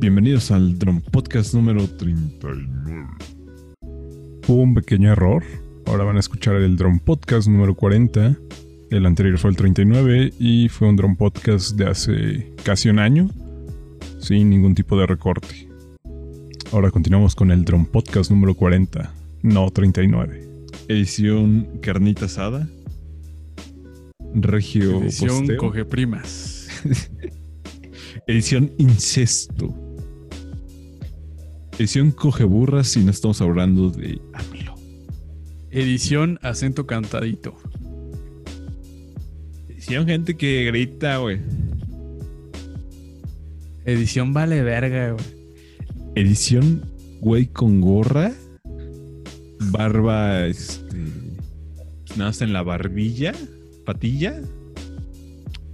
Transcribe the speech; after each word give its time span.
Bienvenidos 0.00 0.52
al 0.52 0.78
Drum 0.78 1.00
Podcast 1.00 1.54
número 1.54 1.84
39. 1.88 2.68
Hubo 4.46 4.62
un 4.62 4.74
pequeño 4.74 5.10
error. 5.10 5.42
Ahora 5.86 6.04
van 6.04 6.16
a 6.16 6.20
escuchar 6.20 6.54
el 6.54 6.76
Drum 6.76 7.00
Podcast 7.00 7.48
número 7.48 7.74
40. 7.74 8.36
El 8.90 9.06
anterior 9.06 9.38
fue 9.38 9.50
el 9.50 9.56
39 9.56 10.34
y 10.38 10.68
fue 10.68 10.88
un 10.88 10.94
Drum 10.94 11.16
Podcast 11.16 11.76
de 11.76 11.86
hace 11.88 12.52
casi 12.62 12.88
un 12.88 13.00
año, 13.00 13.28
sin 14.20 14.50
ningún 14.50 14.76
tipo 14.76 14.96
de 14.96 15.06
recorte. 15.06 15.68
Ahora 16.70 16.92
continuamos 16.92 17.34
con 17.34 17.50
el 17.50 17.64
Drum 17.64 17.84
Podcast 17.84 18.30
número 18.30 18.54
40, 18.54 19.12
no 19.42 19.68
39. 19.68 20.48
Edición 20.86 21.80
carnita 21.82 22.26
asada. 22.26 22.68
Regio 24.32 25.02
Edición 25.02 25.38
posteo. 25.40 25.56
coge 25.56 25.84
primas. 25.84 26.68
Edición 28.28 28.70
incesto. 28.78 29.87
Edición 31.78 32.10
coge 32.10 32.42
burras 32.42 32.96
y 32.96 33.04
no 33.04 33.12
estamos 33.12 33.40
hablando 33.40 33.88
de 33.88 34.20
AMLO. 34.34 34.74
Edición 35.70 36.40
acento 36.42 36.88
cantadito. 36.88 37.54
Edición 39.68 40.04
gente 40.04 40.36
que 40.36 40.64
grita, 40.64 41.18
güey. 41.18 41.38
Edición 43.84 44.34
vale 44.34 44.64
verga, 44.64 45.12
güey. 45.12 45.24
Edición 46.16 46.82
güey 47.20 47.46
con 47.46 47.80
gorra. 47.80 48.32
Barba, 49.70 50.46
este. 50.46 50.96
Nada 52.16 52.30
más 52.30 52.42
en 52.42 52.54
la 52.54 52.64
barbilla. 52.64 53.32
Patilla. 53.86 54.34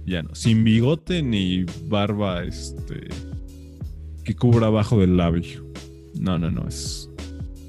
Ya 0.05 0.21
no. 0.21 0.35
Sin 0.35 0.63
bigote 0.63 1.23
ni 1.23 1.65
barba, 1.87 2.43
este. 2.43 3.07
Que 4.23 4.35
cubra 4.35 4.67
abajo 4.67 4.99
del 4.99 5.17
labio. 5.17 5.64
No, 6.19 6.39
no, 6.39 6.51
no. 6.51 6.67
Es. 6.67 7.09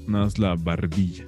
Nada 0.07 0.25
más 0.25 0.39
la 0.39 0.55
barbilla. 0.55 1.25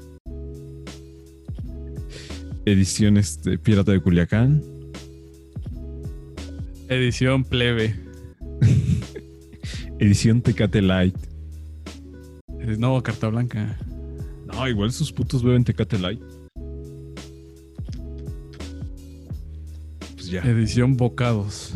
Edición 2.66 3.18
este, 3.18 3.58
Pirata 3.58 3.92
de 3.92 4.00
Culiacán. 4.00 4.62
Edición 6.88 7.44
plebe. 7.44 7.96
Edición 10.00 10.42
Tecate 10.42 10.82
Light. 10.82 11.16
No, 12.78 13.02
carta 13.02 13.28
blanca. 13.28 13.78
No, 14.46 14.68
igual 14.68 14.92
sus 14.92 15.12
putos 15.12 15.44
beben 15.44 15.64
Tecate 15.64 15.98
Light. 16.00 16.22
Pues 20.16 20.28
ya. 20.28 20.42
Edición 20.42 20.96
bocados. 20.96 21.74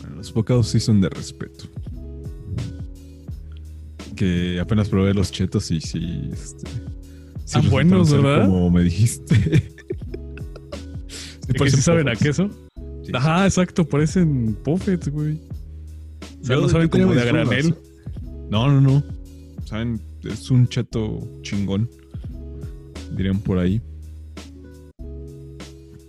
Bueno, 0.00 0.16
los 0.16 0.32
bocados 0.32 0.68
sí 0.68 0.80
son 0.80 1.00
de 1.00 1.08
respeto. 1.08 1.61
Que 4.16 4.58
apenas 4.60 4.88
probé 4.88 5.14
los 5.14 5.30
chetos 5.32 5.70
y 5.70 5.80
sí. 5.80 6.28
Este, 6.32 6.68
sí 6.68 6.76
Están 7.44 7.62
resultaron 7.62 7.70
buenos, 7.70 8.12
¿verdad? 8.12 8.46
Como 8.46 8.70
me 8.70 8.82
dijiste. 8.82 9.34
Sí, 11.08 11.48
¿De 11.48 11.54
qué 11.54 11.58
parecen 11.58 11.78
sí 11.80 11.84
saben 11.84 12.08
a 12.08 12.14
queso? 12.16 12.50
Sí. 13.04 13.10
Ajá, 13.14 13.44
exacto, 13.46 13.84
parecen 13.88 14.54
puffets, 14.62 15.08
güey. 15.08 15.40
O 16.40 16.44
sea, 16.44 16.56
Yo- 16.56 16.62
no 16.62 16.68
saben 16.68 16.88
como 16.88 17.12
de 17.14 17.24
granel. 17.24 17.74
No, 18.48 18.70
no, 18.70 18.80
no. 18.80 19.02
Saben, 19.64 20.00
es 20.24 20.50
un 20.50 20.68
cheto 20.68 21.18
chingón. 21.42 21.88
Dirían 23.16 23.38
por 23.40 23.58
ahí. 23.58 23.80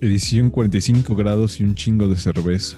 Edición 0.02 0.50
45 0.50 1.16
grados 1.16 1.60
y 1.60 1.64
un 1.64 1.76
chingo 1.76 2.08
de 2.08 2.16
cerveza. 2.18 2.78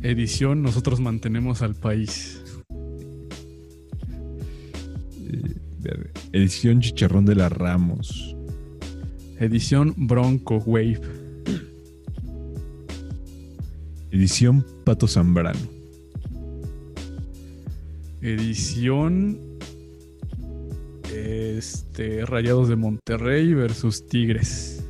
Edición 0.00 0.62
nosotros 0.62 1.00
mantenemos 1.00 1.60
al 1.62 1.74
país. 1.74 2.40
Ver, 5.96 6.10
edición 6.32 6.80
chicharrón 6.80 7.24
de 7.24 7.34
la 7.34 7.48
Ramos. 7.48 8.36
Edición 9.38 9.94
Bronco 9.96 10.56
Wave. 10.66 11.00
Edición 14.10 14.64
Pato 14.84 15.06
Zambrano. 15.06 15.60
Edición 18.20 19.38
este 21.12 22.24
Rayados 22.26 22.68
de 22.68 22.76
Monterrey 22.76 23.54
versus 23.54 24.06
Tigres. 24.06 24.84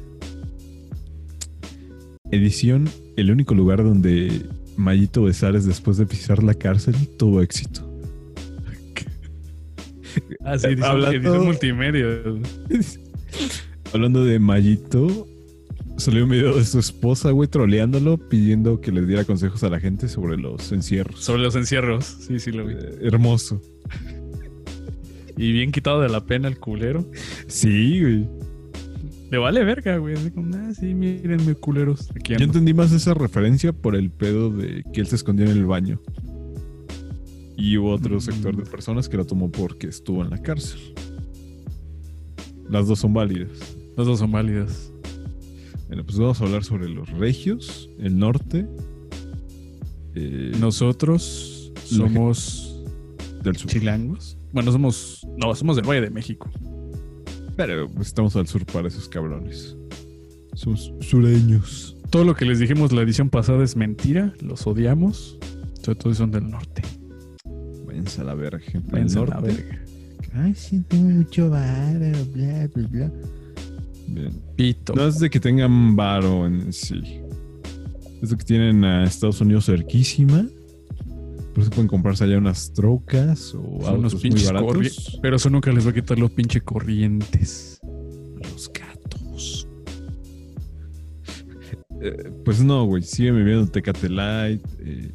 Edición 2.30 2.88
El 3.16 3.30
único 3.30 3.54
lugar 3.54 3.82
donde 3.82 4.46
Mayito 4.76 5.22
Besares 5.22 5.64
después 5.64 5.96
de 5.96 6.06
pisar 6.06 6.42
la 6.42 6.54
cárcel 6.54 6.94
tuvo 7.18 7.42
éxito. 7.42 7.87
Ah, 10.50 10.58
sí, 10.58 10.66
edición, 10.68 10.90
Hablando- 10.90 11.16
edición 11.16 11.44
multimedia. 11.44 12.06
Hablando 13.92 14.24
de 14.24 14.38
Mayito, 14.38 15.26
salió 15.96 16.24
un 16.24 16.30
video 16.30 16.56
de 16.56 16.64
su 16.64 16.78
esposa, 16.78 17.30
güey, 17.30 17.48
troleándolo, 17.48 18.16
pidiendo 18.16 18.80
que 18.80 18.92
le 18.92 19.04
diera 19.06 19.24
consejos 19.24 19.62
a 19.64 19.68
la 19.70 19.80
gente 19.80 20.08
sobre 20.08 20.36
los 20.36 20.72
encierros. 20.72 21.20
Sobre 21.24 21.42
los 21.42 21.54
encierros. 21.56 22.04
Sí, 22.04 22.38
sí 22.38 22.50
lo 22.52 22.66
vi. 22.66 22.74
Eh, 22.74 22.98
hermoso. 23.02 23.60
Y 25.36 25.52
bien 25.52 25.70
quitado 25.70 26.00
de 26.00 26.08
la 26.08 26.24
pena 26.24 26.48
el 26.48 26.58
culero. 26.58 27.06
Sí, 27.46 28.00
güey. 28.00 28.26
Le 29.30 29.38
vale 29.38 29.62
verga, 29.62 29.98
güey. 29.98 30.14
Así 30.14 30.30
como, 30.30 30.54
ah, 30.56 30.72
sí, 30.78 30.94
mírenme, 30.94 31.54
culeros. 31.54 32.10
Aquí 32.16 32.34
Yo 32.36 32.44
entendí 32.44 32.74
más 32.74 32.92
esa 32.92 33.14
referencia 33.14 33.72
por 33.72 33.94
el 33.94 34.10
pedo 34.10 34.50
de 34.50 34.82
que 34.92 35.00
él 35.00 35.06
se 35.06 35.16
escondió 35.16 35.46
en 35.46 35.52
el 35.52 35.66
baño. 35.66 36.00
Y 37.58 37.76
hubo 37.76 37.92
otro 37.92 38.20
sector 38.20 38.56
de 38.56 38.62
personas 38.62 39.08
que 39.08 39.16
lo 39.16 39.26
tomó 39.26 39.50
porque 39.50 39.88
estuvo 39.88 40.22
en 40.22 40.30
la 40.30 40.40
cárcel. 40.40 40.80
Las 42.70 42.86
dos 42.86 43.00
son 43.00 43.12
válidas. 43.12 43.50
Los 43.96 44.06
dos 44.06 44.20
son 44.20 44.30
válidas. 44.30 44.92
Bueno, 45.88 46.04
pues 46.04 46.18
vamos 46.18 46.40
a 46.40 46.44
hablar 46.44 46.62
sobre 46.62 46.88
los 46.88 47.10
regios, 47.10 47.90
el 47.98 48.16
norte, 48.16 48.66
eh, 50.14 50.52
Nosotros 50.60 51.72
La 51.90 52.06
somos 52.06 52.84
del 53.42 53.56
sur. 53.56 53.70
chilangos. 53.70 54.36
Bueno, 54.52 54.70
somos. 54.70 55.26
No, 55.36 55.52
somos 55.54 55.76
del 55.76 55.84
Valle 55.86 56.02
de 56.02 56.10
México. 56.10 56.48
Pero 57.56 57.90
estamos 58.00 58.36
al 58.36 58.46
sur 58.46 58.64
para 58.66 58.86
esos 58.86 59.08
cabrones. 59.08 59.76
Somos 60.54 60.92
sureños. 61.00 61.96
Todo 62.10 62.24
lo 62.24 62.34
que 62.36 62.44
les 62.44 62.58
dijimos 62.60 62.92
la 62.92 63.02
edición 63.02 63.30
pasada 63.30 63.64
es 63.64 63.74
mentira. 63.74 64.32
Los 64.40 64.66
odiamos. 64.66 65.38
Sobre 65.82 65.98
todo 65.98 66.14
son 66.14 66.30
del 66.30 66.48
norte. 66.48 66.82
Váyanse 67.98 68.20
a 68.20 68.24
la 68.24 68.34
verga, 68.34 68.58
gente. 68.60 68.92
Váyanse 68.92 69.18
a 69.18 69.20
del 69.22 69.30
la 69.30 69.40
verga. 69.40 69.82
Ay, 70.34 70.54
sí, 70.54 70.80
tengo 70.88 71.08
mucho 71.10 71.50
varo, 71.50 71.98
bla, 72.32 72.68
bla, 72.74 72.88
bla. 72.88 73.12
Bien. 74.08 74.32
Pito. 74.56 74.94
No 74.94 75.06
es 75.08 75.18
de 75.18 75.28
que 75.30 75.40
tengan 75.40 75.96
varo 75.96 76.46
en 76.46 76.72
sí. 76.72 77.20
Es 78.22 78.30
de 78.30 78.36
que 78.36 78.44
tienen 78.44 78.84
a 78.84 79.04
Estados 79.04 79.40
Unidos 79.40 79.66
cerquísima. 79.66 80.46
Por 81.54 81.62
eso 81.62 81.70
pueden 81.70 81.88
comprarse 81.88 82.24
allá 82.24 82.38
unas 82.38 82.72
trocas 82.72 83.52
o 83.54 83.80
Son 83.82 83.98
unos 83.98 84.14
pinches 84.14 84.46
baratos. 84.46 84.76
corri- 84.76 85.18
Pero 85.20 85.36
eso 85.36 85.50
nunca 85.50 85.72
les 85.72 85.84
va 85.86 85.90
a 85.90 85.94
quitar 85.94 86.18
los 86.18 86.30
pinche 86.30 86.60
corrientes. 86.60 87.80
Los 88.40 88.70
gatos. 88.72 89.66
Eh, 92.00 92.30
pues 92.44 92.62
no, 92.62 92.84
güey. 92.86 93.02
Siguen 93.02 93.36
viviendo 93.36 93.66
Tecate 93.66 94.08
Light. 94.08 94.64
Eh, 94.80 95.10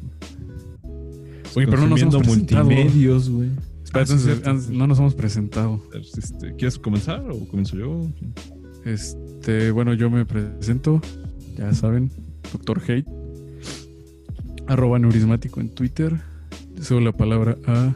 Oye, 1.56 1.66
pero 1.66 1.82
no 1.82 1.88
nos 1.88 2.02
hemos 2.02 2.16
presentado. 2.16 2.64
multimedios, 2.64 3.30
güey. 3.30 3.48
Espera, 3.84 4.04
Ah, 4.08 4.12
entonces, 4.12 4.70
no 4.70 4.86
nos 4.86 4.98
hemos 4.98 5.14
presentado. 5.14 5.80
Este, 5.94 6.54
¿Quieres 6.56 6.78
comenzar 6.78 7.24
o 7.30 7.46
comienzo 7.48 7.76
yo? 7.76 8.06
Este, 8.84 9.70
bueno, 9.70 9.94
yo 9.94 10.10
me 10.10 10.24
presento. 10.24 11.00
Ya 11.56 11.72
saben, 11.74 12.10
Doctor 12.52 12.80
Hate. 12.82 13.06
Arroba 14.66 14.98
neurismático 14.98 15.60
en 15.60 15.68
Twitter. 15.68 16.18
Subo 16.80 17.00
la 17.00 17.12
palabra 17.12 17.56
a 17.66 17.94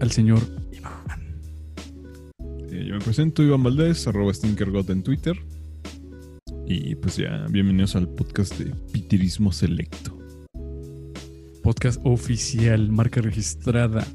al 0.00 0.10
señor 0.10 0.40
Iván. 0.72 1.20
Eh, 2.70 2.86
yo 2.88 2.94
me 2.94 3.00
presento, 3.00 3.42
Iván 3.42 3.62
Valdés, 3.62 4.06
arroba 4.06 4.32
Stinkergot 4.32 4.88
en 4.90 5.02
Twitter. 5.02 5.36
Y 6.66 6.94
pues 6.94 7.16
ya, 7.18 7.46
bienvenidos 7.50 7.96
al 7.96 8.08
podcast 8.08 8.58
de 8.58 8.72
Pitirismo 8.92 9.52
Selecto. 9.52 10.18
Podcast 11.62 12.00
oficial, 12.04 12.90
marca 12.90 13.20
registrada. 13.20 14.06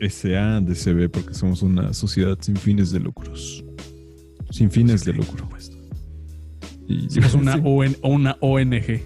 SADCB 0.00 1.10
porque 1.10 1.34
somos 1.34 1.62
una 1.62 1.92
sociedad 1.92 2.36
sin 2.40 2.56
fines 2.56 2.90
de 2.90 3.00
lucros. 3.00 3.64
Sin 4.50 4.70
fines 4.70 5.04
de 5.04 5.12
lucro. 5.12 5.48
Y 6.88 7.08
Somos 7.10 7.34
una, 7.34 7.54
sí, 7.54 7.60
ON 7.64 7.96
una 8.02 8.36
ONG. 8.40 9.00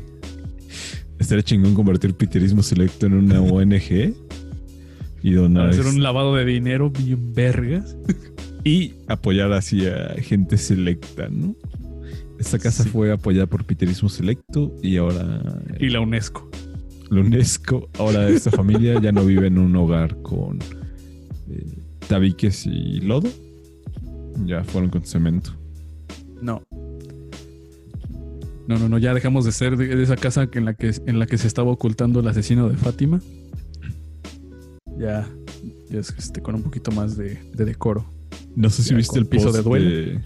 estaría 1.18 1.42
chingón 1.42 1.74
convertir 1.74 2.14
Pitirismo 2.14 2.62
Selecto 2.62 3.06
en 3.06 3.14
una 3.14 3.40
ONG 3.42 4.14
y 5.22 5.32
donar 5.32 5.68
hacer 5.70 5.86
un 5.86 6.02
lavado 6.02 6.34
de 6.34 6.44
dinero 6.46 6.90
bien 6.90 7.34
vergas. 7.34 7.96
y 8.64 8.94
apoyar 9.08 9.52
así 9.52 9.86
a 9.86 10.14
gente 10.22 10.56
selecta, 10.56 11.28
¿no? 11.28 11.54
Esta 12.38 12.58
casa 12.58 12.84
Sí. 12.84 12.88
fue 12.88 13.12
apoyada 13.12 13.46
por 13.46 13.64
Piterismo 13.64 14.08
Selecto 14.08 14.74
y 14.82 14.96
ahora 14.96 15.42
Y 15.78 15.88
la 15.90 16.00
UNESCO. 16.00 16.48
La 17.14 17.20
UNESCO. 17.20 17.88
Ahora 17.98 18.28
esta 18.28 18.50
familia 18.50 19.00
ya 19.00 19.12
no 19.12 19.24
vive 19.24 19.46
en 19.46 19.58
un 19.58 19.74
hogar 19.76 20.20
con 20.22 20.58
eh, 21.50 21.78
tabiques 22.08 22.66
y 22.66 23.00
lodo. 23.00 23.28
Ya 24.44 24.64
fueron 24.64 24.90
con 24.90 25.04
cemento. 25.04 25.52
No. 26.42 26.62
No, 28.66 28.78
no, 28.78 28.88
no, 28.88 28.98
ya 28.98 29.12
dejamos 29.14 29.44
de 29.44 29.52
ser 29.52 29.76
de, 29.76 29.94
de 29.94 30.02
esa 30.02 30.16
casa 30.16 30.48
en 30.52 30.64
la 30.64 30.72
que 30.74 30.92
en 31.06 31.18
la 31.18 31.26
que 31.26 31.36
se 31.38 31.46
estaba 31.46 31.70
ocultando 31.70 32.20
el 32.20 32.28
asesino 32.28 32.68
de 32.68 32.76
Fátima. 32.76 33.20
Ya, 34.98 35.28
ya 35.90 35.98
es 36.00 36.14
este, 36.18 36.40
con 36.40 36.54
un 36.54 36.62
poquito 36.62 36.90
más 36.92 37.16
de, 37.16 37.38
de 37.52 37.64
decoro. 37.64 38.06
No 38.56 38.70
sé 38.70 38.82
si 38.82 38.90
Ya, 38.90 38.96
viste 38.96 39.18
el 39.18 39.26
piso 39.26 39.50
de 39.52 39.58
de 39.58 39.62
duelo. 39.62 40.20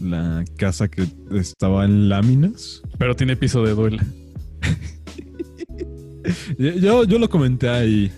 la 0.00 0.44
casa 0.56 0.88
que 0.88 1.06
estaba 1.32 1.84
en 1.84 2.08
láminas. 2.08 2.82
Pero 2.98 3.14
tiene 3.16 3.36
piso 3.36 3.62
de 3.64 3.74
duelo. 3.74 4.02
Yo, 6.58 7.04
yo 7.04 7.18
lo 7.18 7.28
comenté 7.28 7.68
ahí. 7.68 8.10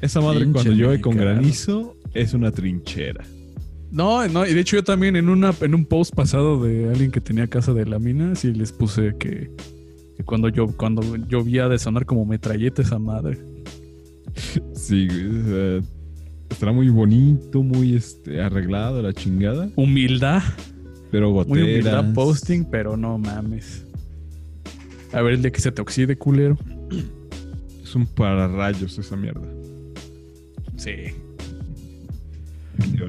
Esa 0.00 0.20
madre 0.20 0.40
Pinche 0.40 0.52
cuando 0.52 0.72
llueve 0.72 1.00
con 1.00 1.16
granizo 1.16 1.96
es 2.14 2.34
una 2.34 2.50
trinchera. 2.50 3.24
No, 3.90 4.26
no, 4.28 4.46
y 4.46 4.54
de 4.54 4.60
hecho 4.60 4.76
yo 4.76 4.84
también 4.84 5.16
en 5.16 5.28
una 5.28 5.52
en 5.60 5.74
un 5.74 5.84
post 5.84 6.14
pasado 6.14 6.62
de 6.62 6.88
alguien 6.88 7.10
que 7.10 7.20
tenía 7.20 7.46
casa 7.48 7.72
de 7.72 7.84
láminas 7.86 8.38
sí 8.38 8.52
les 8.52 8.70
puse 8.72 9.16
que, 9.18 9.50
que 10.16 10.24
cuando 10.24 10.48
yo 10.48 10.68
cuando 10.68 11.16
llovía 11.16 11.68
de 11.68 11.78
sonar 11.78 12.06
como 12.06 12.24
metralleta 12.24 12.82
esa 12.82 12.98
madre. 12.98 13.38
Sí, 14.74 15.08
estará 16.48 16.72
muy 16.72 16.88
bonito, 16.88 17.62
muy 17.62 17.96
este, 17.96 18.40
arreglado 18.40 19.02
la 19.02 19.12
chingada. 19.12 19.68
Humildad, 19.76 20.42
Pero 21.10 21.30
muy 21.30 21.44
goteras. 21.44 21.68
humildad 21.68 22.14
posting, 22.14 22.64
pero 22.70 22.96
no 22.96 23.18
mames. 23.18 23.84
A 25.12 25.20
ver 25.22 25.34
el 25.34 25.42
día 25.42 25.50
que 25.50 25.60
se 25.60 25.72
te 25.72 25.82
oxide, 25.82 26.16
culero. 26.16 26.56
Es 27.90 27.96
un 27.96 28.06
pararrayos 28.06 28.96
esa 29.00 29.16
mierda. 29.16 29.48
Sí. 30.76 30.92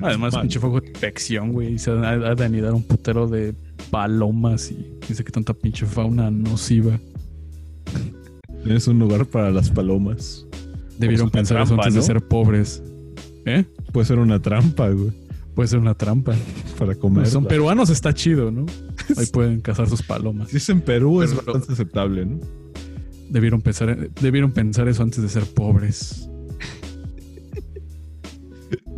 Además, 0.01 0.36
pinche 0.36 0.60
fuego 0.60 0.81
de 0.81 0.88
infección, 0.88 1.54
güey. 1.54 1.78
Se 1.78 1.92
ha, 1.92 2.10
ha 2.10 2.33
de 2.33 2.44
anidar 2.44 2.74
un 2.74 2.81
putero 2.81 3.28
de 3.28 3.54
palomas 3.92 4.72
y 4.72 4.98
sabe 5.13 5.24
qué 5.24 5.31
tanta 5.31 5.54
pinche 5.54 5.86
fauna 5.86 6.31
nociva. 6.31 7.00
Es 8.66 8.88
un 8.88 8.98
lugar 8.98 9.28
para 9.28 9.51
las 9.51 9.69
palomas. 9.69 10.48
Debieron 10.98 11.25
una 11.25 11.31
pensar 11.31 11.62
eso 11.62 11.75
antes 11.75 11.94
de 11.94 12.01
ser 12.01 12.19
pobres. 12.22 12.81
¿Eh? 13.45 13.63
Puede 13.92 14.07
ser 14.07 14.18
una 14.18 14.39
trampa, 14.39 14.89
güey, 14.89 15.12
Puede 15.54 15.68
ser 15.68 15.77
una 15.77 15.94
trampa. 15.94 16.34
para 16.80 16.95
comer. 16.95 17.27
Son 17.27 17.45
peruanos, 17.45 17.92
está 17.92 18.16
chido, 18.16 18.50
¿no? 18.50 18.66
Ahí 19.18 19.27
pueden 19.27 19.62
cazar 19.62 19.88
sus 19.88 20.01
palomas. 20.01 20.50
Si 20.50 20.57
es 20.57 20.69
en 20.69 20.81
Perú, 20.81 21.22
es 21.22 21.36
bastante 21.36 21.74
aceptable, 21.74 22.25
¿no? 22.25 22.61
Debieron 23.31 23.62
pensar, 23.62 24.10
debieron 24.22 24.51
pensar 24.51 24.89
eso 24.89 25.04
antes 25.04 25.22
de 25.22 25.30
ser 25.30 25.45
pobres. 25.45 26.30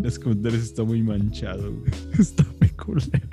Los 0.02 0.18
comentarios 0.18 0.64
está 0.64 0.84
muy 0.84 1.04
manchado, 1.04 1.72
güey. 1.72 1.92
Está 2.20 2.44
muy 2.60 2.70
culero. 2.70 3.28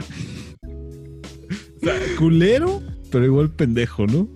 O 0.62 1.84
sea, 1.84 1.94
culero, 2.18 2.82
pero 3.10 3.24
igual 3.24 3.50
pendejo, 3.50 4.06
¿no? 4.06 4.28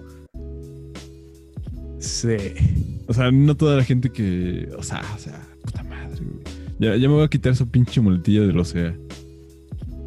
Sí. 1.99 2.37
O 3.07 3.13
sea, 3.13 3.31
no 3.31 3.55
toda 3.57 3.77
la 3.77 3.85
gente 3.85 4.09
que. 4.09 4.71
O 4.79 4.83
sea, 4.83 5.03
o 5.15 5.19
sea, 5.19 5.47
puta 5.63 5.83
madre, 5.85 6.17
güey. 6.17 6.43
Ya, 6.79 6.97
ya 6.97 7.09
me 7.09 7.15
voy 7.15 7.25
a 7.25 7.29
quitar 7.29 7.53
esa 7.53 7.67
pinche 7.67 8.01
muletilla 8.01 8.41
del 8.41 8.59
OCEA. 8.59 8.97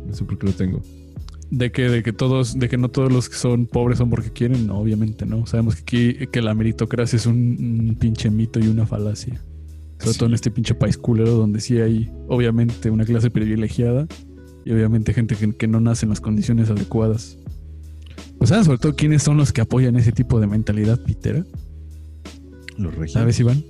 No 0.08 0.14
sé 0.14 0.24
por 0.26 0.40
qué 0.40 0.48
lo 0.48 0.54
tengo. 0.54 0.82
De 1.50 1.72
que, 1.72 1.84
de 1.90 2.04
que 2.04 2.12
todos, 2.12 2.60
de 2.60 2.68
que 2.68 2.78
no 2.78 2.90
todos 2.90 3.12
los 3.12 3.30
que 3.30 3.36
son 3.38 3.68
pobres 3.68 4.00
son 4.00 4.10
porque 4.10 4.32
quieren, 4.32 4.68
no, 4.68 4.80
obviamente 4.80 5.26
no. 5.26 5.46
Sabemos 5.46 5.76
que 5.76 5.82
aquí 5.82 6.28
que 6.28 6.42
la 6.42 6.54
meritocracia 6.54 7.16
es 7.16 7.26
un, 7.26 7.36
un 7.90 7.96
pinche 8.00 8.30
mito 8.30 8.60
y 8.60 8.68
una 8.68 8.86
falacia. 8.86 9.42
Sobre 10.00 10.12
Sí. 10.14 10.20
todo 10.20 10.28
en 10.30 10.36
este 10.36 10.52
pinche 10.52 10.76
país 10.76 10.98
culero 10.98 11.32
donde 11.32 11.60
sí 11.62 11.78
hay, 11.80 12.12
obviamente, 12.28 12.90
una 12.92 13.06
clase 13.06 13.30
privilegiada 13.32 14.08
y 14.66 14.72
obviamente 14.72 15.14
gente 15.14 15.36
que, 15.36 15.54
que 15.56 15.68
no 15.68 15.80
nace 15.80 16.06
en 16.06 16.10
las 16.10 16.20
condiciones 16.22 16.70
adecuadas. 16.70 17.38
Pues 18.38 18.50
sabes 18.50 18.66
sobre 18.66 18.78
todo 18.80 18.96
quiénes 18.96 19.24
son 19.24 19.38
los 19.38 19.54
que 19.54 19.62
apoyan 19.62 19.96
ese 19.96 20.12
tipo 20.12 20.40
de 20.42 20.48
mentalidad 20.48 21.02
pitera. 21.02 21.46
Los 22.78 22.94
regios. 22.94 23.14
¿Sabes, 23.14 23.40
Iván? 23.40 23.64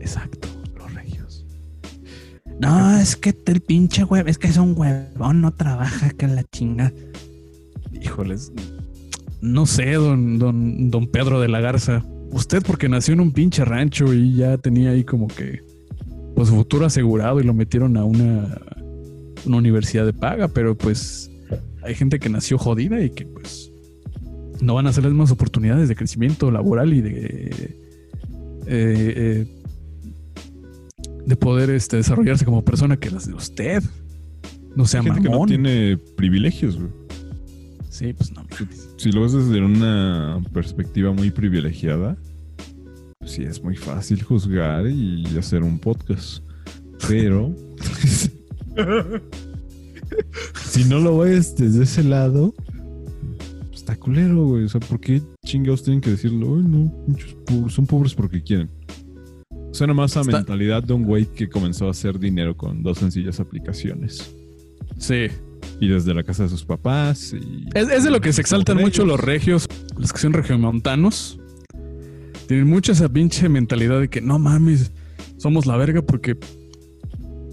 Exacto. 0.00 0.48
No, 2.60 2.96
es 2.98 3.16
que 3.16 3.34
el 3.46 3.60
pinche 3.60 4.04
huevo, 4.04 4.28
es 4.28 4.38
que 4.38 4.48
es 4.48 4.56
un 4.56 4.74
huevón, 4.76 5.40
no 5.40 5.52
trabaja 5.52 6.10
que 6.10 6.26
la 6.26 6.44
chinga. 6.44 6.92
Híjoles. 7.92 8.52
No 9.40 9.66
sé, 9.66 9.92
don, 9.92 10.38
don, 10.38 10.90
don 10.90 11.06
Pedro 11.06 11.40
de 11.40 11.48
la 11.48 11.60
Garza. 11.60 12.04
Usted 12.32 12.62
porque 12.62 12.88
nació 12.88 13.14
en 13.14 13.20
un 13.20 13.32
pinche 13.32 13.64
rancho 13.64 14.12
y 14.12 14.34
ya 14.34 14.58
tenía 14.58 14.90
ahí 14.90 15.04
como 15.04 15.28
que 15.28 15.62
pues 16.34 16.50
futuro 16.50 16.86
asegurado 16.86 17.40
y 17.40 17.44
lo 17.44 17.54
metieron 17.54 17.96
a 17.96 18.04
una, 18.04 18.60
una 19.44 19.56
universidad 19.56 20.04
de 20.04 20.12
paga, 20.12 20.48
pero 20.48 20.76
pues 20.76 21.30
hay 21.82 21.94
gente 21.94 22.18
que 22.18 22.28
nació 22.28 22.58
jodida 22.58 23.00
y 23.00 23.10
que 23.10 23.24
pues 23.24 23.72
no 24.60 24.74
van 24.74 24.86
a 24.86 24.92
ser 24.92 25.04
las 25.04 25.12
mismas 25.12 25.30
oportunidades 25.30 25.88
de 25.88 25.96
crecimiento 25.96 26.50
laboral 26.50 26.92
y 26.92 27.00
de 27.00 27.78
eh, 28.66 28.66
eh, 28.66 29.46
de 31.28 31.36
poder 31.36 31.68
este, 31.68 31.98
desarrollarse 31.98 32.46
como 32.46 32.64
persona 32.64 32.96
que 32.96 33.10
las 33.10 33.26
de 33.26 33.34
usted. 33.34 33.82
No 34.74 34.86
sea 34.86 35.00
Hay 35.00 35.06
gente 35.06 35.22
que 35.22 35.28
no 35.28 35.44
tiene 35.44 35.98
privilegios, 36.16 36.78
güey. 36.78 36.90
Sí, 37.90 38.14
pues 38.14 38.32
no 38.32 38.44
mames. 38.44 38.88
Si 38.96 39.12
lo 39.12 39.22
ves 39.22 39.32
desde 39.34 39.60
una 39.60 40.42
perspectiva 40.54 41.12
muy 41.12 41.30
privilegiada, 41.30 42.16
pues 43.18 43.32
sí 43.32 43.42
es 43.42 43.62
muy 43.62 43.76
fácil 43.76 44.22
juzgar 44.22 44.86
y 44.86 45.26
hacer 45.36 45.62
un 45.62 45.78
podcast. 45.78 46.42
Pero 47.06 47.54
si 50.64 50.84
no 50.84 51.00
lo 51.00 51.18
ves 51.18 51.56
desde 51.56 51.82
ese 51.82 52.04
lado, 52.04 52.54
pues 53.66 53.80
está 53.80 53.96
culero, 53.96 54.46
güey. 54.46 54.64
O 54.64 54.68
sea, 54.70 54.80
¿por 54.80 54.98
qué 54.98 55.20
chingados 55.44 55.82
tienen 55.82 56.00
que 56.00 56.10
decirlo? 56.10 56.56
Ay, 56.56 56.62
no, 56.62 57.68
son 57.68 57.86
pobres 57.86 58.14
porque 58.14 58.42
quieren. 58.42 58.77
Suena 59.78 59.94
más 59.94 60.16
a 60.16 60.22
Está- 60.22 60.38
mentalidad 60.38 60.82
de 60.82 60.92
un 60.92 61.04
güey 61.04 61.26
que 61.26 61.48
comenzó 61.48 61.86
a 61.86 61.92
hacer 61.92 62.18
dinero 62.18 62.56
con 62.56 62.82
dos 62.82 62.98
sencillas 62.98 63.38
aplicaciones. 63.38 64.34
Sí. 64.98 65.28
Y 65.80 65.86
desde 65.88 66.12
la 66.14 66.24
casa 66.24 66.42
de 66.42 66.48
sus 66.48 66.64
papás. 66.64 67.32
Y 67.32 67.66
Es, 67.74 67.88
es 67.88 68.02
de 68.02 68.10
lo 68.10 68.20
que 68.20 68.32
se 68.32 68.40
exaltan 68.40 68.78
mucho 68.78 69.06
los 69.06 69.20
regios, 69.20 69.68
los 69.96 70.12
que 70.12 70.18
son 70.18 70.32
regiomontanos. 70.32 71.38
Tienen 72.48 72.66
mucha 72.66 72.90
esa 72.90 73.08
pinche 73.08 73.48
mentalidad 73.48 74.00
de 74.00 74.08
que 74.08 74.20
no 74.20 74.40
mames, 74.40 74.90
somos 75.36 75.64
la 75.66 75.76
verga 75.76 76.02
porque 76.02 76.36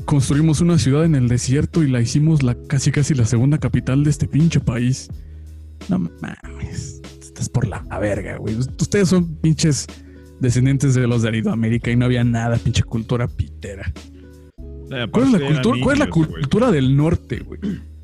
construimos 0.05 0.61
una 0.61 0.79
ciudad 0.79 1.05
en 1.05 1.13
el 1.13 1.27
desierto 1.27 1.83
y 1.83 1.89
la 1.89 2.01
hicimos 2.01 2.41
la 2.41 2.55
casi 2.67 2.91
casi 2.91 3.13
la 3.13 3.25
segunda 3.25 3.59
capital 3.59 4.03
de 4.03 4.09
este 4.09 4.27
pinche 4.27 4.59
país. 4.59 5.09
No 5.89 5.99
mames, 5.99 7.01
estás 7.21 7.49
por 7.49 7.67
la 7.67 7.81
verga, 7.99 8.37
güey. 8.37 8.55
Ustedes 8.55 9.09
son 9.09 9.35
pinches 9.35 9.85
descendientes 10.39 10.95
de 10.95 11.07
los 11.07 11.21
de 11.21 11.29
Aridoamérica 11.29 11.91
y 11.91 11.95
no 11.95 12.05
había 12.05 12.23
nada, 12.23 12.57
pinche 12.57 12.83
cultura 12.83 13.27
pitera. 13.27 13.91
¿Cuál 15.11 15.25
es 15.25 15.31
la 15.31 15.39
cultura, 15.39 15.79
¿cuál 15.83 15.93
es 15.93 15.99
la 15.99 16.09
cultura 16.09 16.71
del 16.71 16.95
norte, 16.95 17.39
güey? 17.39 17.59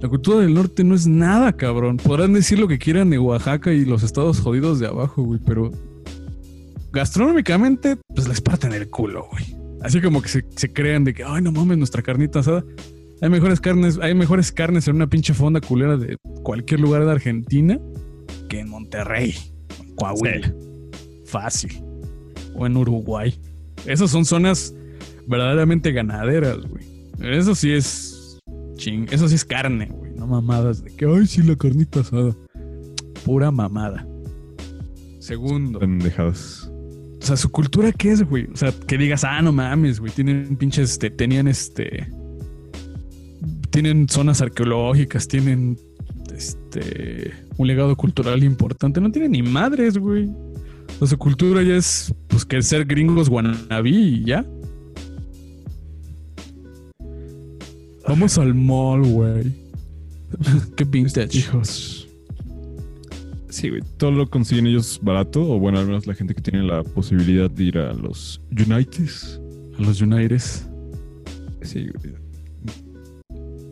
La 0.00 0.08
cultura 0.08 0.40
del 0.40 0.52
norte 0.52 0.82
no 0.84 0.96
es 0.96 1.06
nada, 1.06 1.52
cabrón. 1.52 1.96
Podrán 1.98 2.32
decir 2.34 2.58
lo 2.58 2.68
que 2.68 2.78
quieran 2.78 3.08
de 3.10 3.18
Oaxaca 3.18 3.72
y 3.72 3.84
los 3.86 4.02
estados 4.02 4.40
jodidos 4.40 4.80
de 4.80 4.86
abajo, 4.88 5.22
güey, 5.22 5.40
pero 5.46 5.70
gastronómicamente, 6.92 7.96
pues 8.14 8.28
les 8.28 8.40
parten 8.40 8.72
el 8.72 8.90
culo, 8.90 9.28
güey. 9.30 9.56
Así 9.82 10.02
como 10.02 10.20
que 10.20 10.28
se, 10.28 10.44
se 10.56 10.72
crean 10.72 11.04
de 11.04 11.14
que, 11.14 11.24
ay, 11.24 11.42
no 11.42 11.52
mames, 11.52 11.78
nuestra 11.78 12.02
carnita 12.02 12.40
asada. 12.40 12.64
Hay 13.22 13.30
mejores 13.30 13.60
carnes, 13.60 13.98
hay 14.02 14.14
mejores 14.14 14.52
carnes 14.52 14.88
en 14.88 14.96
una 14.96 15.06
pinche 15.06 15.32
fonda 15.32 15.60
culera 15.60 15.96
de 15.96 16.16
cualquier 16.42 16.80
lugar 16.80 17.04
de 17.04 17.12
Argentina 17.12 17.78
que 18.48 18.60
en 18.60 18.68
Monterrey, 18.68 19.34
en 19.80 19.94
Coahuila. 19.94 20.52
Fácil. 21.34 21.82
O 22.54 22.64
en 22.64 22.76
Uruguay. 22.76 23.34
Esas 23.86 24.12
son 24.12 24.24
zonas 24.24 24.72
verdaderamente 25.26 25.90
ganaderas, 25.90 26.58
güey. 26.68 26.84
Eso 27.20 27.56
sí 27.56 27.72
es 27.72 28.38
ching, 28.76 29.08
eso 29.10 29.28
sí 29.28 29.34
es 29.34 29.44
carne, 29.44 29.86
güey, 29.90 30.12
no 30.14 30.28
mamadas 30.28 30.84
de 30.84 30.90
que 30.94 31.06
ay 31.06 31.26
sí 31.26 31.42
la 31.42 31.56
carnita 31.56 32.00
asada. 32.00 32.36
Pura 33.24 33.50
mamada. 33.50 34.06
Segundo, 35.18 35.80
Pendejadas. 35.80 36.70
o 37.20 37.26
sea, 37.26 37.36
su 37.36 37.50
cultura 37.50 37.90
qué 37.90 38.12
es, 38.12 38.22
güey? 38.22 38.46
O 38.52 38.56
sea, 38.56 38.72
que 38.86 38.96
digas, 38.96 39.24
"Ah, 39.24 39.42
no 39.42 39.50
mames, 39.50 39.98
güey, 39.98 40.12
tienen 40.12 40.56
pinches 40.56 40.92
este 40.92 41.10
tenían 41.10 41.48
este 41.48 42.06
tienen 43.70 44.08
zonas 44.08 44.40
arqueológicas, 44.40 45.26
tienen 45.26 45.76
este 46.36 47.32
un 47.56 47.66
legado 47.66 47.96
cultural 47.96 48.44
importante, 48.44 49.00
no 49.00 49.10
tienen 49.10 49.32
ni 49.32 49.42
madres, 49.42 49.98
güey. 49.98 50.30
O 50.94 50.98
sea, 50.98 51.08
su 51.08 51.18
cultura 51.18 51.62
ya 51.62 51.76
es 51.76 52.14
pues 52.28 52.44
que 52.44 52.62
ser 52.62 52.84
gringos 52.84 53.28
guanabí 53.28 53.96
y 53.96 54.24
ya. 54.24 54.44
Vamos 58.06 58.38
al 58.38 58.54
mall, 58.54 59.02
güey. 59.02 59.52
Qué 60.76 60.84
vintage. 60.84 61.38
Hijos. 61.38 62.08
Sí, 63.48 63.70
güey. 63.70 63.82
Todo 63.96 64.10
lo 64.10 64.28
consiguen 64.28 64.66
ellos 64.66 65.00
barato, 65.02 65.42
o 65.42 65.58
bueno, 65.58 65.78
al 65.78 65.86
menos 65.86 66.06
la 66.06 66.14
gente 66.14 66.34
que 66.34 66.42
tiene 66.42 66.62
la 66.62 66.82
posibilidad 66.82 67.50
de 67.50 67.64
ir 67.64 67.78
a 67.78 67.92
los 67.92 68.40
Unites. 68.50 69.40
A 69.78 69.82
los 69.82 70.00
Unites. 70.00 70.68
Sí, 71.62 71.86
güey. 71.86 72.14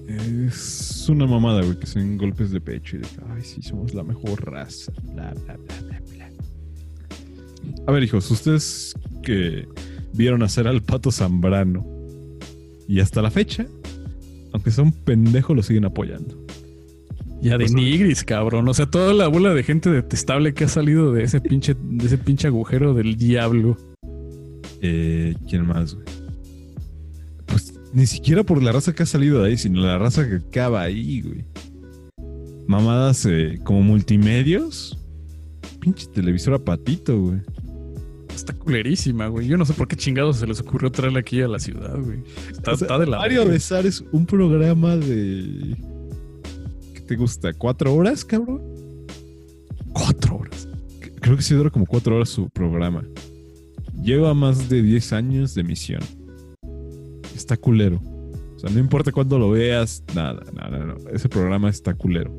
Es 0.09 1.09
una 1.09 1.27
mamada, 1.27 1.63
güey, 1.63 1.79
que 1.79 1.87
sean 1.87 2.17
golpes 2.17 2.51
de 2.51 2.61
pecho 2.61 2.97
y 2.97 3.01
de 3.01 3.09
ay, 3.31 3.43
sí, 3.43 3.63
somos 3.63 3.95
la 3.95 4.03
mejor 4.03 4.45
raza. 4.45 4.93
Bla, 5.15 5.35
bla, 5.45 5.57
bla, 5.57 5.81
bla. 5.89 6.02
A 7.87 7.93
ver, 7.93 8.03
hijos, 8.03 8.31
ustedes 8.31 8.95
que 9.23 9.67
vieron 10.13 10.43
hacer 10.43 10.69
al 10.69 10.83
pato 10.83 11.11
Zambrano 11.11 11.87
y 12.89 13.01
hasta 13.01 13.23
la 13.23 13.31
fecha, 13.31 13.67
aunque 14.53 14.71
sea 14.71 14.85
un 14.85 14.93
pendejo, 14.93 15.55
lo 15.55 15.63
siguen 15.63 15.85
apoyando. 15.85 16.39
Ya 17.41 17.59
de 17.59 17.65
Pues, 17.65 17.73
Nigris, 17.73 18.23
cabrón. 18.23 18.69
O 18.69 18.75
sea, 18.75 18.87
toda 18.87 19.13
la 19.15 19.27
bola 19.27 19.53
de 19.53 19.65
gente 19.65 19.91
detestable 19.91 20.55
que 20.55 20.65
ha 20.65 20.69
salido 20.69 21.13
de 21.13 21.25
ese 21.25 21.41
pinche, 21.41 21.75
de 21.75 22.07
ese 22.07 22.19
pinche 22.19 22.47
agujero 22.47 22.95
del 22.95 23.17
diablo. 23.17 23.77
Eh, 24.81 25.35
¿Quién 25.49 25.67
más, 25.67 25.95
güey? 25.95 26.07
Pues 27.47 27.75
ni 27.93 28.07
siquiera 28.07 28.45
por 28.45 28.63
la 28.63 28.71
raza 28.71 28.95
que 28.95 29.03
ha 29.03 29.07
salido 29.07 29.43
de 29.43 29.49
ahí, 29.51 29.57
sino 29.57 29.81
la 29.81 29.99
raza 29.99 30.29
que 30.29 30.37
acaba 30.37 30.83
ahí, 30.83 31.23
güey. 31.23 31.45
Mamadas 32.69 33.27
eh, 33.29 33.59
como 33.65 33.83
multimedios. 33.83 34.97
Pinche 35.83 36.07
televisora 36.07 36.61
patito, 36.61 37.21
güey. 37.21 37.41
Está 38.33 38.53
culerísima, 38.53 39.27
güey. 39.27 39.49
Yo 39.49 39.57
no 39.57 39.65
sé 39.65 39.75
por 39.75 39.89
qué 39.89 39.97
chingados 39.97 40.37
se 40.37 40.47
les 40.47 40.61
ocurrió 40.61 40.93
traerla 40.93 41.19
aquí 41.19 41.43
a 41.43 41.49
la 41.49 41.59
ciudad, 41.59 41.99
güey. 41.99 42.23
Está, 42.53 42.73
O 42.73 42.77
sea, 42.77 42.87
está 42.87 42.99
de 43.01 43.07
la. 43.09 43.19
Mario. 43.19 43.45
Besar 43.47 43.85
es 43.85 44.05
un 44.13 44.25
programa 44.25 44.97
de. 44.97 45.77
¿Qué 46.95 47.01
te 47.01 47.17
gusta? 47.17 47.53
¿Cuatro 47.53 47.93
horas, 47.93 48.25
cabrón? 48.25 48.63
Cuatro 49.93 50.37
horas. 50.37 50.69
Creo 51.21 51.37
que 51.37 51.43
sí 51.43 51.53
dura 51.53 51.69
como 51.69 51.85
cuatro 51.85 52.15
horas 52.15 52.29
su 52.29 52.49
programa. 52.49 53.05
Lleva 54.01 54.35
más 54.35 54.69
de 54.69 54.83
10 54.83 55.13
años 55.15 55.55
de 55.57 55.63
emisión. 55.63 56.03
Está 57.35 57.57
culero. 57.57 58.01
O 58.55 58.59
sea, 58.61 58.71
no 58.71 58.79
importa 58.79 59.11
cuándo 59.11 59.37
lo 59.37 59.51
veas, 59.51 60.05
nada, 60.15 60.45
nada, 60.53 60.79
no. 60.79 60.95
Ese 61.11 61.29
programa 61.29 61.69
está 61.69 61.93
culero. 61.93 62.33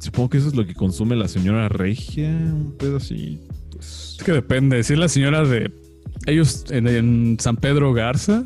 Supongo 0.00 0.30
que 0.30 0.38
eso 0.38 0.48
es 0.48 0.56
lo 0.56 0.66
que 0.66 0.74
consume 0.74 1.14
la 1.14 1.28
señora 1.28 1.68
Regia, 1.68 2.30
un 2.30 2.74
pedo 2.78 2.96
así. 2.96 3.38
Pues, 3.70 4.16
Es 4.18 4.24
que 4.24 4.32
depende. 4.32 4.82
Si 4.82 4.94
es 4.94 4.98
la 4.98 5.08
señora 5.08 5.44
de. 5.44 5.70
Ellos 6.26 6.64
en, 6.70 7.36
San 7.38 7.56
Pedro 7.56 7.92
Garza, 7.92 8.44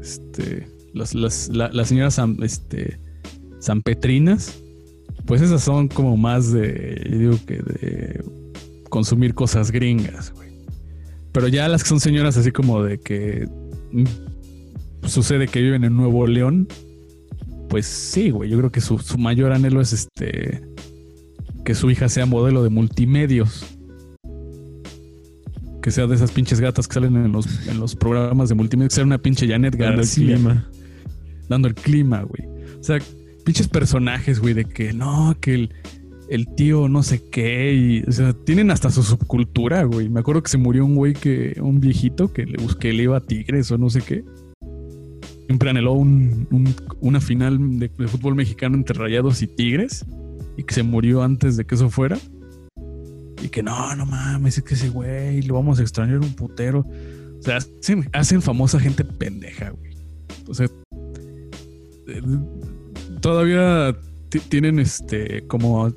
este. 0.00 0.66
Las, 0.94 1.14
las, 1.14 1.50
la, 1.50 1.70
la 1.70 1.84
señora 1.84 2.10
San, 2.10 2.38
este, 2.42 2.98
San 3.60 3.82
Petrinas, 3.82 4.58
pues 5.26 5.42
esas 5.42 5.62
son 5.62 5.88
como 5.88 6.16
más 6.16 6.52
de. 6.52 7.06
Digo 7.10 7.38
que 7.46 7.56
de 7.56 8.24
consumir 8.88 9.34
cosas 9.34 9.70
gringas, 9.70 10.32
güey. 10.32 10.48
Pero 11.32 11.48
ya 11.48 11.68
las 11.68 11.82
que 11.82 11.90
son 11.90 12.00
señoras 12.00 12.38
así 12.38 12.50
como 12.50 12.82
de 12.82 12.98
que 12.98 13.46
mm, 13.92 15.06
sucede 15.06 15.48
que 15.48 15.60
viven 15.60 15.84
en 15.84 15.94
Nuevo 15.94 16.26
León, 16.26 16.66
pues 17.68 17.86
sí, 17.86 18.30
güey. 18.30 18.50
Yo 18.50 18.58
creo 18.58 18.72
que 18.72 18.80
su, 18.80 18.98
su 18.98 19.18
mayor 19.18 19.52
anhelo 19.52 19.80
es 19.80 19.92
este. 19.92 20.62
Que 21.64 21.74
su 21.74 21.90
hija 21.90 22.08
sea 22.08 22.26
modelo 22.26 22.62
de 22.62 22.70
multimedios 22.70 23.78
que 25.82 25.90
sea 25.90 26.06
de 26.06 26.14
esas 26.14 26.32
pinches 26.32 26.60
gatas 26.60 26.88
que 26.88 26.94
salen 26.94 27.16
en 27.16 27.32
los, 27.32 27.66
en 27.68 27.78
los 27.78 27.94
programas 27.94 28.48
de 28.48 28.54
multimedia, 28.54 28.88
que 28.88 28.94
sea 28.94 29.04
una 29.04 29.18
pinche 29.18 29.46
Janet 29.46 29.74
dando 29.76 29.86
el 29.86 29.96
García 29.96 30.34
clima. 30.34 30.68
dando 31.48 31.68
el 31.68 31.74
clima, 31.74 32.22
güey. 32.22 32.46
O 32.78 32.82
sea, 32.82 32.98
pinches 33.44 33.68
personajes, 33.68 34.40
güey, 34.40 34.54
de 34.54 34.64
que 34.64 34.92
no, 34.92 35.36
que 35.40 35.54
el, 35.54 35.74
el 36.28 36.46
tío 36.54 36.88
no 36.88 37.02
sé 37.02 37.22
qué, 37.30 37.74
y, 37.74 38.02
o 38.06 38.12
sea, 38.12 38.32
tienen 38.32 38.70
hasta 38.70 38.90
su 38.90 39.02
subcultura, 39.02 39.84
güey. 39.84 40.08
Me 40.08 40.20
acuerdo 40.20 40.42
que 40.42 40.50
se 40.50 40.58
murió 40.58 40.84
un 40.84 40.94
güey 40.94 41.14
que, 41.14 41.56
un 41.60 41.80
viejito 41.80 42.32
que 42.32 42.44
le 42.44 42.62
busqué, 42.62 42.92
le 42.92 43.04
iba 43.04 43.16
a 43.16 43.20
Tigres 43.20 43.70
o 43.70 43.78
no 43.78 43.88
sé 43.88 44.02
qué. 44.02 44.24
Siempre 45.48 45.70
anheló 45.70 45.92
un- 45.94 46.46
un- 46.50 46.74
una 47.00 47.20
final 47.20 47.78
de, 47.80 47.88
fútbol 48.06 48.36
mexicano 48.36 48.76
entre 48.76 48.96
Rayados 48.96 49.42
y 49.42 49.46
Tigres 49.48 50.04
y 50.56 50.62
que 50.62 50.74
se 50.74 50.82
murió 50.84 51.22
antes 51.22 51.56
de 51.56 51.64
que 51.64 51.74
eso 51.74 51.90
fuera. 51.90 52.16
Y 53.42 53.48
que 53.48 53.62
no, 53.62 53.96
no 53.96 54.04
mames, 54.06 54.58
es 54.58 54.64
que 54.64 54.74
ese 54.74 54.90
güey 54.90 55.42
lo 55.42 55.54
vamos 55.54 55.78
a 55.78 55.82
extrañar 55.82 56.18
un 56.18 56.34
putero. 56.34 56.80
O 57.38 57.42
sea, 57.42 57.56
hacen, 57.58 58.08
hacen 58.12 58.42
famosa 58.42 58.78
gente 58.78 59.04
pendeja, 59.04 59.70
güey. 59.70 59.92
Sea, 60.52 60.66
eh, 62.08 62.22
todavía 63.20 63.96
ti- 64.28 64.40
tienen 64.40 64.78
este 64.78 65.46
como 65.46 65.92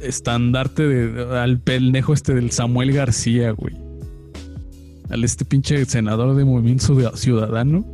estandarte 0.00 0.86
de, 0.86 1.36
al 1.38 1.60
pendejo 1.60 2.12
este 2.14 2.34
del 2.34 2.50
Samuel 2.52 2.92
García, 2.92 3.50
güey. 3.52 3.74
Al 5.10 5.24
este 5.24 5.44
pinche 5.44 5.84
senador 5.84 6.34
de 6.36 6.44
Movimiento 6.44 6.86
Ciudad- 6.86 7.14
Ciudadano. 7.16 7.84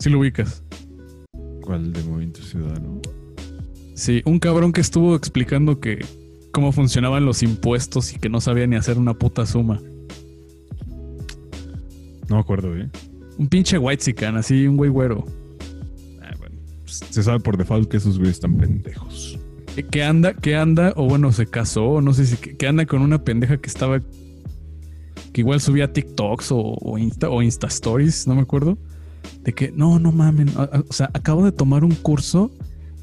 Si 0.00 0.08
lo 0.10 0.18
ubicas. 0.18 0.64
¿Cuál 1.62 1.92
de 1.92 2.02
Movimiento 2.02 2.42
Ciudadano? 2.42 3.00
Sí, 3.94 4.22
un 4.24 4.38
cabrón 4.38 4.72
que 4.72 4.80
estuvo 4.80 5.14
explicando 5.14 5.78
que 5.78 6.04
cómo 6.52 6.72
funcionaban 6.72 7.26
los 7.26 7.42
impuestos 7.42 8.12
y 8.14 8.18
que 8.18 8.30
no 8.30 8.40
sabía 8.40 8.66
ni 8.66 8.76
hacer 8.76 8.98
una 8.98 9.14
puta 9.14 9.44
suma. 9.46 9.80
No 12.28 12.36
me 12.36 12.40
acuerdo, 12.40 12.74
¿eh? 12.76 12.88
Un 13.38 13.48
pinche 13.48 13.76
white 13.78 14.14
así, 14.36 14.66
un 14.66 14.76
güey 14.76 14.90
güero. 14.90 15.24
Ah, 16.22 16.34
bueno. 16.38 16.56
Pues, 16.84 17.02
se 17.10 17.22
sabe 17.22 17.40
por 17.40 17.56
default 17.58 17.90
que 17.90 17.98
esos 17.98 18.16
güeyes 18.16 18.36
están 18.36 18.56
pendejos. 18.56 19.38
Eh, 19.76 19.82
Que 19.82 20.02
anda, 20.02 20.32
que 20.34 20.56
anda, 20.56 20.94
o 20.96 21.06
bueno, 21.06 21.30
se 21.32 21.46
casó, 21.46 22.00
no 22.00 22.14
sé 22.14 22.24
si 22.24 22.36
que 22.36 22.66
anda 22.66 22.86
con 22.86 23.02
una 23.02 23.22
pendeja 23.22 23.58
que 23.58 23.68
estaba. 23.68 24.00
que 24.00 25.40
igual 25.40 25.60
subía 25.60 25.92
TikToks 25.92 26.52
o, 26.52 26.58
o 26.80 26.98
Insta 26.98 27.28
o 27.28 27.42
Insta 27.42 27.66
Stories, 27.66 28.26
no 28.26 28.34
me 28.34 28.40
acuerdo. 28.42 28.78
De 29.42 29.52
que, 29.52 29.72
no, 29.72 29.98
no 29.98 30.12
mamen. 30.12 30.50
O 30.56 30.92
sea, 30.92 31.10
acabo 31.14 31.44
de 31.44 31.52
tomar 31.52 31.84
un 31.84 31.94
curso 31.94 32.50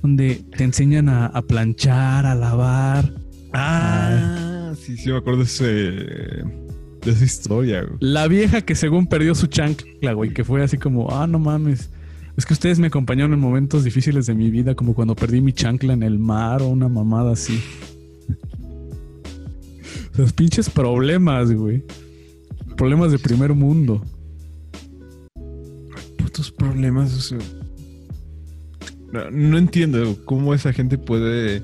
donde 0.01 0.43
te 0.55 0.63
enseñan 0.63 1.09
a, 1.09 1.27
a 1.27 1.41
planchar, 1.41 2.25
a 2.25 2.35
lavar. 2.35 3.11
Ah, 3.53 4.73
sí, 4.79 4.97
sí, 4.97 5.09
me 5.09 5.17
acuerdo 5.17 5.39
de, 5.39 5.45
ese, 5.45 5.63
de 5.65 7.11
esa 7.11 7.25
historia, 7.25 7.83
güey. 7.83 7.97
La 7.99 8.27
vieja 8.27 8.61
que 8.61 8.75
según 8.75 9.07
perdió 9.07 9.33
su 9.35 9.47
chancla, 9.47 10.13
güey, 10.13 10.33
que 10.33 10.43
fue 10.43 10.63
así 10.63 10.77
como, 10.77 11.09
ah, 11.11 11.27
no 11.27 11.39
mames. 11.39 11.89
Es 12.37 12.45
que 12.45 12.53
ustedes 12.53 12.77
me 12.77 12.87
acompañaron 12.87 13.33
en 13.33 13.39
momentos 13.39 13.83
difíciles 13.83 14.27
de 14.27 14.35
mi 14.35 14.51
vida, 14.51 14.75
como 14.75 14.93
cuando 14.93 15.15
perdí 15.15 15.41
mi 15.41 15.53
chancla 15.53 15.93
en 15.93 16.03
el 16.03 16.19
mar 16.19 16.61
o 16.61 16.67
una 16.67 16.87
mamada 16.87 17.31
así. 17.31 17.59
Los 20.15 20.33
pinches 20.33 20.69
problemas, 20.69 21.51
güey. 21.51 21.83
Problemas 22.75 23.11
de 23.11 23.17
primer 23.17 23.53
mundo. 23.53 24.03
Problemas, 26.57 27.13
o 27.13 27.21
sea. 27.21 27.37
No, 29.31 29.57
entiendo 29.57 30.17
cómo 30.25 30.53
esa 30.53 30.73
gente 30.73 30.97
puede 30.97 31.63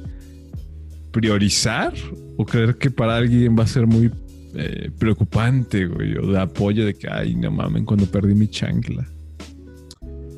priorizar 1.12 1.94
o 2.38 2.46
creer 2.46 2.78
que 2.78 2.90
para 2.90 3.18
alguien 3.18 3.56
va 3.58 3.64
a 3.64 3.68
ser 3.68 3.86
muy 3.86 4.10
eh, 4.56 4.90
preocupante, 4.98 5.86
güey, 5.86 6.18
o 6.18 6.32
de 6.32 6.40
apoyo 6.40 6.86
de 6.86 6.94
que, 6.96 7.08
ay, 7.10 7.36
no 7.36 7.52
mamen, 7.52 7.86
cuando 7.86 8.06
perdí 8.06 8.34
mi 8.34 8.48
chancla. 8.48 9.06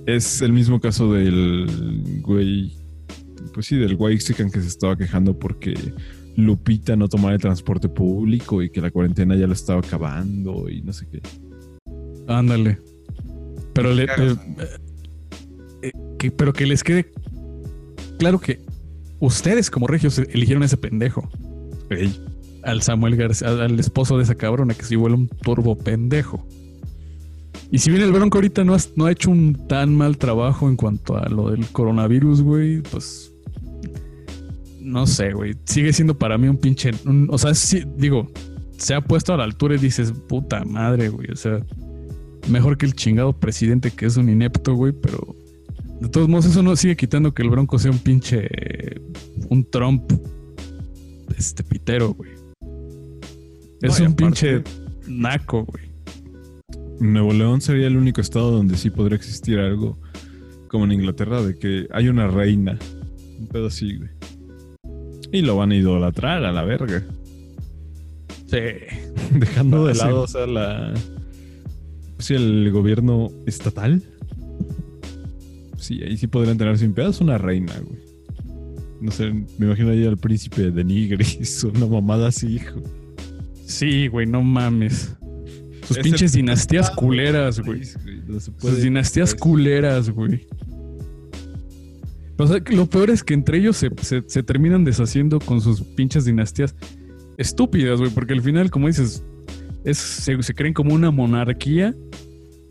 Es 0.05 0.41
el 0.41 0.51
mismo 0.51 0.79
caso 0.79 1.13
del 1.13 2.19
güey, 2.21 2.73
pues 3.53 3.67
sí, 3.67 3.77
del 3.77 3.95
güey 3.95 4.17
que 4.17 4.23
se 4.23 4.67
estaba 4.67 4.97
quejando 4.97 5.37
porque 5.37 5.73
Lupita 6.35 6.95
no 6.95 7.07
tomaba 7.07 7.33
el 7.33 7.39
transporte 7.39 7.87
público 7.87 8.61
y 8.61 8.69
que 8.69 8.81
la 8.81 8.91
cuarentena 8.91 9.35
ya 9.35 9.47
lo 9.47 9.53
estaba 9.53 9.79
acabando 9.79 10.69
y 10.69 10.81
no 10.81 10.91
sé 10.91 11.07
qué. 11.09 11.21
Ándale. 12.27 12.79
Pero 13.75 13.93
le, 13.93 14.03
eh, 14.05 14.35
eh, 15.83 15.91
que, 16.17 16.31
pero 16.31 16.51
que 16.53 16.65
les 16.65 16.83
quede 16.83 17.11
claro 18.17 18.39
que 18.39 18.61
ustedes 19.19 19.69
como 19.69 19.85
regios 19.85 20.17
eligieron 20.17 20.63
a 20.63 20.65
ese 20.65 20.77
pendejo. 20.77 21.29
Ey, 21.91 22.19
al 22.63 22.81
Samuel 22.81 23.15
García, 23.15 23.49
al, 23.49 23.61
al 23.61 23.79
esposo 23.79 24.17
de 24.17 24.23
esa 24.23 24.33
cabrona 24.35 24.73
que 24.73 24.83
se 24.85 24.95
vuelve 24.95 25.17
un 25.17 25.27
turbo 25.27 25.77
pendejo. 25.77 26.43
Y 27.69 27.79
si 27.79 27.89
bien 27.91 28.01
el 28.01 28.11
Bronco 28.11 28.37
ahorita 28.37 28.63
no, 28.63 28.73
has- 28.73 28.91
no 28.95 29.05
ha 29.05 29.11
hecho 29.11 29.29
un 29.29 29.67
tan 29.67 29.93
mal 29.95 30.17
trabajo 30.17 30.69
en 30.69 30.75
cuanto 30.77 31.17
a 31.17 31.27
lo 31.29 31.51
del 31.51 31.65
coronavirus, 31.67 32.41
güey, 32.41 32.81
pues 32.81 33.31
no 34.81 35.05
sé, 35.07 35.33
güey. 35.33 35.55
Sigue 35.65 35.91
siendo 35.93 36.17
para 36.17 36.37
mí 36.37 36.47
un 36.47 36.57
pinche. 36.57 36.91
un- 37.05 37.27
o 37.31 37.37
sea, 37.37 37.53
sí, 37.55 37.83
digo, 37.97 38.31
se 38.77 38.93
ha 38.93 39.01
puesto 39.01 39.33
a 39.33 39.37
la 39.37 39.43
altura 39.43 39.75
y 39.75 39.79
dices, 39.79 40.11
puta 40.27 40.63
madre, 40.63 41.09
güey. 41.09 41.29
O 41.31 41.35
sea, 41.35 41.59
mejor 42.47 42.77
que 42.77 42.85
el 42.85 42.93
chingado 42.93 43.33
presidente 43.33 43.91
que 43.91 44.05
es 44.05 44.17
un 44.17 44.29
inepto, 44.29 44.73
güey, 44.75 44.93
pero 44.93 45.35
de 46.01 46.09
todos 46.09 46.27
modos, 46.27 46.45
eso 46.45 46.61
no 46.61 46.75
sigue 46.75 46.95
quitando 46.95 47.33
que 47.33 47.41
el 47.43 47.49
Bronco 47.49 47.79
sea 47.79 47.91
un 47.91 47.99
pinche. 47.99 48.47
un 49.49 49.63
Trump. 49.69 50.11
Este 51.37 51.63
pitero, 51.63 52.13
güey. 52.13 52.31
Es 53.81 53.99
No, 53.99 54.05
un 54.07 54.11
aparte- 54.13 54.15
pinche 54.15 54.63
naco, 55.07 55.65
güey. 55.65 55.85
Nuevo 56.99 57.33
León 57.33 57.59
sería 57.61 57.87
el 57.87 57.97
único 57.97 58.21
estado 58.21 58.51
donde 58.51 58.77
sí 58.77 58.89
podría 58.89 59.17
existir 59.17 59.59
algo 59.59 59.97
como 60.69 60.85
en 60.85 60.93
Inglaterra, 60.93 61.41
de 61.41 61.57
que 61.57 61.87
hay 61.91 62.07
una 62.07 62.27
reina. 62.27 62.77
Un 63.39 63.47
pedo 63.47 63.67
así, 63.67 63.97
güey. 63.97 64.09
Y 65.31 65.41
lo 65.41 65.57
van 65.57 65.71
a 65.71 65.75
idolatrar 65.75 66.45
a 66.45 66.51
la 66.53 66.63
verga. 66.63 67.03
Sí. 68.47 68.57
Dejando 69.37 69.85
de 69.85 69.91
Ah, 69.93 70.05
lado, 70.05 70.21
o 70.21 70.27
sea, 70.27 70.45
la. 70.47 70.93
Sí, 72.19 72.33
el 72.33 72.71
gobierno 72.71 73.29
estatal. 73.45 74.01
Sí, 75.77 76.01
ahí 76.03 76.17
sí 76.17 76.27
podrían 76.27 76.57
tener 76.57 76.77
sin 76.77 76.93
pedos 76.93 77.21
una 77.21 77.37
reina, 77.37 77.73
güey. 77.79 77.99
No 79.01 79.11
sé, 79.11 79.31
me 79.31 79.65
imagino 79.67 79.89
ahí 79.89 80.05
al 80.05 80.17
príncipe 80.17 80.71
de 80.71 80.83
Nigris, 80.83 81.63
una 81.75 81.85
mamada 81.85 82.29
así, 82.29 82.55
hijo. 82.55 82.81
Sí, 83.65 84.07
güey, 84.07 84.25
no 84.25 84.41
mames. 84.41 85.13
Sus 85.87 85.97
Es 85.97 86.03
pinches 86.03 86.33
el- 86.33 86.41
dinastías 86.41 86.89
culeras, 86.89 87.59
güey. 87.59 87.81
No 88.27 88.39
Sus 88.39 88.81
dinastías 88.81 89.35
culeras, 89.35 90.09
güey. 90.09 90.47
O 92.37 92.47
sea, 92.47 92.61
lo 92.71 92.85
peor 92.87 93.09
es 93.11 93.23
que 93.23 93.33
entre 93.33 93.59
ellos 93.59 93.77
se, 93.77 93.89
se- 94.01 94.23
se 94.27 94.43
terminan 94.43 94.83
deshaciendo 94.83 95.39
con 95.39 95.61
sus 95.61 95.81
pinches 95.81 96.25
dinastías 96.25 96.75
estúpidas, 97.37 97.99
güey, 97.99 98.11
porque 98.11 98.33
al 98.33 98.41
final, 98.41 98.71
como 98.71 98.87
dices, 98.87 99.23
es, 99.85 99.97
se, 99.97 100.41
se 100.41 100.53
creen 100.53 100.73
como 100.73 100.93
una 100.93 101.11
monarquía. 101.11 101.95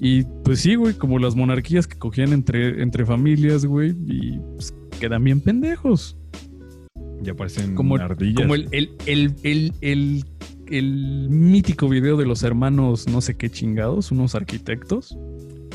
Y 0.01 0.25
pues 0.45 0.61
sí, 0.61 0.75
güey, 0.75 0.95
como 0.95 1.19
las 1.19 1.37
monarquías 1.37 1.87
que 1.87 1.97
cogían 1.97 2.33
entre, 2.33 2.83
entre 2.83 3.07
familias, 3.07 3.65
güey, 3.65 3.95
y 4.07 4.39
pues, 4.57 4.75
quedan 5.01 5.25
bien 5.25 5.41
pendejos. 5.41 6.17
Ya 7.23 7.35
parecen 7.35 7.75
Como, 7.75 7.97
ardillas. 7.97 8.43
como 8.43 8.55
el, 8.55 8.69
el, 9.07 9.35
el, 9.43 10.25
el, 10.67 11.29
mítico 11.31 11.89
video 11.89 12.17
de 12.19 12.27
los 12.27 12.43
hermanos 12.43 13.09
no 13.09 13.21
sé 13.23 13.35
qué 13.35 13.49
chingados, 13.49 14.11
unos 14.11 14.35
arquitectos. 14.35 15.17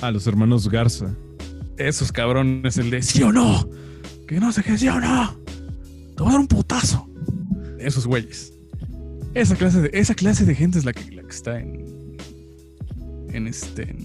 Ah, 0.01 0.11
los 0.11 0.27
hermanos 0.27 0.69
Garza. 0.69 1.15
Esos 1.77 2.11
cabrones, 2.11 2.77
el 2.77 2.91
de 2.91 3.01
sí 3.01 3.23
o 3.23 3.31
no, 3.31 3.67
que 4.27 4.39
no 4.39 4.51
sé 4.51 4.61
qué, 4.63 4.77
sí 4.77 4.89
o 4.89 4.99
no, 4.99 5.39
te 6.15 6.21
voy 6.21 6.27
a 6.27 6.31
dar 6.33 6.41
un 6.41 6.47
putazo. 6.47 7.09
Esos 7.79 8.05
güeyes. 8.05 8.58
Esa 9.39 9.55
clase 9.55 9.81
de, 9.81 9.89
esa 9.93 10.13
clase 10.15 10.43
de 10.43 10.53
gente 10.53 10.77
es 10.77 10.83
la 10.85 10.91
que, 10.91 11.11
la 11.11 11.23
que 11.23 11.29
está 11.29 11.59
en. 11.59 12.17
En 13.31 13.47
este. 13.47 13.95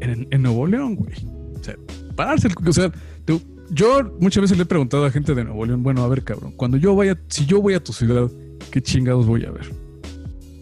En, 0.00 0.42
Nuevo 0.42 0.66
León, 0.66 0.94
güey. 0.94 1.14
O 1.58 1.64
sea, 1.64 1.74
pararse 2.14 2.46
el. 2.46 2.54
O 2.68 2.72
sea, 2.72 2.92
yo 3.70 4.16
muchas 4.20 4.42
veces 4.42 4.56
le 4.56 4.62
he 4.62 4.66
preguntado 4.66 5.04
a 5.04 5.10
gente 5.10 5.34
de 5.34 5.44
Nuevo 5.44 5.66
León, 5.66 5.82
bueno, 5.82 6.02
a 6.02 6.08
ver, 6.08 6.22
cabrón, 6.22 6.52
cuando 6.52 6.76
yo 6.76 6.94
vaya, 6.94 7.18
si 7.28 7.46
yo 7.46 7.60
voy 7.60 7.74
a 7.74 7.82
tu 7.82 7.92
ciudad, 7.92 8.30
¿qué 8.70 8.80
chingados 8.80 9.26
voy 9.26 9.44
a 9.44 9.50
ver? 9.50 9.72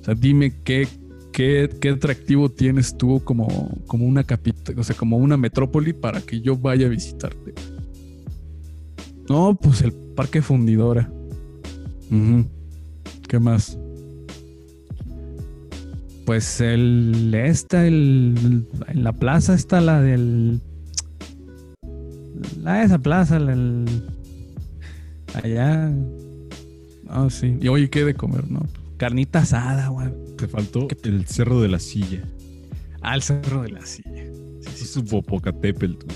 O 0.00 0.04
sea, 0.04 0.14
dime 0.14 0.54
qué, 0.64 0.88
qué, 1.32 1.68
qué 1.80 1.90
atractivo 1.90 2.50
tienes 2.50 2.96
tú 2.96 3.22
como, 3.22 3.78
como 3.86 4.06
una 4.06 4.24
capital, 4.24 4.78
o 4.78 4.84
sea, 4.84 4.96
como 4.96 5.18
una 5.18 5.36
metrópoli 5.36 5.92
para 5.92 6.20
que 6.20 6.40
yo 6.40 6.56
vaya 6.56 6.86
a 6.86 6.88
visitarte. 6.88 7.52
No, 9.28 9.54
pues 9.54 9.82
el 9.82 9.92
Parque 9.92 10.40
Fundidora. 10.40 11.10
Ujú. 12.10 12.55
¿Qué 13.28 13.38
más? 13.38 13.78
Pues 16.24 16.60
el 16.60 17.32
esta, 17.34 17.86
el, 17.86 18.66
en 18.88 19.04
la 19.04 19.12
plaza 19.12 19.54
está 19.54 19.80
la 19.80 20.00
del 20.02 20.60
la 22.62 22.82
esa 22.82 22.98
plaza, 22.98 23.38
la, 23.38 23.52
el, 23.52 23.84
allá. 25.34 25.92
Ah, 27.08 27.28
sí. 27.30 27.56
Y 27.60 27.68
oye, 27.68 27.88
¿qué 27.88 28.04
de 28.04 28.14
comer, 28.14 28.50
no? 28.50 28.66
Carnita 28.96 29.40
asada, 29.40 29.88
güey. 29.88 30.08
Te 30.36 30.48
faltó 30.48 30.88
el 31.04 31.26
cerro 31.26 31.60
de 31.60 31.68
la 31.68 31.78
silla. 31.78 32.22
Al 33.02 33.22
cerro 33.22 33.62
de 33.62 33.70
la 33.70 33.86
silla. 33.86 34.24
Eso 34.24 34.70
es 34.84 34.90
su 34.90 35.04
Popocatépetl. 35.04 35.94
tú. 35.94 36.06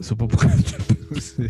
Su 0.00 0.16
popo- 0.16 0.38
Sí. 1.20 1.42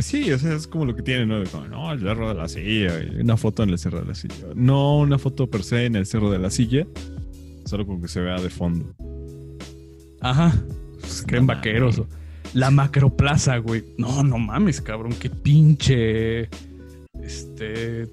Pues 0.00 0.06
sí, 0.06 0.32
o 0.32 0.38
sea, 0.38 0.54
es 0.54 0.66
como 0.66 0.86
lo 0.86 0.96
que 0.96 1.02
tiene, 1.02 1.26
¿no? 1.26 1.44
Como, 1.52 1.66
no, 1.66 1.92
el 1.92 2.00
cerro 2.00 2.30
de 2.30 2.34
la 2.34 2.48
silla. 2.48 2.98
Una 3.20 3.36
foto 3.36 3.62
en 3.64 3.68
el 3.68 3.78
cerro 3.78 4.00
de 4.00 4.06
la 4.06 4.14
silla. 4.14 4.34
No 4.54 4.96
una 4.96 5.18
foto 5.18 5.46
per 5.50 5.62
se 5.62 5.84
en 5.84 5.94
el 5.94 6.06
cerro 6.06 6.30
de 6.30 6.38
la 6.38 6.48
silla. 6.48 6.86
Solo 7.66 7.86
con 7.86 8.00
que 8.00 8.08
se 8.08 8.22
vea 8.22 8.40
de 8.40 8.48
fondo. 8.48 8.94
Ajá. 10.22 10.54
Pues 11.00 11.22
creen 11.26 11.44
No 11.44 11.48
vaqueros. 11.48 12.00
La 12.54 12.70
macroplaza, 12.70 13.58
güey. 13.58 13.84
No, 13.98 14.22
no 14.22 14.38
mames, 14.38 14.80
cabrón. 14.80 15.12
Qué 15.20 15.28
pinche. 15.28 16.48
Este. 17.22 18.08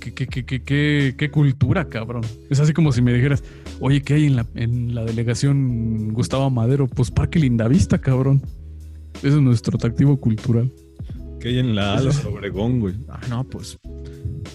Qué, 0.00 0.14
qué, 0.14 0.26
qué, 0.26 0.46
qué, 0.46 0.62
qué, 0.62 1.14
qué 1.18 1.30
cultura, 1.30 1.86
cabrón. 1.90 2.22
Es 2.48 2.60
así 2.60 2.72
como 2.72 2.92
si 2.92 3.02
me 3.02 3.12
dijeras, 3.12 3.44
oye, 3.78 4.00
¿qué 4.00 4.14
hay 4.14 4.24
en 4.24 4.36
la, 4.36 4.46
en 4.54 4.94
la 4.94 5.04
delegación 5.04 6.14
Gustavo 6.14 6.48
Madero? 6.48 6.86
Pues 6.86 7.10
Parque 7.10 7.38
Lindavista, 7.38 7.98
cabrón. 7.98 8.40
Ese 9.22 9.28
es 9.28 9.40
nuestro 9.40 9.76
atractivo 9.76 10.18
cultural. 10.18 10.70
Que 11.40 11.48
hay 11.48 11.58
en 11.58 11.74
la 11.74 11.94
Alas 11.96 12.24
Obregón, 12.24 12.80
güey. 12.80 12.94
Ah, 13.08 13.20
no, 13.28 13.44
pues. 13.44 13.78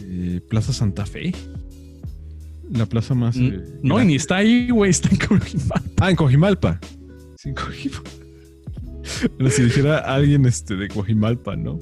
eh, 0.03 0.39
Plaza 0.49 0.73
Santa 0.73 1.05
Fe. 1.05 1.33
La 2.71 2.85
plaza 2.85 3.13
más. 3.13 3.35
Eh, 3.37 3.61
No, 3.83 4.01
y 4.01 4.05
ni 4.05 4.15
está 4.15 4.37
ahí, 4.37 4.69
güey. 4.69 4.91
Está 4.91 5.09
en 5.09 5.17
Coajimalpa. 5.17 5.81
Ah, 5.99 6.09
en 6.09 6.15
Cojimalpa. 6.15 6.79
Sí, 7.37 7.49
en 7.49 7.55
Cojimalpa. 7.55 8.09
Pero 9.37 9.49
si 9.51 9.63
dijera 9.63 9.99
alguien 9.99 10.45
este, 10.47 10.75
de 10.75 10.87
Cojimalpa, 10.87 11.55
¿no? 11.55 11.79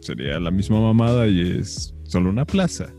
Sería 0.00 0.40
la 0.40 0.50
misma 0.50 0.80
mamada 0.80 1.26
y 1.28 1.58
es 1.58 1.94
solo 2.04 2.30
una 2.30 2.46
plaza. 2.46 2.92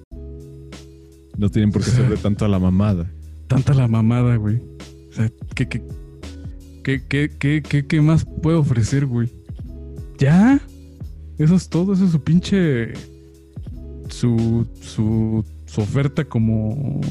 No 1.38 1.49
tienen 1.49 1.71
por 1.71 1.84
qué 1.84 1.89
hacerle 1.91 2.17
tanto 2.17 2.45
a 2.45 2.47
la 2.47 2.60
mamada. 2.60 3.12
Tanta 3.47 3.73
la 3.73 3.88
mamada, 3.88 4.36
güey. 4.36 4.58
O 4.58 5.13
sea, 5.13 5.32
¿qué, 5.56 5.67
qué, 5.67 5.82
qué, 6.88 7.30
qué, 7.38 7.62
qué, 7.62 7.86
qué, 7.86 8.02
más 8.02 8.26
puede 8.41 8.56
ofrecer, 8.56 9.06
güey? 9.06 9.30
¿Ya? 10.17 10.62
Eso 11.38 11.56
es 11.56 11.67
todo, 11.67 11.93
eso 11.93 12.06
es 12.06 12.12
su 12.12 12.23
pinche. 12.23 12.93
Su, 14.08 14.65
su, 14.82 15.43
su 15.65 15.82
oferta 15.82 16.23
como. 16.23 17.02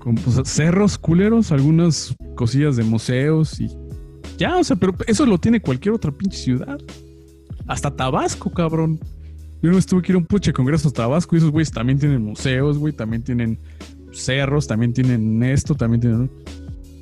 como 0.00 0.18
sea, 0.18 0.44
cerros 0.44 0.98
culeros, 0.98 1.52
algunas 1.52 2.14
cosillas 2.34 2.74
de 2.74 2.82
museos 2.82 3.60
y. 3.60 3.68
Ya, 4.38 4.56
o 4.56 4.64
sea, 4.64 4.76
pero 4.76 4.94
eso 5.06 5.24
lo 5.24 5.38
tiene 5.38 5.60
cualquier 5.60 5.94
otra 5.94 6.10
pinche 6.10 6.38
ciudad. 6.38 6.78
Hasta 7.68 7.94
Tabasco, 7.94 8.50
cabrón. 8.50 8.98
Yo 9.62 9.70
no 9.70 9.78
estuve 9.78 10.02
que 10.02 10.12
ir 10.12 10.16
a 10.16 10.18
un 10.18 10.26
puche 10.26 10.52
congreso 10.52 10.88
a 10.88 10.92
Tabasco 10.92 11.34
y 11.34 11.38
esos 11.38 11.50
güeyes 11.50 11.70
también 11.70 11.98
tienen 11.98 12.22
museos, 12.22 12.78
güey, 12.78 12.92
también 12.92 13.22
tienen 13.22 13.58
cerros, 14.12 14.66
también 14.66 14.92
tienen 14.92 15.42
esto, 15.44 15.74
también 15.74 16.00
tienen. 16.00 16.30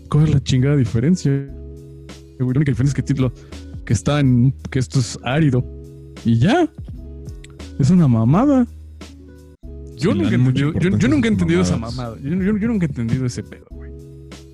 ¿Cuál 0.08 0.24
es 0.28 0.34
la 0.34 0.42
chingada 0.42 0.76
diferencia? 0.76 1.30
La 2.38 2.44
única 2.44 2.70
diferencia 2.70 2.90
es 2.90 2.94
que, 2.94 3.02
tiene 3.02 3.20
lo- 3.22 3.32
que 3.84 3.92
está 3.92 4.20
en. 4.20 4.52
que 4.70 4.78
esto 4.78 4.98
es 5.00 5.18
árido. 5.22 5.64
Y 6.24 6.38
ya. 6.38 6.68
Es 7.78 7.90
una 7.90 8.08
mamada. 8.08 8.66
Yo 9.98 10.12
Sí, 10.12 10.18
nunca, 10.18 10.52
yo, 10.52 10.72
yo 10.74 10.88
a 10.88 11.08
nunca 11.08 11.28
he 11.28 11.32
entendido 11.32 11.62
esa 11.62 11.76
mamada. 11.76 12.16
Yo, 12.22 12.30
yo- 12.34 12.56
yo 12.58 12.68
nunca 12.68 12.86
he 12.86 12.88
entendido 12.88 13.24
ese 13.26 13.42
pedo, 13.42 13.64
güey. 13.70 13.90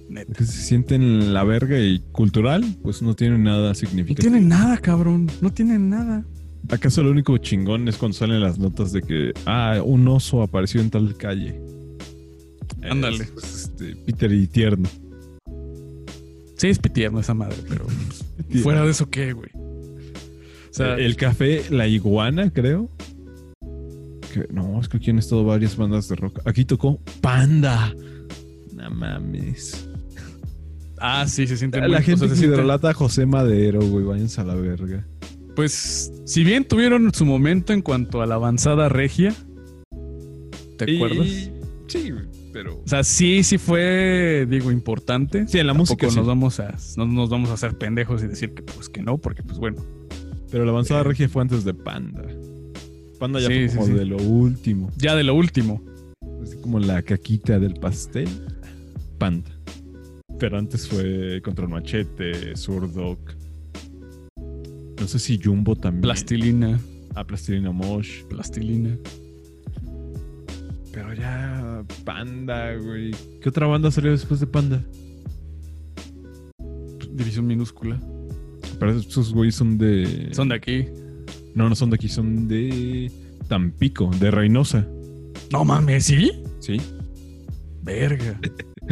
Neta. 0.09 0.33
Que 0.35 0.45
se 0.45 0.61
sienten 0.63 1.33
la 1.35 1.43
verga 1.43 1.79
y 1.79 2.01
cultural, 2.13 2.65
pues 2.83 3.03
no 3.03 3.15
tienen 3.15 3.43
nada 3.43 3.69
No 3.71 3.75
significativo. 3.75 4.31
tienen 4.31 4.49
nada, 4.49 4.77
cabrón. 4.79 5.29
No 5.41 5.53
tienen 5.53 5.89
nada. 5.91 6.25
¿Acaso 6.69 7.03
lo 7.03 7.11
único 7.11 7.37
chingón 7.39 7.89
es 7.89 7.97
cuando 7.97 8.17
salen 8.17 8.41
las 8.41 8.59
notas 8.59 8.93
de 8.93 9.03
que, 9.03 9.33
ah, 9.47 9.81
un 9.85 10.07
oso 10.07 10.43
apareció 10.43 10.81
en 10.81 10.91
tal 10.91 11.17
calle? 11.17 11.61
Ándale. 12.89 13.25
Es, 13.25 13.31
pues, 13.31 13.55
este, 13.55 13.97
Peter 13.97 14.33
y 14.33 14.47
tierno. 14.47 14.89
Sí, 16.63 16.69
es 16.69 16.79
pitierno 16.79 17.19
esa 17.19 17.35
madre, 17.35 17.57
pero 17.69 17.87
pues, 17.87 18.63
fuera 18.63 18.85
de 18.85 18.93
eso, 18.93 19.11
¿qué, 19.11 19.33
güey? 19.33 19.51
O 19.55 20.71
sea, 20.71 20.95
el 20.95 21.17
café 21.17 21.65
La 21.71 21.89
Iguana, 21.89 22.53
creo. 22.53 22.89
Que- 24.33 24.47
no, 24.53 24.81
es 24.81 24.89
que 24.89 24.99
aquí 24.99 25.11
han 25.11 25.19
estado 25.19 25.45
varias 25.45 25.77
bandas 25.77 26.09
de 26.09 26.15
rock. 26.15 26.39
Aquí 26.45 26.65
tocó 26.65 27.01
Panda. 27.21 27.93
No 28.77 28.91
mames. 28.93 29.89
ah, 30.99 31.27
sí, 31.27 31.49
se 31.49 31.57
siente 31.57 31.81
La 31.81 31.89
muy- 31.89 31.97
o 31.97 32.01
gente 32.01 32.21
sea, 32.21 32.29
se 32.29 32.37
siente- 32.37 32.89
a 32.89 32.95
José 32.95 33.27
Madero, 33.27 33.81
güey. 33.81 34.05
Váyanse 34.05 34.41
a 34.41 34.45
la 34.45 34.55
verga. 34.55 35.05
Pues, 35.57 36.13
si 36.27 36.45
bien 36.45 36.65
tuvieron 36.65 37.13
su 37.13 37.27
momento 37.27 37.73
en 37.73 37.83
cuanto 37.83 38.23
a 38.23 38.27
la 38.27 38.37
avanzada 38.37 38.89
regia, 38.89 39.35
¿te 40.79 40.89
Y- 40.93 40.95
acuerdas? 40.95 41.27
Sí, 41.89 42.11
güey, 42.13 42.25
pero... 42.53 42.79
O 42.79 42.87
sea, 42.89 43.03
sí, 43.05 43.43
sí 43.43 43.59
fue, 43.59 44.47
digo, 44.49 44.71
importante. 44.71 45.47
Sí, 45.49 45.59
en 45.59 45.67
la 45.67 45.73
Tampoco 45.73 45.95
música 45.95 46.11
sí. 46.11 46.17
nos 46.17 46.27
vamos 46.27 46.61
a, 46.61 46.77
no 46.97 47.07
nos 47.07 47.31
vamos 47.31 47.51
a 47.51 47.55
hacer 47.55 47.77
pendejos 47.79 48.23
y 48.23 48.27
decir 48.29 48.55
que 48.55 48.63
pues 48.63 48.89
que 48.89 49.03
no, 49.03 49.19
porque 49.19 49.43
pues 49.43 49.59
bueno. 49.59 49.83
Pero 50.51 50.65
la 50.65 50.71
avanzada 50.73 51.01
Eh. 51.01 51.05
regia 51.05 51.29
fue 51.29 51.43
antes 51.43 51.65
de 51.65 51.73
Panda. 51.75 52.23
Panda 53.19 53.41
ya 53.41 53.49
Sí, 53.49 53.55
fue 53.55 53.69
sí, 53.69 53.75
como 53.77 53.87
sí. 53.87 53.93
de 53.95 54.05
lo 54.05 54.17
último. 54.19 54.91
Ya 54.99 55.15
de 55.15 55.23
lo 55.25 55.35
último. 55.35 55.83
Así 56.43 56.57
como 56.61 56.79
la 56.81 57.03
caquita 57.03 57.59
del 57.59 57.75
pastel. 57.75 58.29
Panda. 59.19 59.51
Pero 60.39 60.59
antes 60.59 60.89
fue 60.89 61.41
Control 61.43 61.69
Machete, 61.69 62.57
Surdoc. 62.57 63.19
No 65.01 65.07
sé 65.09 65.19
si 65.19 65.39
Jumbo 65.43 65.77
también. 65.77 66.03
Plastilina, 66.03 66.81
Ah, 67.15 67.25
Plastilina 67.25 67.71
Mosh. 67.73 68.25
plastilina. 68.25 68.97
Pero 70.93 71.15
ya 71.15 71.85
Panda, 72.05 72.75
güey. 72.77 73.13
¿Qué 73.41 73.49
otra 73.49 73.67
banda 73.67 73.91
salió 73.91 74.11
después 74.11 74.41
de 74.41 74.47
Panda? 74.47 74.83
División 77.11 77.47
minúscula. 77.47 78.01
pero 78.79 78.93
esos 78.93 79.33
güeyes 79.33 79.55
son 79.55 79.79
de. 79.79 80.29
Son 80.33 80.49
de 80.49 80.55
aquí. 80.55 80.87
No, 81.55 81.69
no 81.69 81.75
son 81.75 81.91
de 81.91 81.97
aquí, 81.97 82.09
son 82.09 82.49
de 82.49 83.11
Tampico, 83.49 84.11
de 84.19 84.31
Reynosa. 84.31 84.87
No 85.53 85.65
mames, 85.65 86.05
¿sí? 86.07 86.33
Sí. 86.61 86.81
Verga. 87.83 88.41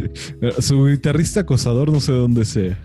Su 0.61 0.87
guitarrista 0.87 1.41
acosador 1.41 1.91
no 1.91 2.01
sé 2.01 2.13
dónde 2.13 2.45
sea. 2.45 2.79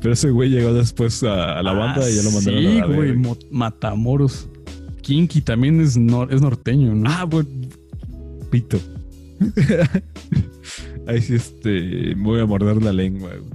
Pero 0.00 0.12
ese 0.12 0.30
güey 0.30 0.50
llegó 0.50 0.72
después 0.74 1.22
a, 1.22 1.58
a 1.58 1.62
la 1.62 1.72
banda 1.72 2.08
y 2.08 2.14
ya 2.16 2.22
lo 2.22 2.30
mandaron 2.30 2.58
Ah, 2.66 2.70
sí, 2.70 2.78
a 2.78 2.80
la 2.80 2.86
güey, 2.86 3.08
verga. 3.08 3.20
Mo- 3.20 3.38
Matamoros. 3.50 4.48
Kinky 5.08 5.40
también 5.40 5.80
es, 5.80 5.96
nor- 5.98 6.30
es 6.30 6.42
norteño, 6.42 6.94
¿no? 6.94 7.08
Ah, 7.08 7.24
bueno. 7.24 7.48
Pito. 8.50 8.78
Ahí 11.06 11.22
sí, 11.22 11.34
este. 11.36 12.14
Me 12.14 12.22
voy 12.24 12.40
a 12.40 12.44
morder 12.44 12.82
la 12.82 12.92
lengua, 12.92 13.30
güey. 13.30 13.50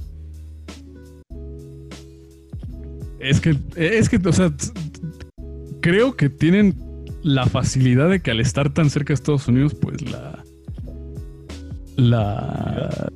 Es 3.19 3.39
que, 3.39 3.55
es 3.75 4.09
que, 4.09 4.17
o 4.27 4.33
sea, 4.33 4.51
creo 5.81 6.15
que 6.15 6.29
tienen 6.29 6.73
la 7.21 7.45
facilidad 7.45 8.09
de 8.09 8.19
que 8.19 8.31
al 8.31 8.39
estar 8.39 8.73
tan 8.73 8.89
cerca 8.89 9.09
de 9.09 9.13
Estados 9.13 9.47
Unidos, 9.47 9.75
pues 9.75 10.01
la. 10.09 10.43
La. 11.97 13.11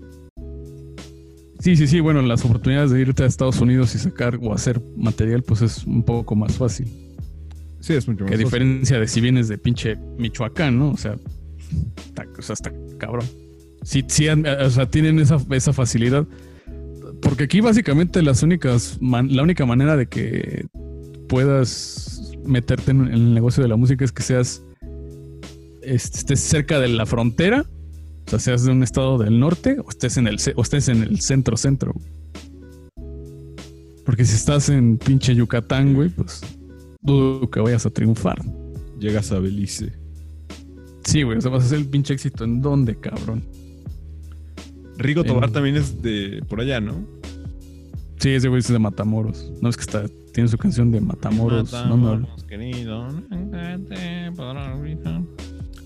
Sí, 1.60 1.76
sí, 1.76 1.88
sí. 1.88 2.02
Bueno, 2.02 2.22
las 2.22 2.46
oportunidades 2.46 2.92
de 2.92 3.02
irte 3.02 3.24
a 3.24 3.26
Estados 3.26 3.60
Unidos 3.62 3.96
y 3.96 3.98
sacar 3.98 4.38
o 4.44 4.54
hacer 4.54 4.80
material, 4.96 5.42
pues 5.42 5.64
es 5.64 5.86
un 5.86 6.04
poco 6.04 6.36
más 6.36 6.56
fácil. 6.56 6.88
Sí, 7.80 7.94
es 7.94 8.08
mucho 8.08 8.24
más 8.24 8.30
Que 8.30 8.36
a 8.36 8.38
diferencia 8.38 9.00
de 9.00 9.08
si 9.08 9.22
vienes 9.22 9.48
de 9.48 9.58
pinche 9.58 9.98
Michoacán, 10.18 10.78
¿no? 10.80 10.92
O 10.92 10.98
sea, 10.98 11.16
está, 12.06 12.26
o 12.38 12.42
sea, 12.42 12.54
está 12.54 12.72
cabrón. 12.98 13.26
Sí, 13.84 14.04
sí, 14.08 14.28
han- 14.28 14.46
o 14.46 14.70
sea, 14.70 14.90
tienen 14.90 15.20
esa, 15.20 15.38
esa 15.52 15.74
facilidad. 15.74 16.26
Porque 17.22 17.46
aquí 17.46 17.62
básicamente 17.62 18.22
las 18.22 18.44
únicas 18.44 18.98
man- 19.02 19.36
la 19.36 19.44
única 19.44 19.66
manera 19.66 19.96
de 19.96 20.08
que 20.08 20.66
puedas 21.30 22.32
meterte 22.46 22.92
en, 22.92 23.02
en 23.08 23.14
el 23.14 23.34
negocio 23.34 23.62
de 23.64 23.70
la 23.70 23.76
música 23.76 24.04
es 24.06 24.12
que 24.12 24.24
seas 24.24 24.64
estés 25.82 26.40
cerca 26.42 26.80
de 26.80 26.90
la 26.90 27.06
frontera, 27.06 27.66
o 28.26 28.30
sea, 28.30 28.40
seas 28.40 28.64
de 28.66 28.72
un 28.72 28.84
estado 28.84 29.18
del 29.18 29.40
norte 29.40 29.78
o 29.84 29.90
estés 29.90 30.18
en 30.18 30.28
el 30.28 30.38
o 30.56 30.62
estés 30.62 30.90
en 30.90 31.04
el 31.04 31.22
centro 31.22 31.56
centro. 31.58 31.94
Porque 34.06 34.24
si 34.26 34.36
estás 34.36 34.70
en 34.70 34.98
pinche 34.98 35.36
Yucatán, 35.36 35.94
güey, 35.94 36.10
pues 36.10 36.42
dudo 37.08 37.50
que 37.50 37.60
vayas 37.60 37.86
a 37.88 37.90
triunfar. 37.90 38.40
Llegas 39.00 39.32
a 39.32 39.40
Belice. 39.40 39.94
Sí, 41.06 41.24
güey, 41.24 41.38
o 41.38 41.42
sea, 41.42 41.50
vas 41.52 41.64
a 41.64 41.66
hacer 41.66 41.80
el 41.80 41.86
pinche 41.88 42.14
éxito 42.14 42.44
en 42.44 42.62
dónde, 42.62 42.96
cabrón. 43.00 43.44
Rigo 44.98 45.22
En- 45.22 45.28
Tobar 45.28 45.52
también 45.52 45.76
es 45.78 46.02
de 46.02 46.44
por 46.48 46.60
allá, 46.62 46.80
¿no? 46.82 46.96
Sí, 48.20 48.30
ese 48.30 48.48
güey 48.50 48.60
es 48.60 48.68
de 48.68 48.80
Matamoros. 48.80 49.52
No 49.62 49.70
es 49.70 49.78
que 49.78 49.82
está, 49.84 50.06
tiene 50.34 50.50
su 50.50 50.58
canción 50.58 50.92
de 50.92 51.00
Matamoros. 51.02 51.72
no 51.72 51.98
me 51.98 52.10
hablo. 52.10 52.28
querido. 52.48 53.08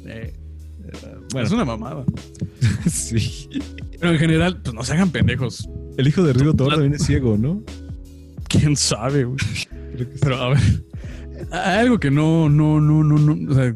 Eh, 0.05 0.34
Bueno, 1.31 1.47
Es 1.47 1.53
una 1.53 1.65
mamada. 1.65 2.03
sí. 2.89 3.47
Pero 3.99 4.13
en 4.13 4.19
general, 4.19 4.62
pues 4.62 4.73
no 4.73 4.84
se 4.84 4.93
hagan 4.93 5.10
pendejos. 5.12 5.67
El 5.97 6.07
hijo 6.07 6.23
de 6.23 6.34
Rigo 6.34 6.53
Tobar 6.53 6.73
también 6.75 6.93
es 6.95 7.03
ciego, 7.05 7.38
¿no? 7.38 7.62
¿Quién 8.47 8.75
sabe, 8.75 9.25
güey? 9.25 9.38
Pero 10.21 10.36
a 10.38 10.49
ver, 10.49 10.60
algo 11.51 11.99
que 11.99 12.12
no, 12.12 12.49
no, 12.49 12.80
no, 12.80 13.04
no, 13.04 13.17
no, 13.17 13.51
o 13.51 13.73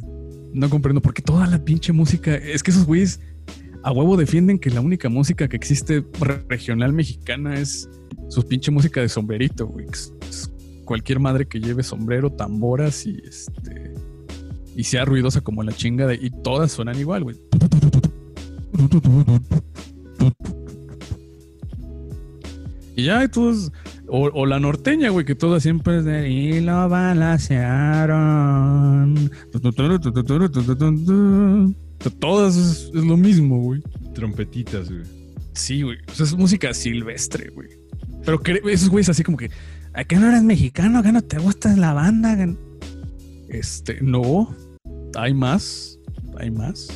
no 0.53 0.69
comprendo. 0.69 1.01
Porque 1.01 1.21
toda 1.21 1.47
la 1.47 1.63
pinche 1.63 1.91
música, 1.93 2.35
es 2.35 2.63
que 2.63 2.71
esos 2.71 2.85
güeyes 2.85 3.19
a 3.83 3.91
huevo 3.91 4.17
defienden 4.17 4.57
que 4.59 4.69
la 4.69 4.81
única 4.81 5.09
música 5.09 5.47
que 5.47 5.55
existe 5.55 6.03
re- 6.19 6.43
regional 6.49 6.93
mexicana 6.93 7.55
es 7.59 7.89
su 8.29 8.47
pinche 8.47 8.71
música 8.71 9.01
de 9.01 9.09
sombrerito, 9.09 9.67
güey. 9.67 9.85
Cualquier 10.85 11.19
madre 11.19 11.47
que 11.47 11.59
lleve 11.59 11.83
sombrero, 11.83 12.31
tamboras 12.31 13.05
y 13.05 13.17
este. 13.27 13.93
Y 14.75 14.83
sea 14.83 15.05
ruidosa 15.05 15.41
como 15.41 15.63
la 15.63 15.71
chingada. 15.71 16.13
Y 16.13 16.29
todas 16.43 16.71
suenan 16.71 16.99
igual, 16.99 17.23
güey. 17.23 17.37
Y 22.95 23.03
ya, 23.03 23.27
todos. 23.27 23.71
O, 24.07 24.29
o 24.33 24.45
la 24.45 24.59
norteña, 24.59 25.09
güey, 25.09 25.25
que 25.25 25.33
todas 25.35 25.63
siempre 25.63 25.97
es 25.99 26.05
de. 26.05 26.29
Y 26.29 26.61
lo 26.61 26.87
balancearon. 28.15 29.31
Todas 32.19 32.55
es, 32.55 32.91
es 32.93 33.03
lo 33.03 33.17
mismo, 33.17 33.59
güey. 33.59 33.81
Trompetitas, 34.13 34.89
güey. 34.89 35.03
Sí, 35.53 35.81
güey. 35.81 35.97
O 36.07 36.13
sea, 36.13 36.25
es 36.25 36.35
música 36.35 36.73
silvestre, 36.73 37.49
güey. 37.49 37.69
Pero 38.25 38.41
esos 38.69 38.89
güeyes 38.89 39.09
así 39.09 39.23
como 39.23 39.37
que. 39.37 39.49
¿A 39.93 40.03
qué 40.03 40.17
no 40.17 40.27
eres 40.27 40.43
mexicano? 40.43 41.01
¿Qué 41.01 41.11
no 41.11 41.21
te 41.21 41.37
gusta 41.39 41.75
la 41.75 41.93
banda? 41.93 42.35
¿Qué- 42.35 42.55
Este, 43.49 43.99
no. 44.01 44.53
Hay 45.15 45.33
más. 45.33 45.97
Hay 46.37 46.51
más. 46.51 46.87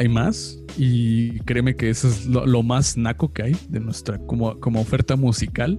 Hay 0.00 0.08
más. 0.08 0.58
Y 0.78 1.40
créeme 1.40 1.76
que 1.76 1.90
eso 1.90 2.08
es 2.08 2.24
lo, 2.24 2.46
lo 2.46 2.62
más 2.62 2.96
naco 2.96 3.34
que 3.34 3.42
hay 3.42 3.56
de 3.68 3.80
nuestra 3.80 4.18
como, 4.18 4.58
como 4.58 4.80
oferta 4.80 5.14
musical. 5.14 5.78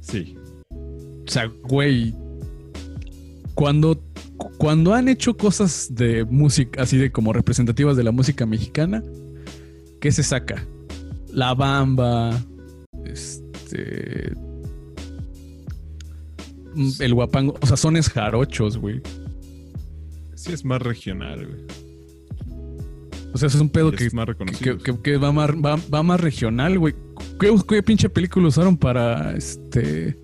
Sí. 0.00 0.34
O 0.70 1.30
sea, 1.30 1.44
güey. 1.64 2.14
Cuando, 3.52 4.02
cuando 4.56 4.94
han 4.94 5.08
hecho 5.08 5.36
cosas 5.36 5.88
de 5.90 6.24
música, 6.24 6.82
así 6.82 6.96
de 6.96 7.12
como 7.12 7.34
representativas 7.34 7.98
de 7.98 8.04
la 8.04 8.12
música 8.12 8.46
mexicana, 8.46 9.02
¿qué 10.00 10.10
se 10.10 10.22
saca? 10.22 10.64
La 11.30 11.52
bamba, 11.52 12.30
este. 13.04 14.32
El 16.98 17.12
guapango, 17.12 17.56
o 17.60 17.66
sea, 17.66 17.76
sones 17.76 18.08
jarochos, 18.08 18.78
güey. 18.78 19.02
Sí 20.34 20.52
es 20.52 20.64
más 20.64 20.80
regional, 20.80 21.46
güey. 21.46 21.87
O 23.32 23.38
sea, 23.38 23.46
eso 23.48 23.58
es 23.58 23.62
un 23.62 23.68
pedo 23.70 23.88
Y 23.92 23.96
que, 23.96 24.06
es 24.06 24.14
más 24.14 24.26
que, 24.58 24.78
que- 24.78 24.98
que 25.00 25.16
va, 25.18 25.32
más, 25.32 25.50
va, 25.50 25.78
va 25.92 26.02
más 26.02 26.20
regional, 26.20 26.78
güey. 26.78 26.94
¿Qué, 27.38 27.54
qué 27.68 27.82
pinche 27.82 28.08
película 28.08 28.48
usaron 28.48 28.76
para 28.76 29.36
este. 29.36 30.16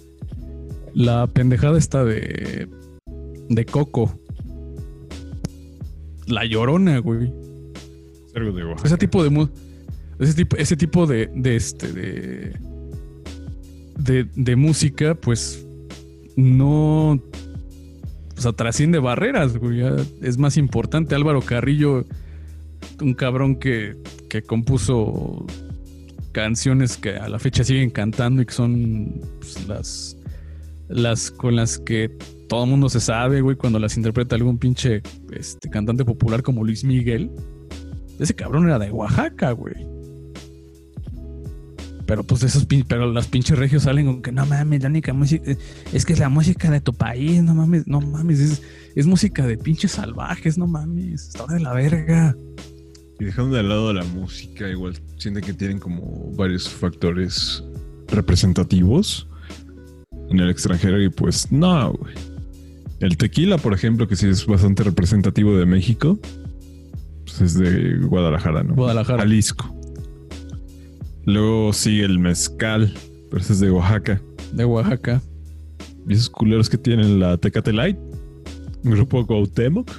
La 0.94 1.26
pendejada 1.26 1.76
esta 1.78 2.04
de. 2.04 2.68
de 3.48 3.64
Coco? 3.66 4.18
La 6.26 6.44
llorona, 6.46 6.98
güey. 6.98 7.32
Es 8.34 8.54
de. 8.54 8.74
Ese 8.84 8.96
tipo 8.96 9.22
de 9.22 9.48
ese 10.18 10.34
tipo, 10.34 10.56
ese 10.56 10.76
tipo 10.76 11.06
de, 11.06 11.28
de 11.34 11.56
este 11.56 11.92
de, 11.92 12.52
de 13.98 14.24
de 14.34 14.56
música, 14.56 15.14
pues 15.16 15.66
no 16.36 17.10
o 17.12 17.20
sea, 18.40 18.52
trasciende 18.52 18.98
barreras, 18.98 19.56
güey. 19.58 19.82
Es 20.22 20.38
más 20.38 20.56
importante. 20.56 21.14
Álvaro 21.14 21.40
Carrillo, 21.42 22.04
un 23.00 23.14
cabrón 23.14 23.56
que, 23.56 23.96
que 24.28 24.42
compuso 24.42 25.46
canciones 26.32 26.96
que 26.96 27.16
a 27.16 27.28
la 27.28 27.38
fecha 27.38 27.64
siguen 27.64 27.90
cantando 27.90 28.42
y 28.42 28.46
que 28.46 28.52
son 28.52 29.20
pues, 29.38 29.66
las, 29.68 30.16
las 30.88 31.30
con 31.30 31.56
las 31.56 31.78
que 31.78 32.10
todo 32.48 32.64
el 32.64 32.70
mundo 32.70 32.88
se 32.88 33.00
sabe, 33.00 33.40
güey, 33.40 33.56
cuando 33.56 33.78
las 33.78 33.96
interpreta 33.96 34.36
algún 34.36 34.58
pinche 34.58 35.02
este, 35.32 35.70
cantante 35.70 36.04
popular 36.04 36.42
como 36.42 36.64
Luis 36.64 36.84
Miguel. 36.84 37.30
Ese 38.18 38.34
cabrón 38.34 38.66
era 38.66 38.78
de 38.78 38.90
Oaxaca, 38.90 39.52
güey. 39.52 39.74
Pero 42.06 42.22
pues 42.22 42.42
esos 42.42 42.66
pero 42.86 43.10
las 43.10 43.28
pinches 43.28 43.58
regios 43.58 43.84
salen 43.84 44.06
con 44.06 44.22
que 44.22 44.30
no 44.30 44.44
mames, 44.44 44.82
la 44.82 44.90
única 44.90 45.14
música 45.14 45.50
eh, 45.50 45.56
es 45.92 46.04
que 46.04 46.12
es 46.12 46.18
la 46.18 46.28
música 46.28 46.70
de 46.70 46.80
tu 46.80 46.92
país, 46.92 47.42
no 47.42 47.54
mames, 47.54 47.86
no 47.86 48.00
mames, 48.00 48.40
es, 48.40 48.62
es 48.94 49.06
música 49.06 49.46
de 49.46 49.56
pinches 49.56 49.92
salvajes, 49.92 50.58
no 50.58 50.66
mames, 50.66 51.28
está 51.28 51.46
de 51.46 51.60
la 51.60 51.72
verga. 51.72 52.36
Y 53.20 53.24
dejando 53.24 53.56
de 53.56 53.62
lado 53.62 53.92
la 53.92 54.04
música, 54.04 54.68
igual 54.68 54.98
sienten 55.18 55.44
que 55.44 55.52
tienen 55.52 55.78
como 55.78 56.32
varios 56.36 56.68
factores 56.68 57.62
representativos 58.08 59.28
en 60.30 60.40
el 60.40 60.50
extranjero 60.50 61.00
y 61.02 61.08
pues 61.08 61.50
no, 61.52 61.92
güey. 61.92 62.14
El 63.00 63.16
tequila, 63.16 63.58
por 63.58 63.74
ejemplo, 63.74 64.08
que 64.08 64.16
sí 64.16 64.28
es 64.28 64.46
bastante 64.46 64.82
representativo 64.82 65.56
de 65.56 65.66
México, 65.66 66.18
pues 67.24 67.40
es 67.40 67.58
de 67.58 67.98
Guadalajara, 67.98 68.62
¿no? 68.62 68.74
Guadalajara. 68.74 69.18
Jalisco. 69.18 69.74
Luego 71.26 71.72
sigue 71.72 72.04
el 72.04 72.18
mezcal, 72.18 72.92
pero 73.30 73.42
ese 73.42 73.54
es 73.54 73.60
de 73.60 73.70
Oaxaca. 73.70 74.20
De 74.52 74.64
Oaxaca. 74.64 75.22
¿Y 76.08 76.14
esos 76.14 76.30
culeros 76.30 76.68
que 76.68 76.78
tienen 76.78 77.18
la 77.18 77.36
Tecate 77.38 77.72
Light? 77.72 77.96
Grupo 78.82 79.26
Cuauhtémoc. 79.26 79.90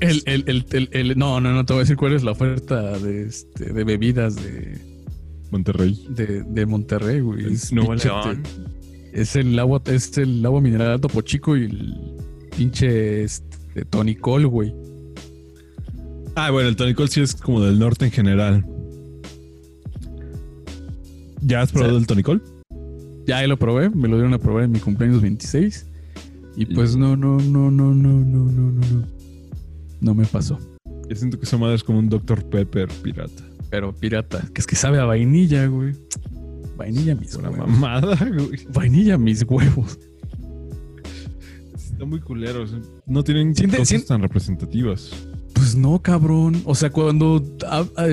El, 0.00 0.22
el, 0.24 0.64
el, 0.70 0.88
el, 0.92 1.18
no, 1.18 1.40
no, 1.40 1.52
no 1.52 1.64
te 1.66 1.74
voy 1.74 1.80
a 1.80 1.82
decir 1.82 1.96
cuál 1.96 2.14
es 2.14 2.22
la 2.22 2.30
oferta 2.30 2.98
de, 2.98 3.26
este, 3.26 3.72
bebidas 3.72 4.36
de 4.36 4.78
Monterrey. 5.50 6.06
De, 6.08 6.42
de 6.42 6.66
Monterrey, 6.66 7.20
güey. 7.20 7.52
Es, 7.52 7.70
es 9.12 9.36
el 9.36 9.58
agua, 9.58 9.82
es 9.86 10.16
el 10.18 10.44
agua 10.44 10.60
mineral 10.60 11.00
Topo 11.00 11.20
Chico 11.20 11.56
y 11.56 11.64
el 11.64 11.94
pinche 12.56 13.24
este, 13.24 13.84
tonicol, 13.84 14.46
güey. 14.46 14.72
Ah, 16.34 16.50
bueno, 16.50 16.68
el 16.68 16.76
tonicol 16.76 17.08
sí 17.08 17.20
es 17.20 17.34
como 17.34 17.60
del 17.60 17.78
norte 17.78 18.06
en 18.06 18.10
general. 18.10 18.64
¿Ya 21.42 21.62
has 21.62 21.72
probado 21.72 21.92
o 21.92 21.96
sea, 21.96 22.00
el 22.00 22.06
tonicol? 22.06 22.42
Ya 23.26 23.46
lo 23.46 23.58
probé, 23.58 23.90
me 23.90 24.08
lo 24.08 24.16
dieron 24.16 24.34
a 24.34 24.38
probar 24.38 24.64
en 24.64 24.72
mi 24.72 24.78
cumpleaños 24.78 25.20
26. 25.20 25.86
Y 26.56 26.66
pues 26.66 26.96
no, 26.96 27.16
no, 27.16 27.38
no, 27.38 27.70
no, 27.70 27.94
no, 27.94 28.24
no, 28.24 28.44
no, 28.44 28.72
no 28.72 29.19
no. 30.00 30.14
Me 30.14 30.24
pasó. 30.26 30.58
Yo 31.08 31.16
siento 31.16 31.38
que 31.38 31.44
esa 31.46 31.56
madre 31.56 31.74
es 31.76 31.84
como 31.84 31.98
un 31.98 32.08
Dr. 32.08 32.44
Pepper 32.44 32.88
pirata. 33.02 33.42
Pero 33.70 33.94
pirata, 33.94 34.46
que 34.54 34.60
es 34.60 34.66
que 34.66 34.76
sabe 34.76 34.98
a 34.98 35.04
vainilla, 35.04 35.66
güey. 35.66 35.94
Vainilla 36.76 37.14
mis 37.14 37.34
Una 37.34 37.50
huevos. 37.50 37.68
mamada, 37.68 38.16
güey. 38.16 38.66
Vainilla 38.72 39.18
mis 39.18 39.42
huevos. 39.42 39.98
Está 41.74 42.04
muy 42.04 42.20
culero. 42.20 42.62
o 42.62 42.66
sea, 42.66 42.78
No 43.06 43.22
tienen 43.22 43.54
Siente- 43.54 43.76
cosas 43.78 44.04
tan 44.06 44.22
representativas. 44.22 45.10
Pues 45.54 45.76
no, 45.76 46.00
cabrón. 46.00 46.62
O 46.64 46.74
sea, 46.74 46.90
cuando 46.90 47.44
ah, 47.66 47.84
ah, 47.96 48.06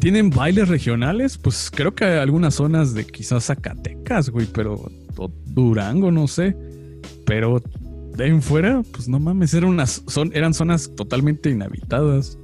tienen 0.00 0.30
bailes 0.30 0.68
regionales, 0.68 1.36
pues 1.38 1.70
creo 1.74 1.94
que 1.94 2.04
hay 2.04 2.18
algunas 2.18 2.54
zonas 2.54 2.94
de 2.94 3.04
quizás 3.06 3.44
Zacatecas, 3.46 4.30
güey, 4.30 4.46
pero 4.52 4.90
o 5.16 5.30
Durango, 5.46 6.10
no 6.10 6.26
sé. 6.28 6.56
Pero 7.26 7.60
de 8.16 8.24
ahí 8.24 8.30
en 8.30 8.42
fuera, 8.42 8.82
pues 8.92 9.08
no 9.08 9.18
mames, 9.18 9.54
eran, 9.54 9.70
unas, 9.70 10.02
son, 10.06 10.30
eran 10.34 10.54
zonas 10.54 10.90
totalmente 10.94 11.50
inhabitadas. 11.50 12.38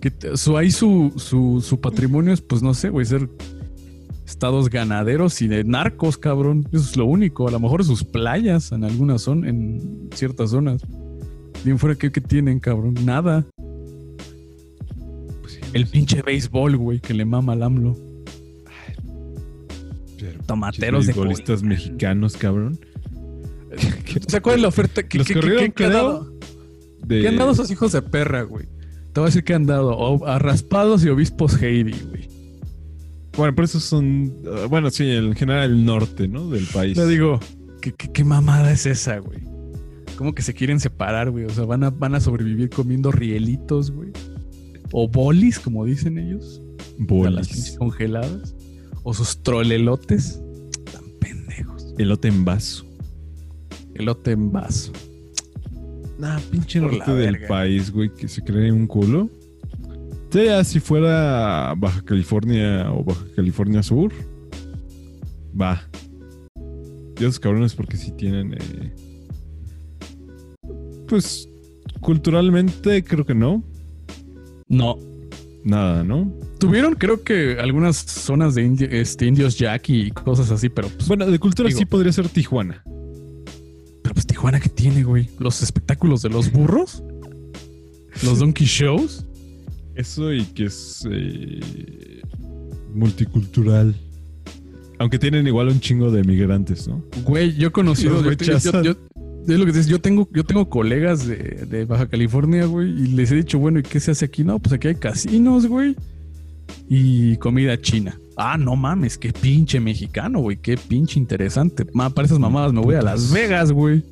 Que 0.00 0.12
su, 0.36 0.56
ahí 0.56 0.70
su, 0.70 1.12
su, 1.16 1.60
su 1.60 1.80
patrimonio 1.80 2.32
es, 2.32 2.40
pues 2.40 2.62
no 2.62 2.72
sé, 2.74 2.88
güey, 2.88 3.04
ser 3.04 3.28
estados 4.26 4.70
ganaderos 4.70 5.42
y 5.42 5.48
de 5.48 5.64
narcos, 5.64 6.16
cabrón. 6.16 6.66
Eso 6.72 6.84
es 6.84 6.96
lo 6.96 7.04
único. 7.04 7.46
A 7.46 7.50
lo 7.50 7.60
mejor 7.60 7.84
sus 7.84 8.04
playas 8.04 8.72
en 8.72 8.84
algunas 8.84 9.22
son, 9.22 9.46
en 9.46 10.08
ciertas 10.14 10.50
zonas. 10.50 10.82
Bien 11.64 11.78
fuera, 11.78 11.94
¿qué, 11.96 12.10
qué 12.10 12.20
tienen, 12.20 12.58
cabrón? 12.58 12.94
Nada. 13.04 13.44
Pues 15.42 15.52
sí, 15.52 15.60
El 15.74 15.86
pinche 15.86 16.22
béisbol, 16.22 16.76
güey, 16.76 17.00
que 17.00 17.12
le 17.12 17.24
mama 17.24 17.52
al 17.52 17.62
AMLO. 17.62 17.96
Tomateros 20.46 21.06
de 21.06 21.12
futbolistas 21.12 21.62
mexicanos, 21.62 22.36
cabrón. 22.36 22.78
¿cuál 24.42 24.56
es 24.56 24.62
la 24.62 24.68
oferta? 24.68 25.02
¿Qué, 25.02 25.18
Los 25.18 25.26
qué- 25.26 25.34
qué- 25.34 25.40
corrieron, 25.40 25.64
qué- 25.66 25.72
qué 25.72 25.84
han 25.84 25.92
dado? 25.92 26.32
De- 27.06 27.20
¿Qué 27.22 27.28
han 27.28 27.36
dado 27.36 27.52
esos 27.52 27.70
hijos 27.70 27.92
de 27.92 28.02
perra, 28.02 28.42
güey? 28.42 28.66
Te 29.12 29.20
voy 29.20 29.24
a 29.24 29.26
decir 29.30 29.42
que 29.44 29.54
han 29.54 29.66
dado 29.66 29.90
o 29.96 30.26
a 30.26 30.38
raspados 30.38 31.04
y 31.04 31.08
obispos 31.08 31.60
Heidi, 31.60 31.92
güey. 32.08 32.28
Bueno, 33.36 33.54
por 33.54 33.64
eso 33.64 33.80
son. 33.80 34.32
ah, 34.46 34.66
bueno, 34.68 34.90
sí, 34.90 35.08
en 35.10 35.34
general 35.34 35.70
el 35.70 35.84
norte, 35.84 36.28
¿no? 36.28 36.48
Del 36.50 36.64
país. 36.66 36.96
Le 36.96 37.06
digo, 37.06 37.40
¿qué, 37.80 37.92
qué, 37.92 38.10
qué 38.12 38.24
mamada 38.24 38.70
es 38.72 38.86
esa, 38.86 39.18
güey? 39.18 39.40
¿Cómo 40.16 40.34
que 40.34 40.42
se 40.42 40.52
quieren 40.52 40.78
separar, 40.80 41.30
güey? 41.30 41.44
O 41.46 41.50
sea, 41.50 41.64
van 41.64 41.82
a, 41.84 41.90
van 41.90 42.14
a 42.14 42.20
sobrevivir 42.20 42.68
comiendo 42.70 43.10
rielitos, 43.10 43.90
güey. 43.90 44.10
O 44.92 45.08
bolis, 45.08 45.58
como 45.58 45.84
dicen 45.84 46.18
ellos. 46.18 46.60
a 46.60 47.30
las 47.30 47.48
Bolis. 47.48 47.76
congeladas. 47.78 48.54
O 49.02 49.14
sus 49.14 49.42
trolelotes. 49.42 50.40
Tan 50.92 51.04
pendejos. 51.20 51.94
Elote 51.98 52.28
en 52.28 52.44
vaso. 52.44 52.84
Elote 54.00 54.32
en 54.32 54.50
vaso. 54.52 54.92
Nah, 56.18 56.38
pinche 56.50 56.80
norte 56.80 57.10
del 57.12 57.32
verga. 57.32 57.48
país, 57.48 57.90
güey, 57.90 58.12
que 58.14 58.28
se 58.28 58.42
cree 58.42 58.70
un 58.72 58.86
culo. 58.86 59.30
Ya 60.32 60.62
si 60.64 60.78
fuera 60.80 61.74
Baja 61.76 62.02
California 62.02 62.92
o 62.92 63.02
Baja 63.02 63.24
California 63.34 63.82
Sur, 63.82 64.12
va. 65.58 65.82
Y 67.18 67.24
esos 67.24 67.40
cabrones 67.40 67.74
porque 67.74 67.96
sí 67.96 68.12
tienen... 68.12 68.54
eh, 68.54 68.92
pues 71.08 71.48
culturalmente 72.00 73.02
creo 73.02 73.26
que 73.26 73.34
no. 73.34 73.62
No. 74.68 74.96
Nada, 75.64 76.04
¿no? 76.04 76.32
Tuvieron, 76.58 76.94
creo 76.94 77.22
que 77.22 77.58
algunas 77.60 77.96
zonas 77.96 78.54
de 78.54 78.66
indi- 78.66 78.88
este, 78.90 79.26
indios 79.26 79.58
Jack 79.58 79.88
y 79.90 80.10
cosas 80.10 80.50
así, 80.50 80.68
pero 80.68 80.88
pues, 80.88 81.08
Bueno, 81.08 81.26
de 81.26 81.38
cultura 81.38 81.68
Digo- 81.68 81.78
sí 81.78 81.84
podría 81.86 82.12
ser 82.12 82.28
Tijuana. 82.28 82.82
Pero 84.10 84.14
pues 84.14 84.26
Tijuana, 84.26 84.58
¿qué 84.58 84.68
tiene, 84.68 85.04
güey? 85.04 85.28
Los 85.38 85.62
espectáculos 85.62 86.20
de 86.22 86.30
los 86.30 86.50
burros, 86.50 87.00
los 88.24 88.40
donkey 88.40 88.66
shows. 88.66 89.24
Eso 89.94 90.32
y 90.32 90.42
que 90.46 90.64
es 90.64 91.06
eh, 91.08 91.60
multicultural. 92.92 93.94
Aunque 94.98 95.20
tienen 95.20 95.46
igual 95.46 95.68
un 95.68 95.78
chingo 95.78 96.10
de 96.10 96.24
migrantes, 96.24 96.88
¿no? 96.88 97.04
Güey, 97.24 97.54
yo 97.54 97.68
he 97.68 97.70
conocido. 97.70 98.14
Yo, 98.24 98.30
yo- 98.32 98.72
yo- 98.82 98.96
es 99.54 99.58
lo 99.58 99.64
que 99.64 99.72
te 99.72 99.78
digo, 99.78 99.90
yo 99.90 100.00
tengo, 100.00 100.28
yo 100.34 100.44
tengo 100.44 100.68
colegas 100.68 101.24
de, 101.26 101.36
de 101.70 101.84
Baja 101.84 102.08
California, 102.08 102.66
güey, 102.66 102.88
y 102.90 103.06
les 103.12 103.30
he 103.30 103.36
dicho, 103.36 103.60
bueno, 103.60 103.78
¿y 103.78 103.82
qué 103.84 104.00
se 104.00 104.10
hace 104.10 104.24
aquí? 104.24 104.42
No, 104.42 104.58
pues 104.58 104.72
aquí 104.72 104.88
hay 104.88 104.96
casinos, 104.96 105.66
güey, 105.66 105.94
y 106.88 107.36
comida 107.36 107.80
china. 107.80 108.18
Ah, 108.42 108.56
no 108.56 108.74
mames, 108.74 109.18
qué 109.18 109.32
pinche 109.34 109.78
mexicano, 109.80 110.40
güey, 110.40 110.56
qué 110.56 110.76
pinche 110.78 111.18
interesante. 111.18 111.84
Ma, 111.92 112.08
para 112.08 112.24
esas 112.24 112.38
mamadas 112.38 112.72
me 112.72 112.80
voy 112.80 112.94
a 112.94 113.02
Las 113.02 113.30
Vegas, 113.30 113.70
güey. 113.70 114.02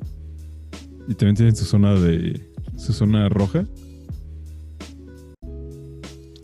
Y 1.07 1.15
también 1.15 1.35
tienen 1.35 1.55
su 1.55 1.65
zona 1.65 1.95
de. 1.95 2.39
su 2.77 2.93
zona 2.93 3.27
roja. 3.29 3.65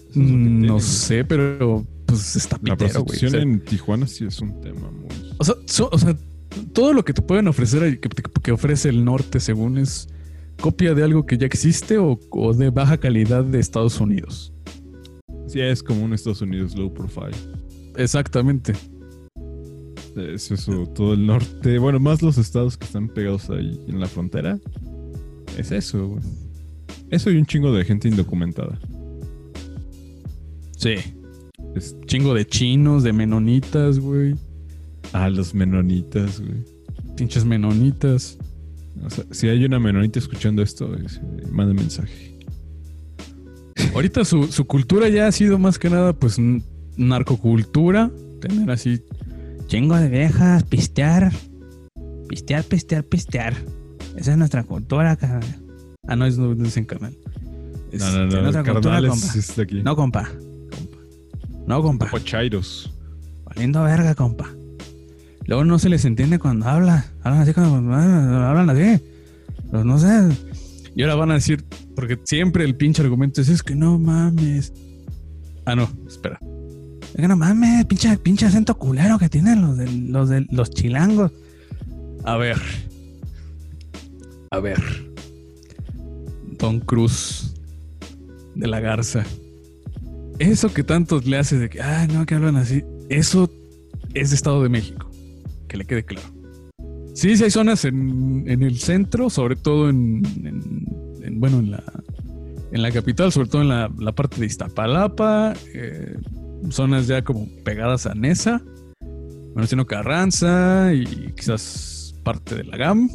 Es 0.10 0.16
Mm, 0.16 0.66
No 0.66 0.80
sé, 0.80 1.24
pero 1.26 1.86
pues 2.06 2.36
está 2.36 2.58
La 2.64 2.76
pitero, 2.76 3.04
güey. 3.04 3.18
O 3.18 3.20
prostitución 3.20 3.32
sea, 3.32 3.42
en 3.42 3.60
Tijuana 3.60 4.08
sí 4.08 4.26
es 4.26 4.40
un 4.42 4.60
tema 4.62 4.90
muy. 4.92 5.10
o 5.38 5.44
sea, 5.44 5.56
so- 5.66 5.90
o 5.92 5.98
sea, 6.00 6.16
todo 6.74 6.94
lo 6.94 7.04
que 7.04 7.14
te 7.14 7.22
pueden 7.22 7.48
ofrecer, 7.48 8.00
que, 8.00 8.10
que 8.42 8.52
ofrece 8.52 8.90
el 8.90 9.04
norte, 9.04 9.40
según 9.40 9.78
es 9.78 10.08
copia 10.62 10.94
de 10.94 11.04
algo 11.04 11.26
que 11.26 11.38
ya 11.38 11.46
existe 11.46 11.98
o, 11.98 12.18
o 12.32 12.54
de 12.54 12.70
baja 12.70 12.98
calidad 12.98 13.44
de 13.44 13.60
Estados 13.60 14.00
Unidos. 14.00 14.54
Sí, 15.48 15.60
es 15.60 15.84
como 15.84 16.04
un 16.06 16.14
Estados 16.14 16.42
Unidos 16.42 16.76
low 16.76 16.92
profile. 16.94 17.36
Exactamente. 17.98 18.74
Es 20.16 20.50
eso, 20.52 20.86
todo 20.96 21.14
el 21.14 21.26
norte. 21.26 21.78
Bueno, 21.80 22.00
más 22.00 22.22
los 22.22 22.38
estados 22.38 22.78
que 22.78 22.86
están 22.86 23.10
pegados 23.10 23.50
ahí 23.50 23.80
en 23.88 24.00
la 24.00 24.08
frontera. 24.08 24.58
Es 25.58 25.72
eso, 25.72 26.08
güey. 26.08 26.24
Eso 27.10 27.30
y 27.32 27.38
un 27.38 27.46
chingo 27.46 27.72
de 27.74 27.84
gente 27.86 28.08
indocumentada. 28.08 28.80
Sí. 30.78 30.96
Es- 31.76 31.96
Chingo 32.06 32.34
de 32.34 32.46
chinos, 32.48 33.04
de 33.04 33.14
menonitas, 33.14 34.00
güey. 34.00 34.36
ah, 35.14 35.30
los 35.30 35.54
menonitas, 35.54 36.40
güey. 36.42 36.64
Pinches 37.16 37.46
menonitas. 37.46 38.38
O 39.06 39.10
sea, 39.10 39.26
si 39.32 39.48
hay 39.50 39.64
una 39.66 39.80
menonita 39.80 40.20
escuchando 40.20 40.62
esto, 40.62 40.94
es- 40.96 41.18
eh, 41.18 41.48
manda 41.52 41.74
mensaje. 41.74 42.34
Ahorita 43.94 44.26
su, 44.26 44.48
su 44.48 44.66
cultura 44.66 45.10
ya 45.10 45.28
ha 45.28 45.32
sido 45.32 45.58
más 45.60 45.78
que 45.80 45.90
nada, 45.90 46.14
pues, 46.14 46.38
narcocultura. 46.98 48.12
Tener 48.42 48.70
así. 48.72 49.02
Chingo 49.68 49.96
de 49.96 50.10
viejas, 50.10 50.64
pistear. 50.64 51.32
Pistear, 52.28 52.64
pistear, 52.64 53.04
pistear. 53.04 53.54
Esa 54.16 54.32
es 54.32 54.38
nuestra 54.38 54.64
cultura, 54.64 55.16
carnal. 55.16 55.44
Ah, 56.08 56.16
no, 56.16 56.26
es 56.26 56.38
no 56.38 56.48
canal. 56.86 57.18
No, 57.92 58.26
no, 58.26 58.52
no. 58.52 58.64
cultura, 58.64 59.02
compa. 59.08 59.28
es 59.36 59.56
de 59.56 59.64
aquí. 59.64 59.82
No, 59.84 59.96
compa. 59.96 60.30
No, 61.68 61.82
compa. 61.82 62.10
Pachairos. 62.12 62.92
Valiendo 63.46 63.84
verga, 63.84 64.16
compa. 64.16 64.50
Luego 65.48 65.64
no 65.64 65.80
se 65.80 65.90
les 65.90 66.06
entiende 66.06 66.40
cuando 66.40 66.68
habla. 66.68 67.06
Hablan 67.24 67.42
así 67.42 67.54
cuando 67.54 67.94
hablan 67.94 68.70
así. 68.70 69.02
Pero 69.72 69.84
no 69.84 69.98
sé. 69.98 70.08
Y 70.96 71.02
ahora 71.04 71.16
van 71.16 71.32
a 71.32 71.36
decir, 71.36 71.66
porque 71.96 72.20
siempre 72.24 72.64
el 72.64 72.76
pinche 72.76 73.02
argumento 73.02 73.42
es, 73.42 73.50
es 73.50 73.64
que 73.64 73.76
no 73.76 74.00
mames. 74.00 74.74
Ah, 75.66 75.76
no, 75.76 75.90
espera. 76.08 76.40
Es 77.16 77.22
que 77.22 77.30
no 77.30 77.38
mames, 77.38 77.86
pinche, 77.86 78.18
pinche 78.18 78.46
acento 78.46 78.78
culero 78.78 79.18
que 79.18 79.30
tienen 79.30 79.62
los 79.62 79.78
de 79.78 79.90
los 79.90 80.28
de 80.28 80.46
los 80.52 80.70
chilangos. 80.72 81.32
A 82.26 82.36
ver. 82.36 82.58
A 84.52 84.60
ver. 84.60 84.78
Don 86.60 86.82
Cruz 86.82 87.54
de 88.54 88.68
la 88.68 88.82
Garza. 88.82 89.24
Eso 90.40 90.74
que 90.74 90.84
tantos 90.84 91.26
le 91.26 91.38
hace 91.38 91.58
de 91.58 91.70
que, 91.70 91.82
ay, 91.82 92.10
no, 92.10 92.26
que 92.26 92.36
hablan 92.36 92.58
así. 92.58 92.84
Eso 93.08 93.50
es 94.14 94.32
de 94.32 94.36
Estado 94.36 94.62
de 94.62 94.68
México. 94.68 95.10
Que 95.70 95.78
le 95.78 95.86
quede 95.86 96.04
claro. 96.04 96.28
Sí, 97.14 97.38
sí 97.38 97.46
hay 97.46 97.52
zonas 97.52 97.86
en, 97.86 98.44
en 98.46 98.62
el 98.62 98.78
centro, 98.78 99.30
sobre 99.30 99.56
todo 99.56 99.88
en, 99.90 100.22
bueno, 101.40 101.60
en 101.60 101.72
la, 101.72 101.84
en 102.74 102.82
la 102.82 102.92
capital, 102.92 103.32
sobre 103.32 103.48
todo 103.48 103.62
en 103.62 103.70
la, 103.70 103.90
la 104.00 104.12
parte 104.12 104.42
de 104.42 104.48
Iztapalapa, 104.48 105.54
eh, 105.74 106.18
zonas 106.70 107.08
ya 107.08 107.24
como 107.24 107.48
pegadas 107.64 108.06
a 108.06 108.14
Nesa, 108.16 108.62
Venustiano 109.56 109.86
Carranza 109.86 110.92
y 110.94 111.32
quizás 111.36 112.16
parte 112.24 112.56
de 112.56 112.64
la 112.64 112.78
GAM, 112.78 113.10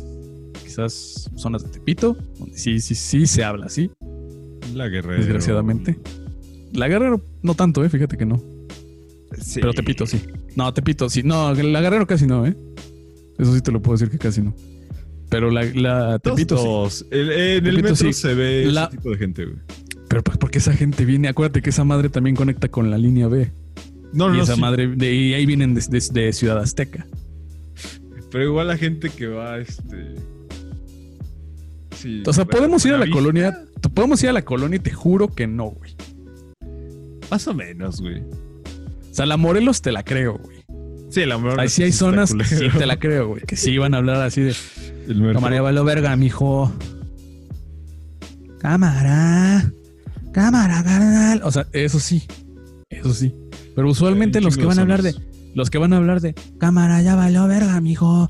quizás 0.62 1.28
zonas 1.36 1.64
de 1.64 1.70
Tepito, 1.70 2.16
donde 2.38 2.56
sí, 2.56 2.80
sí, 2.80 2.94
sí 2.94 3.26
se 3.26 3.44
habla 3.44 3.66
así, 3.66 3.90
La 4.74 4.88
guerrera. 4.88 5.18
desgraciadamente. 5.18 5.98
La 6.72 6.86
Guerrero 6.86 7.20
no 7.42 7.54
tanto, 7.56 7.84
eh, 7.84 7.88
fíjate 7.88 8.16
que 8.16 8.24
no. 8.26 8.40
Sí. 9.40 9.60
Pero 9.60 9.72
Tepito 9.74 10.06
sí. 10.06 10.22
No, 10.54 10.72
Tepito 10.72 11.08
sí. 11.10 11.22
No, 11.24 11.52
la 11.52 11.80
Guerrero 11.80 12.06
casi 12.06 12.26
no, 12.26 12.46
¿eh? 12.46 12.56
Eso 13.38 13.52
sí 13.54 13.60
te 13.60 13.72
lo 13.72 13.82
puedo 13.82 13.96
decir 13.98 14.10
que 14.10 14.18
casi 14.18 14.40
no. 14.42 14.54
Pero 15.28 15.50
la, 15.50 15.64
la 15.64 16.18
Tepito 16.20 16.88
sí. 16.90 17.04
El- 17.10 17.30
en 17.32 17.66
el 17.66 17.76
metro 17.82 17.96
sí. 17.96 18.12
se 18.12 18.34
ve 18.34 18.66
La- 18.70 18.84
ese 18.84 18.96
tipo 18.96 19.10
de 19.10 19.16
gente, 19.18 19.44
güey. 19.46 19.56
Pero 20.10 20.24
pues 20.24 20.38
porque 20.38 20.58
esa 20.58 20.72
gente 20.72 21.04
viene, 21.04 21.28
acuérdate 21.28 21.62
que 21.62 21.70
esa 21.70 21.84
madre 21.84 22.08
también 22.08 22.34
conecta 22.34 22.66
con 22.68 22.90
la 22.90 22.98
línea 22.98 23.28
B. 23.28 23.52
No, 24.12 24.34
y 24.34 24.38
no, 24.38 24.42
esa 24.42 24.56
sí, 24.56 24.60
madre, 24.60 24.88
de, 24.88 25.14
y 25.14 25.34
ahí 25.34 25.46
vienen 25.46 25.72
de, 25.72 25.80
de- 25.88 26.08
de 26.20 26.32
Ciudad 26.32 26.58
Azteca. 26.58 27.06
pero 28.32 28.42
igual 28.44 28.66
la 28.66 28.76
gente 28.76 29.08
que 29.08 29.28
va, 29.28 29.58
este... 29.58 30.16
Sí, 31.96 32.24
O 32.26 32.32
sea, 32.32 32.44
podemos 32.44 32.84
ir 32.86 32.94
a 32.94 32.98
la 32.98 33.08
colonia, 33.08 33.56
podemos 33.94 34.20
ir 34.24 34.30
a 34.30 34.32
la 34.32 34.42
colonia 34.42 34.76
y 34.76 34.80
te 34.80 34.90
juro 34.90 35.28
que 35.32 35.46
no, 35.46 35.66
güey. 35.70 35.94
Más 37.30 37.46
o 37.46 37.54
menos, 37.54 38.00
güey. 38.00 38.18
O 38.20 39.12
sea, 39.14 39.26
la 39.26 39.36
Morelos 39.36 39.80
te 39.80 39.92
la 39.92 40.02
creo, 40.02 40.38
güey. 40.38 40.64
Sí, 41.10 41.24
la 41.24 41.38
mejor 41.38 41.60
Ahí 41.60 41.68
sí 41.68 41.84
hay 41.84 41.92
zonas 41.92 42.34
que 42.34 42.44
sí 42.44 42.68
te 42.76 42.86
la 42.86 42.98
creo, 42.98 43.28
güey. 43.28 43.42
Que 43.42 43.54
sí 43.56 43.70
iban 43.70 43.94
a 43.94 43.98
hablar 43.98 44.22
así 44.22 44.40
de 44.40 44.54
El 45.08 45.32
Cámara, 45.34 45.60
valo 45.62 45.84
verga, 45.84 46.16
mijo. 46.16 46.72
Cámara. 48.58 49.70
Cámara, 50.32 50.82
carnal. 50.82 51.40
O 51.44 51.50
sea, 51.50 51.66
eso 51.72 51.98
sí. 51.98 52.22
Eso 52.88 53.12
sí. 53.14 53.34
Pero 53.74 53.90
usualmente 53.90 54.40
los 54.40 54.56
que 54.56 54.64
van 54.64 54.78
a 54.78 54.82
hablar 54.82 55.02
de. 55.02 55.14
Los 55.54 55.70
que 55.70 55.78
van 55.78 55.92
a 55.92 55.96
hablar 55.96 56.20
de. 56.20 56.34
Cámara, 56.58 57.02
ya 57.02 57.16
valió 57.16 57.46
verga, 57.46 57.80
mijo. 57.80 58.28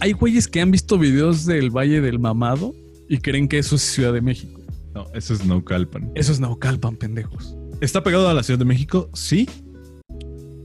Hay 0.00 0.12
güeyes 0.12 0.48
que 0.48 0.60
han 0.60 0.70
visto 0.70 0.98
videos 0.98 1.46
del 1.46 1.70
Valle 1.70 2.00
del 2.00 2.18
Mamado 2.18 2.74
y 3.08 3.18
creen 3.18 3.48
que 3.48 3.58
eso 3.58 3.76
es 3.76 3.82
Ciudad 3.82 4.12
de 4.12 4.20
México. 4.20 4.60
No, 4.94 5.06
eso 5.14 5.34
es 5.34 5.44
Naucalpan. 5.44 6.10
Eso 6.14 6.32
es 6.32 6.40
Naucalpan, 6.40 6.96
pendejos. 6.96 7.56
¿Está 7.80 8.02
pegado 8.02 8.28
a 8.28 8.34
la 8.34 8.42
Ciudad 8.42 8.58
de 8.58 8.64
México? 8.64 9.08
Sí. 9.14 9.48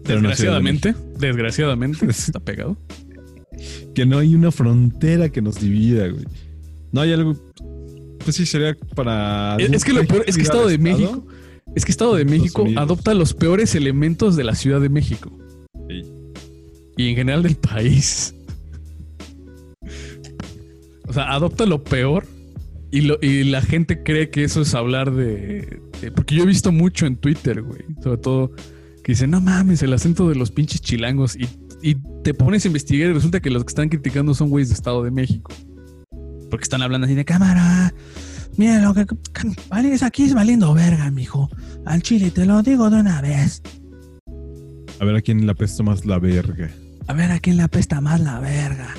Pero 0.04 0.22
no 0.22 0.36
Ciudad 0.36 0.60
de 0.60 0.64
Desgraciadamente, 0.64 0.96
desgraciadamente, 1.18 2.06
está 2.10 2.40
pegado. 2.40 2.78
Que 3.96 4.06
no 4.06 4.18
hay 4.18 4.36
una 4.36 4.52
frontera 4.52 5.30
que 5.30 5.42
nos 5.42 5.60
divida, 5.60 6.08
güey. 6.08 6.26
No 6.92 7.02
hay 7.02 7.14
algo. 7.14 7.36
Pues 8.24 8.36
sí, 8.36 8.46
sería 8.46 8.76
para. 8.96 9.58
Es, 9.60 9.72
es 9.72 9.84
que 9.84 9.94
lo 9.94 10.06
peor 10.06 10.24
es 10.28 10.36
que 10.36 10.42
Estado 10.44 10.68
de 10.68 10.76
estado. 10.76 10.98
México, 10.98 11.28
es 11.76 11.86
que 11.86 11.92
Estado 11.92 12.16
de 12.16 12.26
México 12.26 12.66
adopta 12.76 13.14
los 13.14 13.34
peores 13.34 13.76
elementos 13.76 14.36
de 14.36 14.44
la 14.44 14.56
Ciudad 14.56 14.80
de 14.82 14.90
México 14.90 15.32
Sí. 15.90 16.02
y 16.98 17.10
en 17.10 17.16
general 17.16 17.44
del 17.44 17.56
país. 17.56 18.34
O 21.08 21.14
sea, 21.14 21.34
adopta 21.34 21.66
lo 21.66 21.84
peor 21.84 22.26
y, 22.92 23.02
lo, 23.02 23.18
y 23.22 23.44
la 23.44 23.62
gente 23.62 24.04
cree 24.04 24.30
que 24.30 24.44
eso 24.44 24.62
es 24.62 24.74
hablar 24.74 25.12
de, 25.14 25.80
de- 26.02 26.12
Porque 26.12 26.36
yo 26.36 26.44
he 26.44 26.48
visto 26.48 26.72
mucho 26.72 27.06
en 27.06 27.18
Twitter, 27.18 27.62
güey. 27.62 27.82
Sobre 28.02 28.18
todo 28.18 28.52
que 29.04 29.12
dicen, 29.12 29.32
no 29.32 29.42
mames, 29.42 29.84
el 29.84 29.92
acento 29.94 30.30
de 30.30 30.36
los 30.36 30.52
pinches 30.52 30.80
chilangos. 30.82 31.36
Y, 31.36 31.48
y 31.82 31.98
te 32.24 32.34
pones 32.34 32.64
a 32.64 32.68
investigar 32.70 33.10
y 33.10 33.14
resulta 33.14 33.42
que 33.42 33.50
los 33.50 33.64
que 33.66 33.70
están 33.70 33.90
criticando 33.90 34.34
son 34.34 34.50
güeyes 34.50 34.70
de 34.70 34.76
Estado 34.76 35.04
de 35.04 35.12
México. 35.12 35.52
Porque 36.54 36.66
están 36.66 36.84
hablando 36.84 37.06
así 37.06 37.16
de 37.16 37.26
cámara. 37.26 37.92
Mira 38.58 38.80
lo 38.80 38.94
que 38.94 39.08
aquí 40.04 40.24
es 40.24 40.36
valiendo 40.36 40.72
verga, 40.76 41.10
mijo. 41.10 41.50
Al 41.84 42.04
chile 42.04 42.30
te 42.30 42.46
lo 42.46 42.62
digo 42.62 42.92
de 42.92 43.00
una 43.00 43.24
vez. 43.24 43.64
A 45.00 45.04
ver 45.04 45.16
a 45.16 45.22
quién 45.24 45.48
le 45.48 45.52
apesta 45.52 45.82
más 45.82 46.06
la 46.06 46.20
verga. 46.20 46.70
A 47.08 47.14
ver 47.14 47.32
a 47.32 47.40
quién 47.40 47.58
le 47.58 47.64
apesta 47.64 48.02
más 48.02 48.20
la 48.20 48.40
verga. 48.40 48.94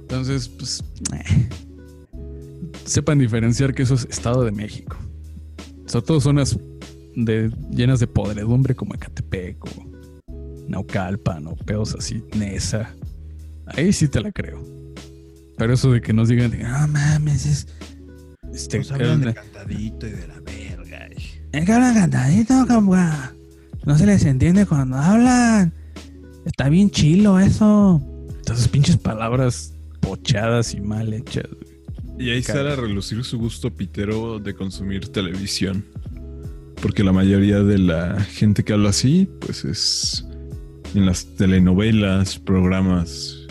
Entonces, 0.00 0.48
pues. 0.48 0.82
eh, 1.12 1.46
sepan 2.86 3.18
diferenciar 3.18 3.74
que 3.74 3.82
eso 3.82 3.92
es 3.92 4.06
Estado 4.08 4.44
de 4.44 4.52
México. 4.52 4.96
Sobre 5.84 6.06
todo 6.06 6.20
zonas 6.22 6.58
de, 7.16 7.52
llenas 7.70 8.00
de 8.00 8.06
podredumbre 8.06 8.74
como 8.74 8.94
Ecatepec 8.94 9.62
o 9.62 9.68
Naucalpan 10.68 11.48
o 11.48 11.54
pedos 11.54 11.94
así, 11.94 12.24
Nesa. 12.34 12.94
Ahí 13.66 13.92
sí 13.92 14.08
te 14.08 14.22
la 14.22 14.32
creo. 14.32 14.83
Pero 15.56 15.74
eso 15.74 15.90
de 15.92 16.00
que 16.00 16.12
nos 16.12 16.28
digan, 16.28 16.52
no 16.60 16.88
mames, 16.88 17.46
es. 17.46 17.66
Este, 18.52 18.78
Nos 18.78 18.92
hablan 18.92 19.20
de 19.20 19.34
cantadito 19.34 20.06
y 20.06 20.10
de 20.10 20.28
la 20.28 20.40
verga. 20.40 21.08
es 21.52 21.64
que 21.64 21.72
hablan 21.72 21.94
cantadito, 21.94 22.66
compa. 22.66 23.32
No 23.84 23.98
se 23.98 24.06
les 24.06 24.24
entiende 24.24 24.66
cuando 24.66 24.96
hablan. 24.96 25.72
Está 26.44 26.68
bien 26.68 26.90
chilo 26.90 27.38
eso. 27.38 28.02
Esas 28.44 28.68
pinches 28.68 28.96
palabras 28.96 29.74
pochadas 30.00 30.74
y 30.74 30.80
mal 30.80 31.12
hechas. 31.12 31.46
Y 32.18 32.30
ahí 32.30 32.42
sale 32.42 32.72
a 32.72 32.76
relucir 32.76 33.24
su 33.24 33.38
gusto 33.38 33.70
pitero 33.70 34.38
de 34.38 34.54
consumir 34.54 35.08
televisión. 35.08 35.84
Porque 36.80 37.02
la 37.02 37.12
mayoría 37.12 37.60
de 37.60 37.78
la 37.78 38.20
gente 38.20 38.62
que 38.62 38.72
habla 38.72 38.90
así, 38.90 39.28
pues 39.40 39.64
es 39.64 40.24
en 40.94 41.06
las 41.06 41.24
telenovelas, 41.36 42.38
programas. 42.38 43.43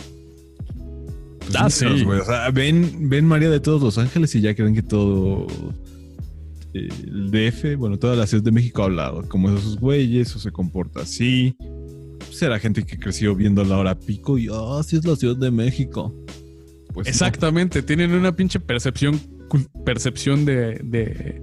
Pues, 1.46 1.56
Ah, 1.60 1.70
sí. 1.70 2.04
güey. 2.04 2.20
O 2.20 2.26
sea, 2.26 2.50
ven, 2.52 3.10
ven 3.10 3.26
María 3.26 3.50
de 3.50 3.60
todos 3.60 3.82
los 3.82 3.98
ángeles 3.98 4.34
y 4.36 4.42
ya 4.42 4.56
creen 4.56 4.74
que 4.76 4.84
todo 4.84 5.48
el 6.74 7.30
DF, 7.32 7.76
bueno, 7.78 8.00
toda 8.00 8.16
la 8.16 8.26
Ciudad 8.26 8.44
de 8.44 8.52
México 8.52 8.84
habla 8.84 9.14
como 9.28 9.50
esos 9.56 9.80
güeyes 9.80 10.36
o 10.36 10.40
se 10.40 10.52
comporta 10.52 11.02
así. 11.02 11.56
Será 12.32 12.58
gente 12.60 12.84
que 12.84 12.98
creció 12.98 13.36
viendo 13.36 13.64
la 13.64 13.78
hora 13.78 14.00
pico 14.00 14.38
y, 14.38 14.48
ah, 14.52 14.82
sí 14.84 14.96
es 14.96 15.06
la 15.06 15.16
Ciudad 15.16 15.36
de 15.38 15.52
México. 15.52 16.14
Pues 16.94 17.08
no. 17.08 17.10
Exactamente, 17.12 17.82
tienen 17.84 18.12
una 18.14 18.36
pinche 18.36 18.60
percepción, 18.60 19.20
percepción 19.86 20.46
de, 20.46 20.80
de- 20.84 21.42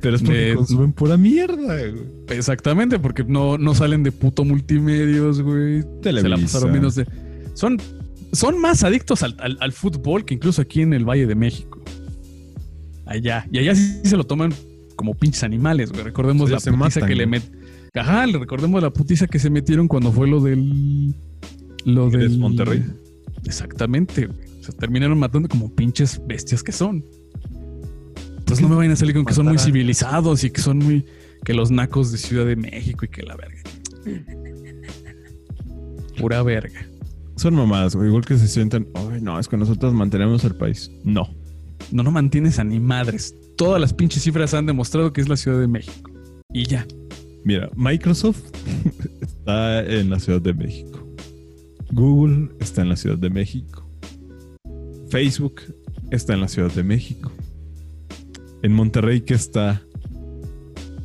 Pero 0.00 0.16
es 0.16 0.22
porque 0.22 0.38
de- 0.38 0.54
consumen 0.56 0.92
pura 0.92 1.16
mierda, 1.16 1.76
güey. 1.88 2.02
Exactamente, 2.30 2.98
porque 2.98 3.24
no, 3.24 3.58
no 3.58 3.74
salen 3.74 4.02
de 4.02 4.10
puto 4.12 4.44
multimedios, 4.44 5.40
güey. 5.42 5.82
Se 6.02 6.12
la 6.12 6.22
Televisa. 6.22 6.42
pasaron 6.58 6.72
menos 6.72 6.94
de. 6.96 7.06
Son, 7.54 7.76
son 8.32 8.60
más 8.60 8.84
adictos 8.84 9.22
al, 9.22 9.36
al- 9.38 9.56
al 9.60 9.72
fútbol 9.72 10.24
que 10.24 10.34
incluso 10.34 10.60
aquí 10.62 10.82
en 10.82 10.92
el 10.94 11.04
Valle 11.04 11.26
de 11.26 11.34
México. 11.34 11.82
Allá. 13.06 13.46
Y 13.50 13.58
allá 13.58 13.74
sí 13.74 14.00
se 14.04 14.16
lo 14.16 14.24
toman 14.24 14.52
como 14.96 15.14
pinches 15.14 15.42
animales, 15.44 15.90
güey. 15.92 16.02
Recordemos 16.04 16.50
la 16.50 16.60
se 16.60 16.70
putiza 16.70 17.00
matan, 17.00 17.08
que 17.08 17.14
le 17.14 17.26
met. 17.26 17.42
Ajá, 17.94 18.26
le 18.26 18.38
recordemos 18.38 18.82
la 18.82 18.90
putiza 18.90 19.26
que 19.26 19.38
se 19.38 19.48
metieron 19.50 19.88
cuando 19.88 20.12
fue 20.12 20.28
lo 20.28 20.40
del. 20.40 21.14
Lo 21.84 22.08
¿Eres 22.08 22.30
del. 22.32 22.38
Monterrey? 22.38 22.84
Exactamente, 23.46 24.26
güey. 24.26 24.38
Se 24.60 24.72
terminaron 24.72 25.18
matando 25.18 25.48
como 25.48 25.74
pinches 25.74 26.20
bestias 26.26 26.62
que 26.62 26.72
son. 26.72 27.02
Pues 28.44 28.60
no 28.60 28.68
me 28.68 28.76
vayan 28.76 28.92
a 28.92 28.96
salir 28.96 29.14
con 29.14 29.24
que 29.24 29.32
son 29.34 29.46
muy 29.46 29.58
civilizados 29.58 30.44
y 30.44 30.50
que 30.50 30.60
son 30.60 30.78
muy. 30.78 31.06
que 31.44 31.54
los 31.54 31.70
nacos 31.70 32.12
de 32.12 32.18
Ciudad 32.18 32.44
de 32.44 32.56
México 32.56 33.04
y 33.06 33.08
que 33.08 33.22
la 33.22 33.36
verga. 33.36 33.62
Pura 36.18 36.42
verga. 36.42 36.86
Son 37.38 37.54
mamadas, 37.54 37.94
güey. 37.94 38.08
Igual 38.08 38.24
que 38.24 38.36
se 38.36 38.48
sientan, 38.48 38.86
ay, 38.94 39.20
no, 39.22 39.38
es 39.38 39.48
que 39.48 39.56
nosotros 39.56 39.94
mantenemos 39.94 40.44
el 40.44 40.54
país. 40.56 40.90
No. 41.04 41.28
No, 41.92 42.02
no 42.02 42.10
mantienes 42.10 42.58
a 42.58 42.64
ni 42.64 42.80
madres. 42.80 43.34
Todas 43.56 43.80
las 43.80 43.94
pinches 43.94 44.22
cifras 44.24 44.52
han 44.54 44.66
demostrado 44.66 45.12
que 45.12 45.20
es 45.20 45.28
la 45.28 45.36
Ciudad 45.36 45.58
de 45.60 45.68
México. 45.68 46.10
Y 46.52 46.64
ya. 46.64 46.86
Mira, 47.44 47.70
Microsoft 47.76 48.42
está 49.22 49.84
en 49.86 50.10
la 50.10 50.18
Ciudad 50.18 50.40
de 50.42 50.52
México. 50.52 51.06
Google 51.92 52.50
está 52.60 52.82
en 52.82 52.88
la 52.90 52.96
Ciudad 52.96 53.16
de 53.16 53.30
México. 53.30 53.88
Facebook 55.08 55.60
está 56.10 56.34
en 56.34 56.40
la 56.40 56.48
Ciudad 56.48 56.70
de 56.72 56.82
México. 56.82 57.30
En 58.62 58.72
Monterrey, 58.72 59.20
que 59.22 59.34
está? 59.34 59.80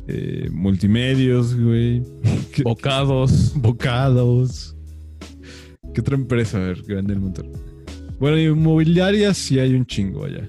Eh, 0.08 0.50
multimedios, 0.52 1.54
güey. 1.54 2.02
¿Qué- 2.52 2.62
Bocados. 2.64 3.52
Bocados. 3.56 4.73
¿Qué 5.94 6.00
otra 6.00 6.16
empresa, 6.16 6.58
a 6.58 6.60
ver, 6.60 6.82
grande 6.82 7.14
en 7.14 7.20
Monterrey? 7.22 7.52
Bueno, 8.18 8.38
inmobiliarias 8.38 9.36
sí 9.38 9.58
hay 9.58 9.74
un 9.74 9.86
chingo 9.86 10.24
allá. 10.24 10.48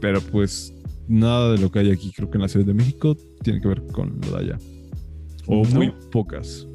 Pero 0.00 0.20
pues 0.20 0.72
nada 1.08 1.52
de 1.52 1.58
lo 1.58 1.70
que 1.70 1.80
hay 1.80 1.90
aquí, 1.90 2.12
creo 2.14 2.30
que 2.30 2.36
en 2.38 2.42
la 2.42 2.48
Ciudad 2.48 2.66
de 2.66 2.74
México, 2.74 3.16
tiene 3.42 3.60
que 3.60 3.68
ver 3.68 3.82
con 3.92 4.20
lo 4.22 4.30
de 4.32 4.44
allá. 4.44 4.58
O 5.46 5.64
No. 5.64 5.70
muy 5.76 5.92
pocas. 6.10 6.66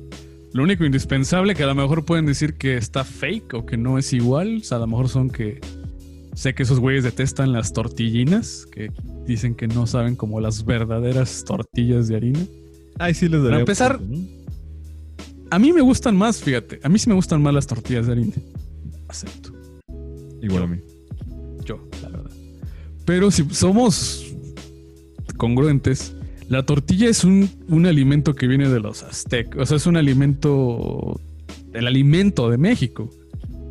Lo 0.54 0.64
único 0.64 0.84
indispensable 0.84 1.54
que 1.56 1.64
a 1.64 1.68
lo 1.68 1.76
mejor 1.76 2.06
pueden 2.06 2.26
decir 2.26 2.56
que 2.56 2.76
está 2.78 3.04
fake 3.04 3.54
o 3.54 3.66
que 3.66 3.78
no 3.78 3.98
es 4.00 4.14
igual. 4.14 4.58
O 4.62 4.64
sea, 4.64 4.78
a 4.78 4.82
lo 4.82 4.88
mejor 4.88 5.08
son 5.10 5.30
que. 5.30 5.60
Sé 6.34 6.54
que 6.56 6.64
esos 6.64 6.80
güeyes 6.80 7.04
detestan 7.04 7.52
las 7.52 7.74
tortillinas, 7.74 8.66
que 8.72 8.92
dicen 9.28 9.56
que 9.56 9.68
no 9.68 9.86
saben 9.88 10.16
como 10.16 10.40
las 10.40 10.64
verdaderas 10.66 11.44
tortillas 11.46 12.08
de 12.08 12.16
harina. 12.16 12.40
Ay, 12.98 13.14
sí 13.14 13.28
les 13.28 13.44
daría. 13.44 13.60
empezar- 13.60 13.98
punto, 14.00 14.16
¿no? 14.16 14.39
A 15.52 15.60
mí 15.60 15.74
me 15.74 15.82
gustan 15.82 16.16
más, 16.16 16.42
fíjate. 16.42 16.80
A 16.84 16.90
mí 16.90 17.00
sí 17.00 17.10
me 17.10 17.16
gustan 17.16 17.42
más 17.42 17.54
las 17.54 17.66
tortillas 17.68 18.06
de 18.08 18.12
harina. 18.14 18.34
Acepto. 19.08 19.52
Igual 20.42 20.64
a 20.64 20.68
mí. 20.68 20.78
Yo, 21.66 21.88
la 22.02 22.10
verdad. 22.10 22.32
Pero 23.06 23.32
si 23.32 23.44
somos 23.52 24.26
congruentes, 25.38 26.14
la 26.50 26.66
tortilla 26.66 27.10
es 27.10 27.24
un, 27.24 27.50
un 27.68 27.86
alimento 27.86 28.36
que 28.36 28.48
viene 28.48 28.70
de 28.70 28.80
los 28.80 29.04
aztecas. 29.04 29.62
O 29.62 29.66
sea, 29.66 29.78
es 29.78 29.86
un 29.88 29.98
alimento. 29.98 31.20
El 31.74 31.88
alimento 31.88 32.50
de 32.50 32.58
México. 32.58 33.10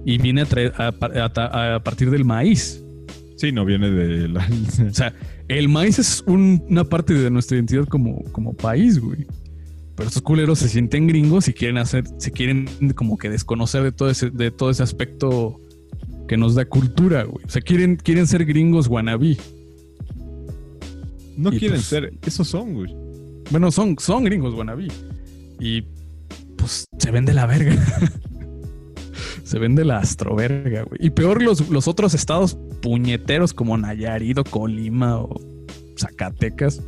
Y 0.05 0.19
viene 0.19 0.43
a, 0.43 0.47
traer- 0.47 0.73
a 0.81 0.93
par- 0.93 1.19
a 1.19 1.33
ta- 1.33 1.75
a 1.75 1.83
partir 1.83 2.11
del 2.11 2.25
maíz. 2.25 2.83
Sí, 3.37 3.53
no 3.53 3.65
viene 3.65 3.91
de 3.91 4.29
la. 4.29 4.49
O 4.91 4.95
sea, 4.95 5.15
el 5.49 5.69
maíz 5.69 5.99
es 5.99 6.23
un- 6.27 6.65
una 6.69 6.85
parte 6.85 7.15
de 7.15 7.31
nuestra 7.31 7.57
identidad 7.57 7.87
como, 7.87 8.23
como 8.33 8.53
país, 8.55 8.99
güey. 8.99 9.27
Pero 9.99 10.07
estos 10.11 10.23
culeros 10.23 10.61
se 10.61 10.69
sienten 10.69 11.09
gringos 11.09 11.49
y 11.49 11.53
quieren 11.53 11.77
hacer, 11.77 12.05
se 12.19 12.31
quieren 12.31 12.69
como 12.95 13.19
que 13.19 13.29
desconocer 13.29 13.83
de 13.83 13.91
todo 13.91 14.09
ese, 14.09 14.31
de 14.31 14.53
todo 14.53 14.71
ese 14.71 14.85
aspecto 14.85 15.61
que 16.29 16.37
nos 16.37 16.55
da 16.55 16.65
cultura, 16.67 17.25
güey. 17.25 17.45
O 17.45 17.49
sea, 17.51 17.61
quieren, 17.61 17.97
quieren 17.97 18.29
ser 18.29 18.45
gringos 18.45 18.87
wannabe. 18.87 19.37
no 21.37 21.53
Y 21.53 21.59
quieren 21.59 21.79
pues- 21.79 21.87
ser. 21.87 22.13
Esos 22.25 22.47
son, 22.47 22.75
güey. 22.75 22.95
Bueno, 23.51 23.73
son, 23.73 23.97
son 23.99 24.23
gringos 24.23 24.55
wannabe. 24.55 24.87
Y 25.59 25.83
pues 26.57 26.85
se 26.97 27.11
vende 27.11 27.35
la 27.35 27.47
verga. 27.47 27.75
se 29.43 29.59
vende 29.59 29.85
la 29.85 29.99
astroverga, 29.99 30.85
güey. 30.85 31.01
Y 31.05 31.11
peor 31.11 31.43
los, 31.43 31.71
los 31.71 31.89
otros 31.89 32.15
estados 32.15 32.57
puñeteros 32.83 33.53
como 33.53 33.77
Nayarit 33.77 34.39
o 34.39 34.45
Colima 34.45 35.19
o 35.19 35.41
Zacatecas 35.99 36.81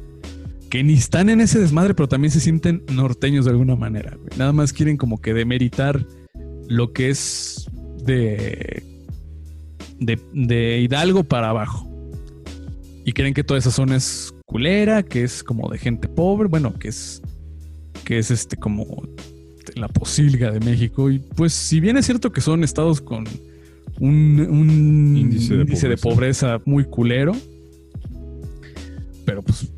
que 0.70 0.84
ni 0.84 0.94
están 0.94 1.28
en 1.28 1.40
ese 1.40 1.58
desmadre, 1.58 1.94
pero 1.94 2.08
también 2.08 2.30
se 2.30 2.40
sienten 2.40 2.84
norteños 2.92 3.44
de 3.44 3.50
alguna 3.50 3.74
manera. 3.74 4.16
güey. 4.16 4.30
Nada 4.38 4.52
más 4.52 4.72
quieren 4.72 4.96
como 4.96 5.20
que 5.20 5.34
demeritar 5.34 6.06
lo 6.68 6.92
que 6.92 7.10
es 7.10 7.68
de, 8.04 8.82
de, 9.98 10.18
de 10.32 10.78
Hidalgo 10.80 11.24
para 11.24 11.50
abajo. 11.50 11.86
Y 13.04 13.12
creen 13.12 13.34
que 13.34 13.42
toda 13.42 13.58
esa 13.58 13.72
zona 13.72 13.96
es 13.96 14.32
culera, 14.46 15.02
que 15.02 15.24
es 15.24 15.42
como 15.42 15.68
de 15.68 15.78
gente 15.78 16.06
pobre, 16.06 16.48
bueno, 16.48 16.78
que 16.78 16.88
es 16.88 17.20
que 18.04 18.18
es 18.18 18.30
este 18.30 18.56
como 18.56 19.02
la 19.74 19.88
posilga 19.88 20.52
de 20.52 20.60
México. 20.60 21.10
Y 21.10 21.18
pues 21.18 21.52
si 21.52 21.80
bien 21.80 21.96
es 21.96 22.06
cierto 22.06 22.30
que 22.30 22.40
son 22.40 22.62
estados 22.62 23.00
con 23.00 23.24
un, 23.98 24.40
un 24.48 25.16
Índice 25.16 25.54
de 25.56 25.62
índice 25.62 25.88
de 25.88 25.96
pobreza. 25.96 26.58
pobreza 26.58 26.62
muy 26.64 26.84
culero, 26.84 27.32
pero 29.24 29.42
pues 29.42 29.68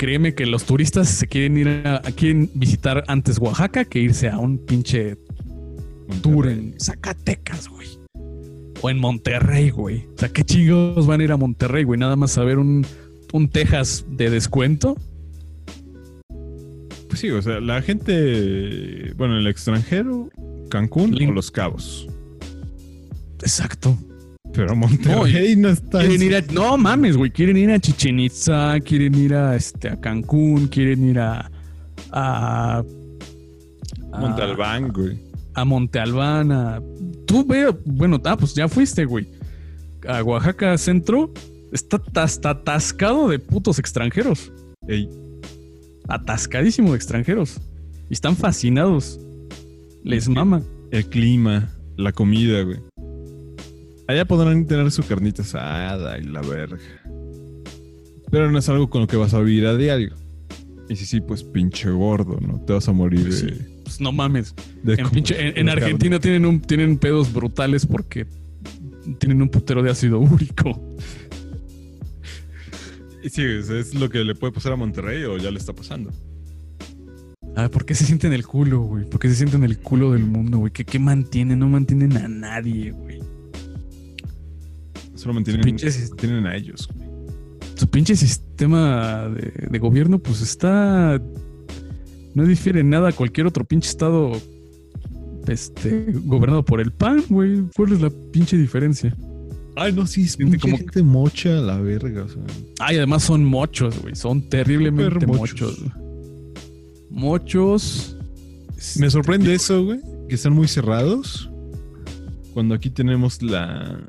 créeme 0.00 0.34
que 0.34 0.46
los 0.46 0.64
turistas 0.64 1.10
se 1.10 1.26
quieren 1.26 1.58
ir 1.58 1.68
a, 1.84 1.96
a- 1.96 2.00
quieren 2.12 2.50
visitar 2.54 3.04
antes 3.06 3.36
Oaxaca 3.38 3.84
que 3.84 3.98
irse 3.98 4.30
a 4.30 4.38
un 4.38 4.56
pinche 4.56 5.18
tour 6.22 6.48
en 6.48 6.74
Zacatecas, 6.80 7.68
güey. 7.68 7.86
O 8.80 8.88
en 8.88 8.98
Monterrey, 8.98 9.68
güey. 9.68 10.06
O 10.14 10.18
sea, 10.18 10.30
qué 10.30 10.42
chingos 10.42 11.06
van 11.06 11.20
a 11.20 11.24
ir 11.24 11.32
a 11.32 11.36
Monterrey, 11.36 11.84
güey. 11.84 12.00
Nada 12.00 12.16
más 12.16 12.38
a 12.38 12.44
ver 12.44 12.56
un, 12.58 12.86
un 13.34 13.48
Texas 13.50 14.06
de 14.08 14.30
descuento. 14.30 14.96
Pues 17.08 17.20
sí, 17.20 17.30
o 17.30 17.42
sea, 17.42 17.60
la 17.60 17.82
gente, 17.82 19.12
bueno, 19.18 19.36
el 19.36 19.46
extranjero, 19.48 20.30
Cancún 20.70 21.14
o 21.28 21.30
Los 21.32 21.50
Cabos. 21.50 22.08
Exacto. 23.42 23.98
Pero 24.52 24.74
Monterrey 24.74 25.54
no, 25.56 25.68
está. 25.68 26.00
Quieren 26.00 26.22
en- 26.22 26.26
ir 26.28 26.36
a, 26.36 26.40
no 26.52 26.76
mames, 26.76 27.16
güey. 27.16 27.30
Quieren 27.30 27.56
ir 27.56 27.70
a 27.70 27.78
Chichen 27.78 28.18
Itza, 28.20 28.78
quieren 28.80 29.14
ir 29.14 29.34
a, 29.34 29.54
este, 29.56 29.88
a 29.88 30.00
Cancún, 30.00 30.66
quieren 30.68 31.08
ir 31.08 31.18
a. 31.20 31.50
a 32.10 32.78
a- 34.12 34.18
Monte 34.20 34.42
Albán, 34.42 34.88
güey. 34.88 35.18
A 35.54 35.64
Monte 35.64 35.98
Albán, 36.00 36.50
a- 36.52 36.80
Tú 37.26 37.44
ve, 37.46 37.72
bueno, 37.84 38.20
ah, 38.24 38.36
pues 38.36 38.54
ya 38.54 38.66
fuiste, 38.68 39.04
güey. 39.04 39.28
A 40.08 40.22
Oaxaca 40.24 40.76
Centro 40.78 41.32
está 41.72 42.00
hasta 42.16 42.50
atascado 42.50 43.28
de 43.28 43.38
putos 43.38 43.78
extranjeros. 43.78 44.50
Ey, 44.88 45.08
Atascadísimo 46.08 46.90
de 46.90 46.96
extranjeros. 46.96 47.60
Y 48.08 48.14
están 48.14 48.34
fascinados. 48.36 49.20
Les 50.02 50.28
mama. 50.28 50.62
el 50.90 51.06
clima, 51.06 51.68
la 51.96 52.10
comida, 52.10 52.62
güey. 52.62 52.80
Allá 54.10 54.24
podrán 54.24 54.66
tener 54.66 54.90
su 54.90 55.02
carnita 55.04 55.42
asada 55.42 56.18
y 56.18 56.24
la 56.24 56.40
verga. 56.42 56.78
Pero 58.30 58.50
no 58.50 58.58
es 58.58 58.68
algo 58.68 58.90
con 58.90 59.02
lo 59.02 59.06
que 59.06 59.16
vas 59.16 59.34
a 59.34 59.40
vivir 59.40 59.66
a 59.66 59.76
diario. 59.76 60.14
Y 60.88 60.96
si 60.96 61.06
sí, 61.06 61.20
pues 61.20 61.44
pinche 61.44 61.88
gordo, 61.90 62.38
¿no? 62.40 62.60
Te 62.64 62.72
vas 62.72 62.88
a 62.88 62.92
morir 62.92 63.22
Pues 63.22 63.42
de, 63.46 63.54
sí. 63.54 63.60
Pues 63.84 64.00
no 64.00 64.10
mames. 64.10 64.54
de 64.82 64.94
En, 64.94 65.04
comer 65.04 65.12
pinche- 65.22 65.36
en- 65.38 65.46
en 65.46 65.66
carne. 65.66 65.70
Argentina 65.70 66.18
tienen, 66.18 66.44
un, 66.46 66.60
tienen 66.60 66.98
pedos 66.98 67.32
brutales 67.32 67.86
porque 67.86 68.26
tienen 69.18 69.42
un 69.42 69.48
putero 69.48 69.82
de 69.82 69.90
ácido 69.90 70.18
úrico. 70.18 70.96
Y 73.22 73.28
Sí, 73.28 73.42
es, 73.42 73.68
es 73.70 73.94
lo 73.94 74.08
que 74.10 74.24
le 74.24 74.34
puede 74.34 74.52
pasar 74.52 74.72
a 74.72 74.76
Monterrey 74.76 75.22
o 75.24 75.36
ya 75.38 75.50
le 75.52 75.58
está 75.58 75.72
pasando. 75.72 76.10
Ah, 77.56 77.68
¿por 77.68 77.84
qué 77.84 77.94
se 77.94 78.04
sienten 78.04 78.32
el 78.32 78.46
culo, 78.46 78.80
güey? 78.80 79.04
¿Por 79.08 79.20
qué 79.20 79.28
se 79.28 79.34
sienten 79.36 79.62
el 79.64 79.78
culo 79.78 80.12
del 80.12 80.24
mundo, 80.24 80.58
güey? 80.58 80.72
¿Qué, 80.72 80.84
¿Qué 80.84 80.98
mantienen? 80.98 81.58
No 81.60 81.68
mantienen 81.68 82.16
a 82.16 82.26
nadie, 82.28 82.90
güey. 82.92 83.19
Solo 85.20 85.34
mantienen, 85.34 85.62
pinche 85.62 85.90
sis- 85.90 86.08
mantienen 86.10 86.46
a 86.46 86.56
ellos, 86.56 86.88
güey. 86.94 87.08
Su 87.74 87.86
pinche 87.88 88.16
sistema 88.16 89.28
de, 89.28 89.68
de 89.70 89.78
gobierno, 89.78 90.18
pues 90.18 90.40
está. 90.40 91.20
No 92.34 92.44
difiere 92.46 92.80
en 92.80 92.90
nada 92.90 93.08
a 93.08 93.12
cualquier 93.12 93.46
otro 93.46 93.64
pinche 93.64 93.88
estado 93.90 94.32
este, 95.46 96.06
gobernado 96.24 96.64
por 96.64 96.80
el 96.80 96.90
PAN, 96.92 97.24
güey. 97.28 97.62
¿Cuál 97.76 97.92
es 97.92 98.00
la 98.00 98.10
pinche 98.32 98.56
diferencia? 98.56 99.16
Ay, 99.76 99.92
no, 99.92 100.06
sí, 100.06 100.22
es 100.22 100.36
como- 100.36 100.76
gente 100.76 101.02
mocha 101.02 101.58
a 101.58 101.60
la 101.62 101.78
verga, 101.78 102.24
o 102.24 102.28
sea. 102.28 102.42
Ay, 102.78 102.96
además 102.96 103.22
son 103.24 103.44
mochos, 103.44 104.00
güey. 104.00 104.14
Son 104.14 104.48
terriblemente 104.48 105.26
mochos. 105.26 105.82
mochos. 107.10 108.16
Me 108.68 108.78
este, 109.06 109.10
sorprende 109.10 109.54
eso, 109.54 109.84
güey, 109.84 110.00
que 110.28 110.34
están 110.34 110.52
muy 110.54 110.68
cerrados. 110.68 111.50
Cuando 112.54 112.74
aquí 112.74 112.90
tenemos 112.90 113.42
la 113.42 114.00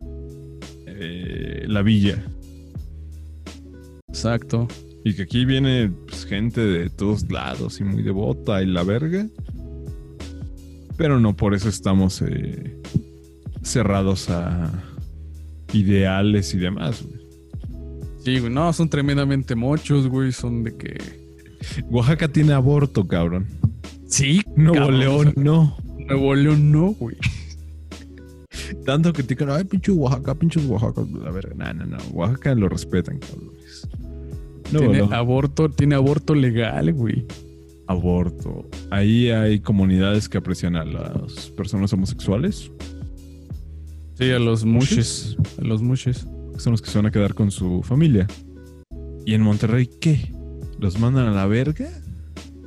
eh, 1.02 1.66
la 1.68 1.82
villa 1.82 2.24
Exacto. 4.08 4.68
y 5.04 5.14
que 5.14 5.24
aquí 5.24 5.46
viene 5.46 5.92
pues, 6.08 6.26
gente 6.26 6.62
de 6.62 6.90
todos 6.90 7.30
lados 7.32 7.80
y 7.80 7.84
muy 7.84 8.04
devota 8.04 8.62
y 8.62 8.68
la 8.68 8.84
verga. 8.84 9.28
Pero 10.98 11.20
no 11.20 11.36
por 11.36 11.56
eso 11.56 11.70
estamos 11.70 12.22
eh, 12.22 12.78
cerrados 13.64 14.30
a 14.30 14.72
ideales 15.74 16.54
y 16.54 16.60
demás. 16.60 17.04
güey. 17.04 17.22
Sí, 18.24 18.40
güey. 18.40 18.54
No, 18.54 18.72
son 18.74 18.90
tremendamente 18.90 19.56
mochos, 19.56 20.08
güey. 20.08 20.32
Son 20.32 20.64
de 20.64 20.78
que. 20.78 20.98
Oaxaca 21.90 22.28
tiene 22.28 22.54
aborto, 22.54 23.08
cabrón. 23.08 23.48
Sí, 24.08 24.42
Nuevo 24.56 24.76
cabrón, 24.76 25.00
León, 25.00 25.28
o 25.28 25.32
sea, 25.32 25.44
no. 25.44 25.78
Nuevo 26.08 26.36
León 26.36 26.72
no, 26.72 26.92
güey. 26.94 27.16
Tanto 28.86 29.12
digan, 29.12 29.50
ay, 29.52 29.64
pinche 29.64 29.92
Oaxaca, 29.92 30.36
pinches 30.36 30.66
Oaxaca. 30.66 31.06
La 31.24 31.32
verga, 31.32 31.74
no, 31.74 31.86
no, 31.86 31.98
no. 31.98 32.04
Oaxaca 32.14 32.56
lo 32.56 32.70
respetan, 32.70 33.20
cabrones. 33.20 33.88
Nuevo 34.72 34.92
tiene 34.92 35.16
aborto, 35.16 35.70
tiene 35.70 35.96
aborto 35.96 36.34
legal, 36.34 36.94
güey. 36.94 37.26
aborto. 37.88 38.70
Ahí 38.90 39.30
hay 39.30 39.60
comunidades 39.60 40.30
que 40.30 40.38
aprecian 40.38 40.76
a 40.76 40.86
las 40.86 41.50
personas 41.58 41.92
homosexuales, 41.94 42.72
Sí, 44.16 44.30
a 44.30 44.38
los 44.40 44.66
¿Mushes? 44.66 45.36
A 45.60 45.64
los 45.64 45.82
mushes. 45.82 46.28
son 46.58 46.72
los 46.74 46.82
que 46.82 46.92
se 46.92 46.98
van 47.00 47.08
a 47.08 47.12
quedar 47.12 47.34
con 47.34 47.50
su 47.50 47.82
familia. 47.82 48.28
¿Y 49.26 49.34
en 49.34 49.42
Monterrey 49.42 49.90
qué? 50.00 50.32
¿Los 50.80 51.00
mandan 51.00 51.28
a 51.28 51.32
la 51.32 51.48
verga? 51.48 51.90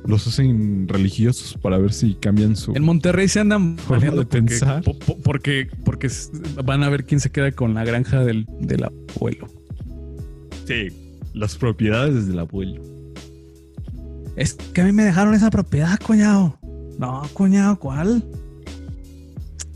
¿Los 0.07 0.27
hacen 0.27 0.87
religiosos 0.87 1.57
para 1.61 1.77
ver 1.77 1.91
si 1.93 2.13
cambian 2.15 2.55
su... 2.55 2.73
En 2.75 2.83
Monterrey 2.83 3.27
se 3.27 3.39
andan 3.39 3.77
Forma 3.77 3.99
peleando 4.01 4.21
de 4.21 4.25
porque, 4.27 4.37
pensar. 4.49 4.83
po- 4.83 4.97
po- 4.99 5.17
porque, 5.23 5.67
van 6.63 6.83
a 6.83 6.89
ver 6.89 7.05
quién 7.05 7.19
se 7.19 7.31
queda 7.31 7.51
con 7.51 7.73
la 7.73 7.83
granja 7.83 8.23
del, 8.23 8.45
del 8.59 8.83
abuelo. 8.83 9.47
Sí, 10.65 10.89
las 11.33 11.55
propiedades 11.55 12.27
del 12.27 12.39
abuelo. 12.39 12.81
Es 14.35 14.53
que 14.53 14.81
a 14.81 14.85
mí 14.85 14.91
me 14.91 15.03
dejaron 15.03 15.33
esa 15.33 15.49
propiedad, 15.49 15.97
cuñado. 15.99 16.57
No, 16.99 17.23
cuñado, 17.33 17.79
¿cuál? 17.79 18.23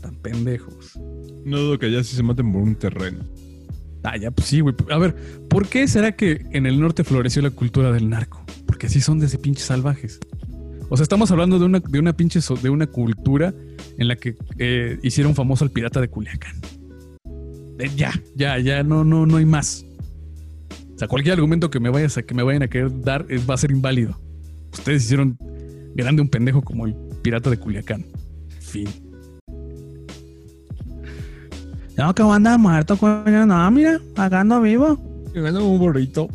Tan 0.00 0.14
pendejos. 0.16 0.98
No 1.44 1.58
dudo 1.58 1.78
que 1.78 1.86
allá 1.86 2.04
sí 2.04 2.14
se 2.16 2.22
maten 2.22 2.52
por 2.52 2.62
un 2.62 2.74
terreno. 2.76 3.18
Ah, 4.02 4.16
ya, 4.16 4.30
pues 4.30 4.48
sí, 4.48 4.60
güey. 4.60 4.74
A 4.90 4.98
ver, 4.98 5.14
¿por 5.48 5.66
qué 5.68 5.86
será 5.88 6.12
que 6.12 6.44
en 6.52 6.66
el 6.66 6.80
norte 6.80 7.04
floreció 7.04 7.42
la 7.42 7.50
cultura 7.50 7.92
del 7.92 8.08
narco? 8.08 8.42
Porque 8.80 8.86
así 8.86 9.02
son 9.02 9.18
desde 9.18 9.36
pinches 9.36 9.66
salvajes. 9.66 10.18
O 10.88 10.96
sea, 10.96 11.02
estamos 11.02 11.30
hablando 11.30 11.58
de 11.58 11.66
una, 11.66 11.80
de 11.80 11.98
una 11.98 12.14
pinche 12.14 12.40
so- 12.40 12.56
de 12.56 12.70
una 12.70 12.86
cultura 12.86 13.52
en 13.98 14.08
la 14.08 14.16
que 14.16 14.36
eh, 14.56 14.98
hicieron 15.02 15.34
famoso 15.34 15.64
al 15.66 15.70
pirata 15.70 16.00
de 16.00 16.08
Culiacán. 16.08 16.56
Eh, 17.78 17.90
ya, 17.94 18.10
ya, 18.34 18.58
ya, 18.58 18.82
no, 18.82 19.04
no, 19.04 19.26
no 19.26 19.36
hay 19.36 19.44
más. 19.44 19.84
O 20.94 20.98
sea, 20.98 21.08
cualquier 21.08 21.34
argumento 21.34 21.68
que 21.68 21.78
me 21.78 21.90
vayas 21.90 22.16
a 22.16 22.22
que 22.22 22.32
me 22.32 22.42
vayan 22.42 22.62
a 22.62 22.68
querer 22.68 23.02
dar 23.02 23.26
eh, 23.28 23.38
va 23.44 23.52
a 23.52 23.58
ser 23.58 23.70
inválido. 23.70 24.18
Ustedes 24.72 25.04
hicieron 25.04 25.36
grande 25.94 26.22
un 26.22 26.30
pendejo 26.30 26.62
como 26.62 26.86
el 26.86 26.94
pirata 27.20 27.50
de 27.50 27.58
Culiacán. 27.58 28.06
Fin. 28.60 28.88
No, 31.98 32.14
que 32.14 32.22
anda 32.22 32.56
muerto, 32.56 32.96
coño. 32.96 33.44
No, 33.44 33.70
mira, 33.70 34.00
acá 34.16 34.40
ando 34.40 34.58
vivo. 34.62 34.98
Llegando 35.34 35.68
un 35.68 35.78
borrito. 35.78 36.30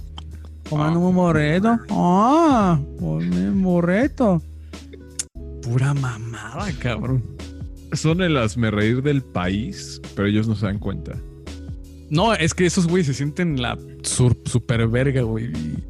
Comando 0.69 0.99
un 0.99 1.15
borreto. 1.15 1.77
Ah, 1.89 2.79
un 2.99 3.61
borreto. 3.63 4.41
Pura 5.61 5.93
mamada, 5.93 6.71
cabrón. 6.79 7.23
Son 7.93 8.21
el 8.21 8.35
hazme 8.37 8.71
reír 8.71 9.01
del 9.01 9.21
país, 9.21 10.01
pero 10.15 10.27
ellos 10.27 10.47
no 10.47 10.55
se 10.55 10.65
dan 10.65 10.79
cuenta. 10.79 11.13
No, 12.09 12.33
es 12.33 12.53
que 12.53 12.65
esos 12.65 12.87
güeyes 12.87 13.07
se 13.07 13.13
sienten 13.13 13.61
la 13.61 13.77
sur- 14.03 14.37
super 14.45 14.87
verga, 14.87 15.21
güey. 15.21 15.45
Y 15.45 15.83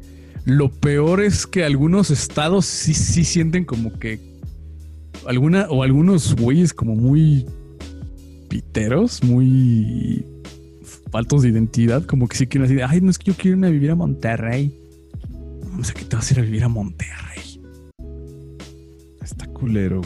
Lo 0.44 0.70
peor 0.70 1.20
es 1.20 1.46
que 1.46 1.64
algunos 1.64 2.10
estados 2.10 2.64
sí, 2.66 2.94
sí 2.94 3.24
sienten 3.24 3.64
como 3.64 3.98
que 3.98 4.20
alguna 5.26 5.66
o 5.68 5.82
algunos 5.82 6.36
güeyes 6.36 6.72
como 6.72 6.94
muy 6.94 7.44
piteros, 8.48 9.22
muy 9.24 10.24
faltos 11.10 11.42
de 11.42 11.50
identidad, 11.50 12.04
como 12.04 12.28
que 12.28 12.36
sí 12.36 12.46
quieren 12.46 12.66
así, 12.66 12.74
de, 12.74 12.84
ay, 12.84 13.00
no 13.00 13.10
es 13.10 13.18
que 13.18 13.26
yo 13.26 13.34
quiero 13.34 13.56
irme 13.56 13.68
a 13.68 13.70
vivir 13.70 13.90
a 13.90 13.94
Monterrey. 13.94 14.78
mames, 15.70 15.90
aquí 15.90 16.04
te 16.04 16.16
vas 16.16 16.30
a 16.30 16.34
ir 16.34 16.40
a 16.40 16.42
vivir 16.42 16.64
a 16.64 16.68
Monterrey. 16.68 17.60
Está 19.22 19.46
culero, 19.46 20.02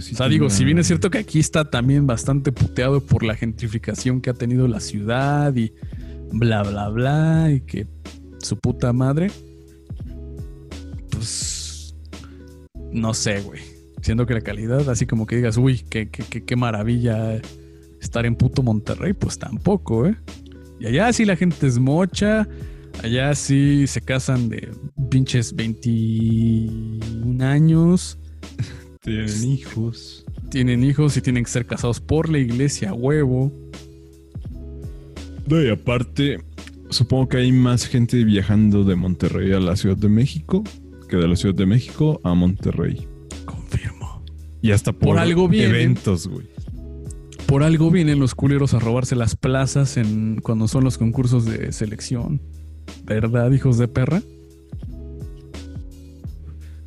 sí 0.00 0.14
O 0.14 0.16
sea, 0.16 0.28
digo, 0.28 0.50
si 0.50 0.64
bien 0.64 0.78
es 0.78 0.86
cierto 0.86 1.10
que 1.10 1.18
aquí 1.18 1.38
está 1.38 1.70
también 1.70 2.06
bastante 2.06 2.52
puteado 2.52 3.00
por 3.00 3.22
la 3.22 3.34
gentrificación 3.34 4.20
que 4.20 4.30
ha 4.30 4.34
tenido 4.34 4.68
la 4.68 4.80
ciudad 4.80 5.54
y 5.54 5.72
bla, 6.32 6.62
bla, 6.62 6.88
bla, 6.88 7.50
y 7.50 7.60
que 7.60 7.86
su 8.38 8.58
puta 8.58 8.92
madre, 8.92 9.30
pues, 11.10 11.94
no 12.92 13.14
sé, 13.14 13.40
güey. 13.40 13.60
Siendo 14.00 14.26
que 14.26 14.34
la 14.34 14.40
calidad, 14.40 14.88
así 14.90 15.06
como 15.06 15.26
que 15.26 15.36
digas, 15.36 15.56
uy, 15.56 15.84
qué, 15.88 16.08
qué, 16.08 16.24
qué, 16.24 16.44
qué 16.44 16.56
maravilla 16.56 17.40
estar 18.02 18.26
en 18.26 18.36
puto 18.36 18.62
Monterrey, 18.62 19.12
pues 19.12 19.38
tampoco, 19.38 20.06
¿eh? 20.06 20.16
Y 20.80 20.86
allá 20.86 21.12
sí 21.12 21.24
la 21.24 21.36
gente 21.36 21.66
es 21.66 21.78
mocha, 21.78 22.48
allá 23.02 23.34
sí 23.34 23.86
se 23.86 24.00
casan 24.00 24.48
de 24.48 24.68
pinches 25.10 25.54
21 25.54 27.44
años 27.44 28.18
Tienen 29.02 29.44
hijos. 29.44 30.24
tienen 30.50 30.84
hijos 30.84 31.16
y 31.16 31.20
tienen 31.22 31.44
que 31.44 31.50
ser 31.50 31.66
casados 31.66 32.00
por 32.00 32.28
la 32.28 32.38
iglesia 32.38 32.92
huevo. 32.94 33.52
No, 35.48 35.60
y 35.60 35.68
aparte, 35.68 36.38
supongo 36.88 37.28
que 37.30 37.38
hay 37.38 37.50
más 37.52 37.86
gente 37.86 38.22
viajando 38.24 38.84
de 38.84 38.94
Monterrey 38.94 39.52
a 39.52 39.60
la 39.60 39.74
Ciudad 39.76 39.96
de 39.96 40.08
México 40.08 40.62
que 41.08 41.18
de 41.18 41.28
la 41.28 41.36
Ciudad 41.36 41.54
de 41.54 41.66
México 41.66 42.22
a 42.24 42.34
Monterrey. 42.34 43.06
Confirmo. 43.44 44.24
Y 44.62 44.70
hasta 44.70 44.92
por, 44.92 45.10
Por 45.10 45.18
algo 45.18 45.46
eventos, 45.52 46.26
güey. 46.26 46.46
Por 47.52 47.64
algo 47.64 47.90
vienen 47.90 48.18
los 48.18 48.34
culeros 48.34 48.72
a 48.72 48.78
robarse 48.78 49.14
las 49.14 49.36
plazas 49.36 49.98
en 49.98 50.40
cuando 50.40 50.68
son 50.68 50.84
los 50.84 50.96
concursos 50.96 51.44
de 51.44 51.70
selección. 51.72 52.40
¿Verdad, 53.04 53.52
hijos 53.52 53.76
de 53.76 53.88
perra? 53.88 54.22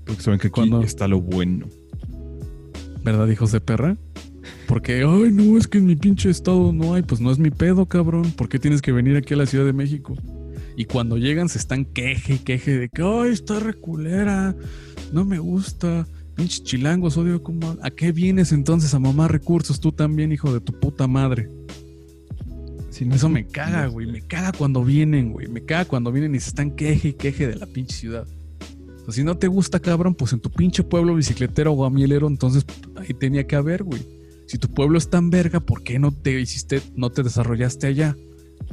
Porque 0.05 0.23
saben 0.23 0.39
que 0.39 0.47
aquí 0.47 0.55
Cuando- 0.55 0.81
está 0.81 1.07
lo 1.07 1.21
bueno. 1.21 1.67
¿Verdad, 3.03 3.27
hijos 3.27 3.51
de 3.51 3.61
perra? 3.61 3.95
Porque, 4.67 5.03
ay, 5.07 5.31
no, 5.31 5.55
es 5.55 5.67
que 5.67 5.77
en 5.77 5.85
mi 5.85 5.95
pinche 5.95 6.31
estado 6.31 6.73
no 6.73 6.95
hay. 6.95 7.03
Pues 7.03 7.21
no 7.21 7.29
es 7.29 7.37
mi 7.37 7.51
pedo, 7.51 7.85
cabrón. 7.85 8.31
¿Por 8.31 8.49
qué 8.49 8.57
tienes 8.57 8.81
que 8.81 8.91
venir 8.91 9.17
aquí 9.17 9.35
a 9.35 9.37
la 9.37 9.45
Ciudad 9.45 9.65
de 9.65 9.73
México? 9.73 10.15
Y 10.75 10.85
cuando 10.85 11.17
llegan 11.17 11.47
se 11.47 11.59
están 11.59 11.85
queje 11.85 12.33
y 12.33 12.39
queje 12.39 12.79
de 12.79 12.89
que, 12.89 13.03
ay, 13.03 13.33
está 13.33 13.59
reculera, 13.59 14.55
no 15.13 15.25
me 15.25 15.37
gusta. 15.37 16.07
Pinches 16.35 16.63
chilangos, 16.63 17.17
odio 17.17 17.41
como... 17.41 17.77
¿A 17.81 17.89
qué 17.89 18.11
vienes 18.11 18.51
entonces 18.51 18.93
a 18.93 18.99
mamar 18.99 19.31
recursos 19.31 19.79
tú 19.79 19.91
también, 19.91 20.31
hijo 20.31 20.53
de 20.53 20.59
tu 20.59 20.73
puta 20.79 21.07
madre? 21.07 21.49
Eso 23.01 23.29
me 23.29 23.45
caga, 23.45 23.87
güey. 23.87 24.07
Me 24.07 24.21
caga 24.21 24.51
cuando 24.53 24.83
vienen, 24.83 25.33
güey. 25.33 25.47
Me 25.47 25.63
caga 25.63 25.85
cuando 25.85 26.11
vienen 26.11 26.35
y 26.35 26.39
se 26.39 26.49
están 26.49 26.71
queje 26.71 27.09
y 27.09 27.13
queje 27.13 27.47
de 27.47 27.55
la 27.55 27.65
pinche 27.65 27.95
ciudad. 27.95 28.25
O 29.01 29.05
sea, 29.05 29.13
si 29.13 29.23
no 29.23 29.37
te 29.37 29.47
gusta, 29.47 29.79
cabrón, 29.79 30.15
pues 30.15 30.33
en 30.33 30.39
tu 30.39 30.49
pinche 30.49 30.83
pueblo 30.83 31.15
bicicletero 31.15 31.73
o 31.73 31.75
guamielero, 31.75 32.27
entonces 32.27 32.65
ahí 32.95 33.13
tenía 33.13 33.45
que 33.45 33.55
haber, 33.55 33.83
güey. 33.83 34.01
Si 34.47 34.57
tu 34.57 34.69
pueblo 34.69 34.97
es 34.97 35.09
tan 35.09 35.29
verga, 35.29 35.59
¿por 35.59 35.83
qué 35.83 35.99
no 35.99 36.11
te 36.11 36.39
hiciste, 36.39 36.81
no 36.95 37.09
te 37.09 37.23
desarrollaste 37.23 37.87
allá? 37.87 38.15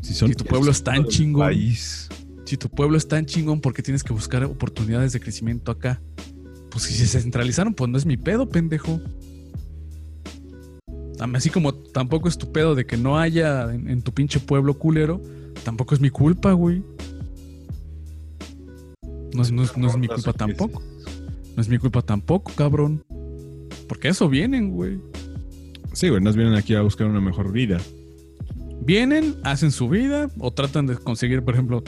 Si, 0.03 0.15
son 0.15 0.29
si 0.29 0.35
tu 0.35 0.45
pueblo 0.45 0.71
es 0.71 0.85
tan 0.85 1.07
chingón. 1.07 1.47
País. 1.49 2.09
Si 2.45 2.57
tu 2.57 2.69
pueblo 2.69 2.97
es 2.97 3.09
tan 3.09 3.27
chingón, 3.27 3.61
¿por 3.61 3.75
qué 3.75 3.83
tienes 3.83 4.05
que 4.05 4.13
buscar 4.13 4.45
oportunidades 4.45 5.13
de 5.13 5.21
crecimiento 5.21 5.73
acá? 5.73 6.01
Pues 6.73 6.85
si 6.85 6.95
se 7.07 7.21
centralizaron, 7.21 7.75
pues 7.75 7.91
no 7.91 7.99
es 7.99 8.07
mi 8.07 8.17
pedo, 8.17 8.49
pendejo. 8.49 9.01
Así 11.35 11.51
como 11.51 11.73
tampoco 11.75 12.29
es 12.29 12.37
tu 12.37 12.51
pedo 12.51 12.75
de 12.75 12.85
que 12.87 12.97
no 12.97 13.19
haya 13.19 13.73
en, 13.73 13.89
en 13.89 14.03
tu 14.03 14.13
pinche 14.13 14.41
pueblo 14.41 14.75
culero, 14.79 15.21
tampoco 15.65 15.95
es 15.95 16.01
mi 16.01 16.11
culpa, 16.11 16.53
güey. 16.53 16.83
No 19.35 19.43
es, 19.43 19.53
no 19.53 19.63
es- 19.63 19.77
no 19.77 19.89
es 19.89 19.97
mi 19.97 20.09
culpa 20.09 20.33
tampoco. 20.33 20.83
No 21.55 21.61
es 21.63 21.69
mi 21.69 21.79
culpa 21.79 22.03
tampoco, 22.03 22.51
cabrón. 22.57 23.05
Porque 23.89 24.09
eso 24.09 24.29
vienen, 24.29 24.71
güey. 24.73 24.99
Sí, 25.93 26.09
güey, 26.09 26.23
nos 26.23 26.35
vienen 26.35 26.55
aquí 26.55 26.75
a 26.75 26.81
buscar 26.83 27.07
una 27.07 27.21
mejor 27.21 27.53
vida. 27.53 27.79
Vienen, 28.85 29.37
hacen 29.45 29.71
su 29.71 29.89
vida 29.89 30.29
o 30.39 30.51
tratan 30.53 30.87
de 30.87 30.97
conseguir, 30.97 31.43
por 31.45 31.55
ejemplo, 31.55 31.85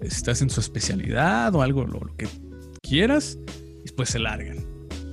este, 0.00 0.30
hacen 0.32 0.50
su 0.50 0.60
especialidad 0.60 1.54
o 1.54 1.62
algo, 1.62 1.86
lo, 1.86 2.00
lo 2.00 2.14
que 2.16 2.28
quieras, 2.82 3.38
después 3.86 4.10
se 4.10 4.18
largan. 4.18 4.58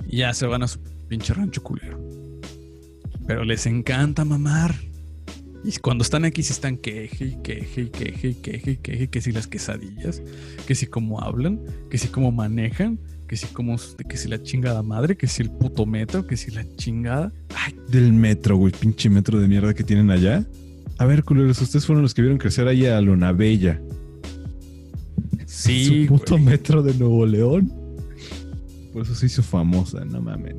Y 0.06 0.18
ya 0.18 0.34
se 0.34 0.46
van 0.46 0.62
a 0.62 0.68
su 0.68 0.78
pinche 1.08 1.32
rancho 1.32 1.62
culero. 1.62 1.98
Pero 3.26 3.44
les 3.44 3.66
encanta 3.66 4.24
mamar. 4.24 4.74
Y 5.64 5.72
cuando 5.78 6.02
están 6.02 6.24
aquí, 6.26 6.42
se 6.42 6.52
están 6.52 6.76
queje 6.76 7.24
y 7.24 7.36
queje 7.42 7.82
y 7.82 7.88
queje 7.88 8.28
y 8.28 8.34
queje 8.34 8.70
y 8.72 8.76
queje, 8.76 9.08
que 9.08 9.20
si 9.22 9.32
las 9.32 9.46
quesadillas, 9.46 10.22
que 10.66 10.74
si 10.74 10.86
cómo 10.86 11.22
hablan, 11.22 11.58
que 11.90 11.96
si 11.96 12.08
cómo 12.08 12.32
manejan, 12.32 12.98
que 13.26 13.36
si 13.36 13.46
cómo, 13.46 13.76
que 14.06 14.16
si 14.18 14.28
la 14.28 14.42
chingada 14.42 14.82
madre, 14.82 15.16
que 15.16 15.26
si 15.26 15.42
el 15.42 15.50
puto 15.50 15.86
metro, 15.86 16.26
que 16.26 16.36
si 16.36 16.50
la 16.50 16.66
chingada. 16.76 17.32
Ay, 17.56 17.74
del 17.88 18.12
metro, 18.12 18.56
güey, 18.58 18.74
pinche 18.78 19.08
metro 19.08 19.40
de 19.40 19.48
mierda 19.48 19.72
que 19.72 19.84
tienen 19.84 20.10
allá. 20.10 20.44
A 20.98 21.06
ver, 21.06 21.24
culeros, 21.24 21.62
ustedes 21.62 21.86
fueron 21.86 22.02
los 22.02 22.12
que 22.12 22.20
vieron 22.20 22.36
crecer 22.38 22.68
ahí 22.68 22.84
a 22.84 23.00
Luna 23.00 23.32
Bella. 23.32 23.80
Sí, 25.46 25.84
Su 25.84 26.06
puto 26.08 26.34
güey. 26.34 26.44
metro 26.44 26.82
de 26.82 26.92
Nuevo 26.94 27.24
León. 27.24 27.72
Por 28.94 29.02
eso 29.02 29.12
se 29.16 29.26
hizo 29.26 29.42
famosa, 29.42 30.04
no 30.04 30.22
mames. 30.22 30.54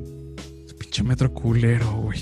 Pinche 0.78 1.02
metro 1.02 1.32
culero, 1.32 1.90
güey. 2.02 2.20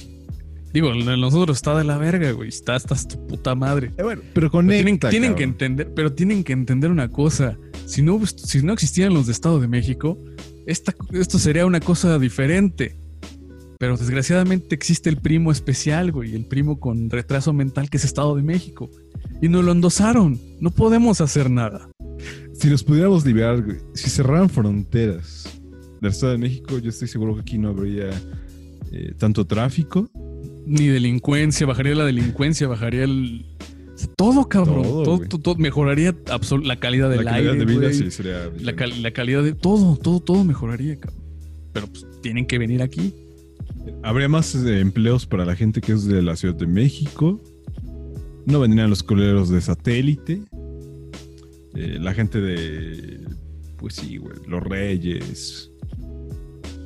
Digo, 0.73 0.95
nosotros 0.95 1.57
está 1.59 1.77
de 1.77 1.83
la 1.83 1.99
verga, 1.99 2.31
güey. 2.31 2.51
Está 2.51 2.77
hasta 2.77 2.95
tu 2.97 3.27
puta 3.27 3.57
madre. 3.57 3.91
Eh, 3.99 4.03
bueno, 4.05 4.23
pero 4.23 4.33
Pero 4.35 4.51
conecta, 4.53 5.11
tienen, 5.11 5.35
tienen 5.35 5.35
que 5.35 5.43
entender, 5.43 5.93
pero 5.93 6.13
tienen 6.13 6.45
que 6.45 6.53
entender 6.53 6.93
una 6.93 7.09
cosa. 7.09 7.59
Si 7.87 8.01
no, 8.01 8.25
si 8.27 8.63
no 8.63 8.73
existieran 8.73 9.13
los 9.13 9.27
de 9.27 9.33
Estado 9.33 9.59
de 9.59 9.67
México, 9.67 10.17
esta, 10.67 10.95
esto 11.15 11.41
sería 11.41 11.67
una 11.67 11.81
cosa 11.81 12.17
diferente. 12.21 12.97
Pero 13.81 13.97
desgraciadamente 13.97 14.77
existe 14.77 15.11
el 15.11 15.17
primo 15.17 15.51
especial, 15.51 16.13
güey, 16.13 16.37
el 16.37 16.47
primo 16.47 16.79
con 16.79 17.11
retraso 17.11 17.53
mental 17.53 17.91
que 17.91 17.97
es 17.97 18.05
Estado 18.05 18.37
de 18.37 18.43
México. 18.43 18.89
Y 19.43 19.49
nos 19.49 19.65
lo 19.65 19.73
endosaron. 19.73 20.39
No 20.61 20.71
podemos 20.71 21.21
hacer 21.21 21.51
nada. 21.51 21.91
Si 22.53 22.69
nos 22.69 22.85
pudiéramos 22.85 23.27
liberar, 23.27 23.65
güey, 23.65 23.79
si 23.95 24.11
cerraran 24.11 24.49
fronteras 24.49 25.45
del 26.01 26.11
Estado 26.11 26.33
de 26.33 26.39
México, 26.39 26.79
yo 26.79 26.91
estoy 26.91 27.09
seguro 27.09 27.35
que 27.35 27.41
aquí 27.43 27.59
no 27.59 27.69
habría 27.71 28.11
eh, 28.93 29.13
tanto 29.19 29.47
tráfico. 29.47 30.11
Ni 30.67 30.87
delincuencia, 30.87 31.67
bajaría 31.67 31.95
la 31.95 32.05
delincuencia, 32.05 32.67
bajaría 32.69 33.05
el. 33.05 33.45
Todo, 34.17 34.49
cabrón. 34.49 34.83
Todo, 34.83 35.19
Todo, 35.21 35.39
todo- 35.41 35.57
mejoraría 35.57 36.13
absol- 36.27 36.65
la 36.65 36.79
calidad 36.81 37.09
del 37.11 37.25
la 37.25 37.31
calidad 37.33 37.53
aire. 37.55 37.65
de 37.65 37.73
vida 37.79 37.93
sí 37.93 38.11
sería. 38.11 38.51
la, 38.61 38.75
cal- 38.75 39.03
la 39.03 39.13
calidad 39.13 39.43
de 39.43 39.53
todo, 39.55 39.97
todo, 39.97 40.21
todo 40.21 40.45
mejoraría, 40.45 40.97
cabrón. 40.99 41.23
Pero 41.73 41.87
pues 41.89 42.07
tienen 42.23 42.47
que 42.47 42.59
venir 42.59 42.83
aquí. 42.83 43.15
Habría 44.03 44.29
más 44.29 44.55
eh, 44.55 44.81
empleos 44.81 45.27
para 45.27 45.45
la 45.45 45.55
gente 45.55 45.81
que 45.81 45.93
es 45.93 46.07
de 46.07 46.23
la 46.23 46.37
Ciudad 46.37 46.55
de 46.55 46.67
México. 46.67 47.41
No 48.47 48.61
vendrían 48.61 48.91
los 48.91 49.03
coleros 49.03 49.49
de 49.49 49.61
satélite. 49.61 50.43
Eh, 51.75 51.99
la 52.01 52.15
gente 52.15 52.41
de. 52.41 53.21
Pues 53.77 53.95
sí, 53.95 54.17
güey. 54.19 54.37
Los 54.49 54.63
Reyes. 54.63 55.71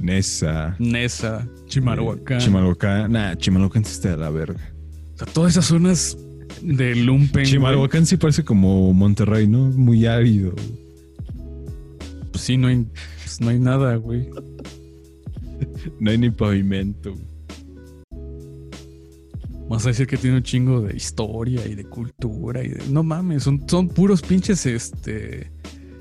Nesa. 0.01 0.77
Nesa, 0.79 1.47
Chimalhuacán. 1.67 2.39
eh, 2.39 2.45
Chimalhuacán. 2.45 3.13
Nah, 3.13 3.35
Chimalhuacán 3.37 3.85
sí 3.85 3.93
está 3.93 4.11
de 4.11 4.17
la 4.17 4.31
verga. 4.31 4.61
O 5.15 5.19
sea, 5.19 5.27
todas 5.33 5.53
esas 5.53 5.67
zonas 5.67 6.17
de 6.63 6.95
Lumpen. 6.95 7.45
Chimalhuacán 7.45 8.07
sí 8.07 8.17
parece 8.17 8.45
como 8.45 8.93
Monterrey, 8.93 9.47
¿no? 9.47 9.67
Muy 9.71 10.07
árido. 10.07 10.55
Pues 12.33 12.45
sí, 12.45 12.57
no 12.57 12.69
hay, 12.69 12.87
pues, 13.23 13.41
no 13.41 13.49
hay 13.49 13.59
nada, 13.59 13.97
güey. 13.97 14.29
No 16.01 16.11
hay 16.11 16.19
ni 16.19 16.31
pavimento. 16.31 17.15
Vas 19.69 19.85
a 19.85 19.89
decir 19.89 20.07
que 20.07 20.17
tiene 20.17 20.37
un 20.37 20.43
chingo 20.43 20.81
de 20.83 20.97
historia 20.97 21.67
y 21.67 21.75
de 21.75 21.85
cultura 21.85 22.63
y 22.65 22.69
de. 22.69 22.83
No 22.91 23.03
mames, 23.03 23.43
son, 23.43 23.69
son 23.69 23.89
puros 23.89 24.23
pinches, 24.23 24.65
este. 24.67 25.51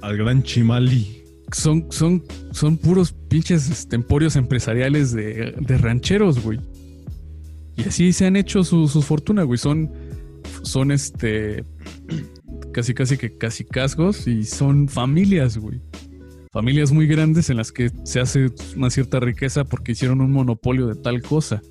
Al 0.01 0.15
gran 0.17 0.43
Chimali. 0.43 1.23
Son, 1.53 1.85
son, 1.91 2.23
son 2.51 2.77
puros 2.77 3.13
pinches 3.13 3.69
este, 3.69 3.95
emporios 3.95 4.35
empresariales 4.35 5.13
de, 5.13 5.55
de 5.57 5.77
rancheros, 5.77 6.41
güey. 6.43 6.59
Y 7.77 7.83
así 7.83 8.11
se 8.11 8.25
han 8.25 8.35
hecho 8.35 8.63
su- 8.63 8.87
sus 8.87 9.05
fortunas, 9.05 9.45
güey. 9.45 9.57
Son, 9.57 9.89
son 10.63 10.91
este, 10.91 11.63
casi, 12.73 12.93
casi 12.93 13.17
que 13.17 13.37
casi 13.37 13.63
cascos 13.63 14.27
y 14.27 14.43
son 14.43 14.89
familias, 14.89 15.57
güey. 15.57 15.79
Familias 16.51 16.91
muy 16.91 17.07
grandes 17.07 17.49
en 17.49 17.57
las 17.57 17.71
que 17.71 17.91
se 18.03 18.19
hace 18.19 18.47
una 18.75 18.89
cierta 18.89 19.19
riqueza 19.19 19.63
porque 19.63 19.91
hicieron 19.93 20.21
un 20.21 20.31
monopolio 20.31 20.87
de 20.87 20.95
tal 20.95 21.21
cosa. 21.21 21.61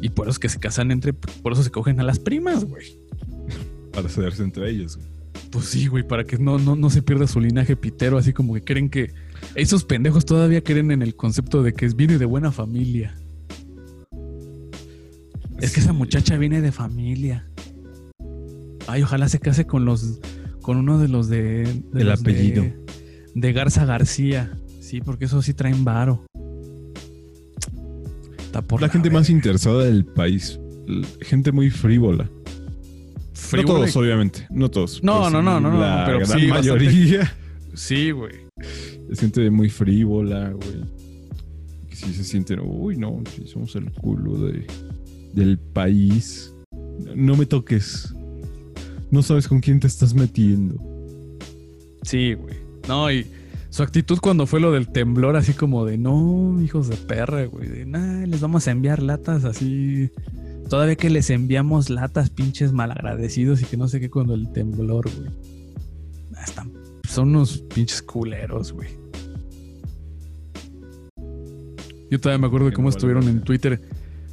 Y 0.00 0.08
por 0.10 0.26
eso 0.26 0.32
es 0.32 0.38
que 0.38 0.48
se 0.48 0.58
casan 0.58 0.90
entre, 0.90 1.12
por 1.12 1.52
eso 1.52 1.62
se 1.62 1.70
cogen 1.70 2.00
a 2.00 2.02
las 2.02 2.18
primas, 2.18 2.64
güey. 2.64 2.98
Para 3.92 4.08
cederse 4.08 4.42
entre 4.42 4.70
ellos. 4.70 4.96
güey. 4.96 5.08
Pues 5.50 5.66
sí, 5.66 5.86
güey, 5.86 6.06
para 6.06 6.24
que 6.24 6.38
no, 6.38 6.58
no, 6.58 6.76
no 6.76 6.90
se 6.90 7.02
pierda 7.02 7.26
su 7.26 7.40
linaje 7.40 7.76
pitero, 7.76 8.18
así 8.18 8.32
como 8.32 8.54
que 8.54 8.62
creen 8.64 8.90
que 8.90 9.12
esos 9.54 9.84
pendejos 9.84 10.24
todavía 10.26 10.62
creen 10.62 10.90
en 10.90 11.02
el 11.02 11.14
concepto 11.16 11.62
de 11.62 11.72
que 11.72 11.86
es 11.86 11.94
viene 11.96 12.18
de 12.18 12.24
buena 12.24 12.52
familia. 12.52 13.14
Es 15.60 15.72
que 15.72 15.80
esa 15.80 15.92
muchacha 15.92 16.36
viene 16.36 16.60
de 16.60 16.72
familia. 16.72 17.48
Ay, 18.86 19.02
ojalá 19.02 19.28
se 19.28 19.38
case 19.40 19.66
con 19.66 19.84
los 19.84 20.20
con 20.62 20.76
uno 20.76 20.98
de 20.98 21.08
los 21.08 21.28
de. 21.28 21.38
de 21.92 22.00
El 22.00 22.08
los 22.08 22.22
de- 22.22 22.30
apellido. 22.30 22.64
De, 23.34 23.52
Garza 23.52 23.84
García. 23.84 24.58
Sí, 24.80 25.00
porque 25.00 25.24
eso 25.26 25.40
sí 25.42 25.54
traen 25.54 25.84
varo. 25.84 26.24
Está 28.38 28.62
por 28.62 28.80
la 28.80 28.88
gente 28.88 29.08
verga. 29.08 29.20
más 29.20 29.30
interesada 29.30 29.84
del 29.84 30.04
país. 30.04 30.60
Gente 31.20 31.52
muy 31.52 31.70
frívola. 31.70 32.30
No 33.52 33.64
todos, 33.64 33.96
obviamente. 33.96 34.46
No 34.50 34.70
todos. 34.70 35.02
No, 35.02 35.24
pero 35.24 35.30
no, 35.30 35.42
no, 35.42 35.60
no, 35.60 35.70
no, 35.72 35.80
La 35.80 36.04
pero 36.06 36.18
gran 36.20 36.38
sí, 36.38 36.46
bastante. 36.46 36.84
mayoría 36.84 37.32
Sí, 37.74 38.10
güey. 38.10 38.32
es 39.10 39.20
gente 39.20 39.50
muy 39.50 39.68
frívola, 39.68 40.50
güey. 40.50 40.84
Sí 41.92 42.12
se 42.12 42.24
sienten, 42.24 42.60
uy, 42.62 42.96
no, 42.96 43.22
sí 43.34 43.46
somos 43.46 43.74
el 43.76 43.90
culo 43.92 44.38
de, 44.38 44.66
del 45.32 45.58
país. 45.58 46.54
No 47.14 47.36
me 47.36 47.46
toques. 47.46 48.14
No 49.10 49.22
sabes 49.22 49.48
con 49.48 49.60
quién 49.60 49.80
te 49.80 49.86
estás 49.86 50.14
metiendo. 50.14 50.76
Sí, 52.02 52.34
güey. 52.34 52.54
No, 52.88 53.10
y 53.10 53.26
su 53.70 53.82
actitud 53.82 54.18
cuando 54.20 54.46
fue 54.46 54.60
lo 54.60 54.72
del 54.72 54.88
temblor, 54.88 55.36
así 55.36 55.52
como 55.52 55.84
de 55.84 55.98
no, 55.98 56.60
hijos 56.62 56.88
de 56.88 56.96
perra, 56.96 57.44
güey. 57.44 57.68
De 57.68 57.84
nah, 57.86 58.24
les 58.26 58.40
vamos 58.40 58.66
a 58.68 58.70
enviar 58.70 59.02
latas 59.02 59.44
así. 59.44 60.10
Todavía 60.68 60.96
que 60.96 61.10
les 61.10 61.30
enviamos 61.30 61.90
latas, 61.90 62.30
pinches 62.30 62.72
malagradecidos 62.72 63.62
y 63.62 63.66
que 63.66 63.76
no 63.76 63.86
sé 63.86 64.00
qué 64.00 64.10
cuando 64.10 64.34
el 64.34 64.50
temblor, 64.52 65.08
güey. 65.16 65.30
Están, 66.44 66.72
son 67.08 67.30
unos 67.30 67.58
pinches 67.74 68.02
culeros, 68.02 68.72
güey. 68.72 68.88
Yo 72.10 72.20
todavía 72.20 72.40
me 72.40 72.46
acuerdo 72.46 72.66
de 72.66 72.72
cómo 72.72 72.88
estuvieron 72.88 73.28
en. 73.28 73.42
Twitter. 73.42 73.80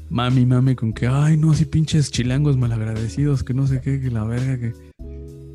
Mami, 0.10 0.46
mami, 0.46 0.76
con 0.76 0.94
que, 0.94 1.08
ay, 1.08 1.38
no, 1.38 1.54
si 1.54 1.66
pinches 1.66 2.12
chilangos 2.12 2.56
malagradecidos, 2.56 3.44
que 3.44 3.54
no 3.54 3.66
sé 3.66 3.82
qué, 3.82 4.00
que 4.00 4.12
la 4.12 4.24
verga, 4.24 4.58
que 4.60 4.74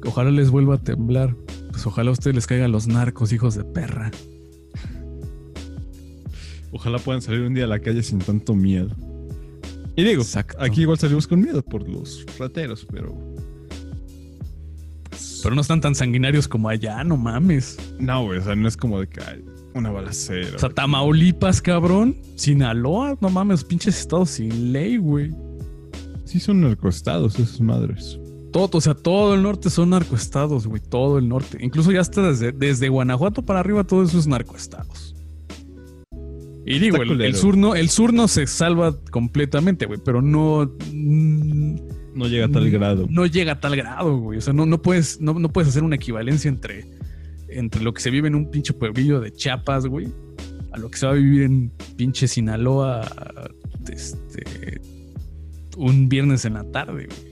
ojalá 0.05 0.31
les 0.31 0.51
vuelva 0.51 0.77
a 0.77 0.79
temblar. 0.79 1.37
Pues 1.71 1.87
ojalá 1.87 2.11
a 2.11 2.13
ustedes 2.13 2.35
les 2.35 2.47
caigan 2.47 2.73
los 2.73 2.89
narcos, 2.89 3.33
hijos 3.33 3.55
de 3.55 3.65
perra. 3.65 4.11
Ojalá 6.73 6.99
puedan 6.99 7.23
salir 7.23 7.43
un 7.43 7.55
día 7.55 7.65
a 7.65 7.69
la 7.69 7.79
calle 7.79 8.03
sin 8.03 8.19
tanto 8.19 8.55
miedo. 8.55 8.91
Y 9.99 10.05
digo, 10.05 10.23
Exacto. 10.23 10.57
aquí 10.61 10.83
igual 10.83 10.97
salimos 10.97 11.27
con 11.27 11.41
miedo 11.41 11.61
por 11.61 11.89
los 11.89 12.25
rateros, 12.39 12.87
pero. 12.89 13.19
Pero 15.43 15.55
no 15.57 15.61
están 15.61 15.81
tan 15.81 15.97
sanguinarios 15.97 16.47
como 16.47 16.69
allá, 16.69 17.03
no 17.03 17.17
mames. 17.17 17.77
No, 17.99 18.23
güey, 18.27 18.39
o 18.39 18.45
sea, 18.45 18.55
no 18.55 18.69
es 18.69 18.77
como 18.77 19.01
de 19.01 19.09
que 19.09 19.21
ay, 19.21 19.45
una 19.75 19.91
balacera. 19.91 20.55
O 20.55 20.59
sea, 20.61 20.69
Tamaulipas, 20.69 21.61
cabrón. 21.61 22.17
Sinaloa, 22.37 23.19
no 23.21 23.29
mames, 23.29 23.65
pinches 23.65 23.99
estados 23.99 24.31
sin 24.31 24.73
ley, 24.73 24.99
güey. 24.99 25.35
sí 26.25 26.39
son 26.39 26.61
narcoestados 26.61 27.37
esas 27.37 27.61
madres. 27.61 28.21
Todo, 28.53 28.79
o 28.79 28.81
sea, 28.81 28.95
todo 28.95 29.35
el 29.35 29.43
norte 29.43 29.69
son 29.69 29.91
narcoestados, 29.91 30.69
güey. 30.69 30.81
Todo 30.81 31.19
el 31.19 31.29
norte. 31.29 31.59
Incluso 31.61 31.91
ya 31.91 32.03
hasta 32.03 32.23
desde, 32.23 32.53
desde 32.53 32.89
Guanajuato 32.89 33.43
para 33.43 33.59
arriba, 33.59 33.83
todo 33.83 34.05
eso 34.05 34.17
es 34.17 34.29
narcoestados. 34.29 35.17
Y 36.71 36.79
digo, 36.81 36.97
el, 37.03 37.21
el 37.23 37.35
sur 37.35 37.57
no, 37.57 37.75
el 37.75 37.89
sur 37.89 38.13
no 38.13 38.29
se 38.29 38.47
salva 38.47 38.95
completamente, 39.11 39.87
güey, 39.87 39.99
pero 40.05 40.21
no. 40.21 40.71
No 40.93 42.27
llega 42.27 42.47
a 42.47 42.49
tal 42.51 42.71
grado. 42.71 43.07
No 43.09 43.25
llega 43.25 43.53
a 43.53 43.61
tal 43.61 43.75
grado, 43.75 44.19
güey. 44.19 44.39
O 44.39 44.41
sea, 44.43 44.53
no, 44.53 44.67
no, 44.67 44.83
puedes, 44.83 45.19
no, 45.21 45.35
no 45.35 45.51
puedes 45.51 45.69
hacer 45.71 45.83
una 45.83 45.97
equivalencia 45.97 46.49
entre, 46.49 46.85
entre 47.49 47.83
lo 47.83 47.95
que 47.95 48.03
se 48.03 48.11
vive 48.11 48.29
en 48.29 48.35
un 48.35 48.51
pinche 48.51 48.75
pueblillo 48.75 49.19
de 49.21 49.33
Chiapas, 49.33 49.87
güey, 49.87 50.09
a 50.73 50.79
lo 50.79 50.91
que 50.91 50.99
se 50.99 51.07
va 51.07 51.13
a 51.13 51.15
vivir 51.15 51.43
en 51.43 51.73
pinche 51.97 52.29
Sinaloa 52.29 53.09
este, 53.91 54.81
un 55.79 56.09
viernes 56.11 56.45
en 56.45 56.55
la 56.55 56.65
tarde, 56.65 57.07
güey. 57.07 57.29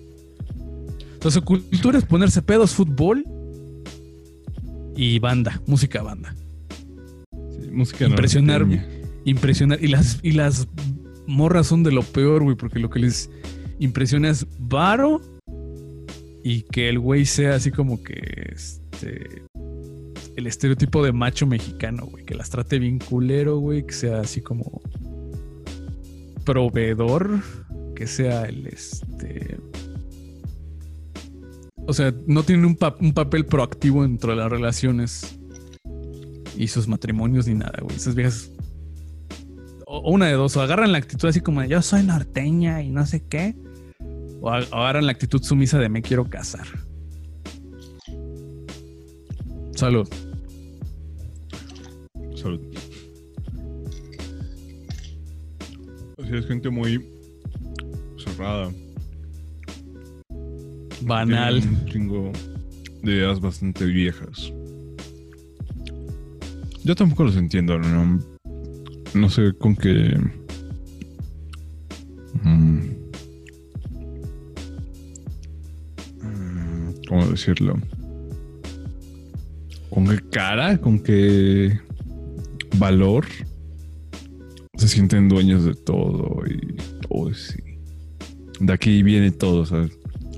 Entonces, 1.13 1.43
cultura 1.43 1.99
es 1.99 2.05
ponerse 2.05 2.41
pedos, 2.41 2.73
fútbol 2.73 3.25
y 4.97 5.19
banda, 5.19 5.61
música 5.67 6.01
banda. 6.03 6.35
Sí, 7.33 7.69
música 7.71 8.07
Impresionar. 8.07 8.61
norteña. 8.67 8.96
Impresionar. 9.27 9.83
Y 9.83 9.89
las, 9.89 10.21
y 10.23 10.33
las 10.33 10.69
morras 11.27 11.67
son 11.67 11.83
de 11.83 11.93
lo 11.93 12.03
peor, 12.03 12.43
güey, 12.45 12.57
porque 12.57 12.79
lo 12.79 12.89
que 12.89 13.01
les 13.01 13.29
impresiona 13.79 14.31
es 14.31 14.47
varo 14.59 15.21
y 16.43 16.63
que 16.63 16.89
el 16.89 17.01
güey 17.01 17.27
sea 17.27 17.57
así 17.57 17.71
como 17.71 18.03
que 18.03 18.53
este. 18.53 19.43
El 20.37 20.47
estereotipo 20.47 21.03
de 21.03 21.13
macho 21.13 21.47
mexicano, 21.47 22.07
güey, 22.07 22.25
que 22.25 22.35
las 22.35 22.51
trate 22.51 22.79
bien 22.79 22.99
culero, 22.99 23.59
güey, 23.59 23.87
que 23.87 23.95
sea 23.95 24.21
así 24.21 24.43
como 24.43 24.83
proveedor, 26.45 27.41
que 27.97 28.07
sea 28.07 28.45
el 28.45 28.67
este. 28.69 29.59
O 31.87 31.93
sea, 31.93 32.15
no 32.27 32.43
tiene 32.45 32.67
un, 32.67 32.79
un 33.01 33.13
papel 33.13 33.47
proactivo 33.47 34.03
dentro 34.03 34.31
de 34.31 34.37
las 34.37 34.51
relaciones 34.51 35.37
y 36.57 36.69
sus 36.69 36.87
matrimonios 36.87 37.49
ni 37.49 37.55
nada, 37.55 37.81
güey. 37.83 37.97
Esas 37.97 38.15
viejas. 38.15 38.53
O 39.89 40.11
una 40.11 40.27
de 40.27 40.33
dos, 40.33 40.57
o 40.57 40.63
agarran 40.63 40.91
la 40.91 40.99
actitud 40.99 41.29
así 41.29 41.41
como 41.41 41.61
de 41.61 41.69
yo 41.69 41.81
soy 41.81 42.03
norteña 42.03 42.83
y 42.83 42.91
no 42.91 43.07
sé 43.07 43.23
qué. 43.29 43.55
O 44.41 44.51
ag- 44.51 44.67
o 44.73 44.77
agarran 44.77 45.07
la 45.07 45.13
actitud 45.13 45.41
sumisa 45.43 45.79
de 45.79 45.89
me 45.89 46.03
quiero 46.03 46.25
casar. 46.29 46.67
Salud. 49.77 50.09
Salud. 52.35 52.61
Así 56.23 56.35
es 56.37 56.47
gente 56.47 56.69
muy 56.69 57.07
cerrada. 58.19 58.71
Banal. 61.03 61.61
Tienen 61.61 61.79
Un 61.81 61.87
chingo 61.87 62.33
de 63.05 63.13
ideas 63.13 63.39
bastante 63.39 63.85
viejas. 63.85 64.53
Yo 66.83 66.95
tampoco 66.97 67.23
los 67.25 67.37
entiendo, 67.37 67.79
¿no? 67.79 68.36
No 69.17 69.31
sé 69.31 69.55
con 69.59 69.75
qué. 69.75 70.15
Mm. 72.43 72.81
Mm, 76.21 76.95
¿Cómo 77.09 77.27
decirlo? 77.29 77.79
¿Con 79.89 80.07
qué 80.07 80.21
cara? 80.31 80.79
¿Con 80.79 80.99
qué 80.99 81.81
valor? 82.77 83.25
Se 84.77 84.87
sienten 84.87 85.31
dueños 85.31 85.65
de 85.65 85.75
todo 85.75 86.43
y 86.47 86.77
todo, 87.09 87.33
sí. 87.33 87.63
De 88.61 88.73
aquí 88.73 89.03
viene 89.03 89.31
todo. 89.31 89.65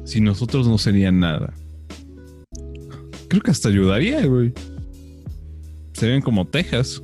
Si 0.04 0.20
nosotros 0.20 0.68
no 0.68 0.78
sería 0.78 1.10
nada. 1.10 1.52
Creo 3.28 3.42
que 3.42 3.50
hasta 3.50 3.70
ayudaría, 3.70 4.24
güey. 4.24 4.52
Serían 5.94 6.22
como 6.22 6.46
Texas. 6.46 7.02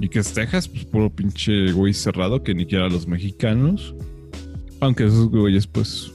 Y 0.00 0.08
que 0.08 0.20
es 0.20 0.32
Texas, 0.32 0.66
pues 0.66 0.84
puro 0.86 1.10
pinche 1.10 1.72
güey 1.72 1.92
cerrado 1.92 2.42
que 2.42 2.54
ni 2.54 2.62
siquiera 2.62 2.88
los 2.88 3.06
mexicanos. 3.06 3.94
Aunque 4.80 5.04
esos 5.06 5.28
güeyes, 5.28 5.66
pues, 5.66 6.10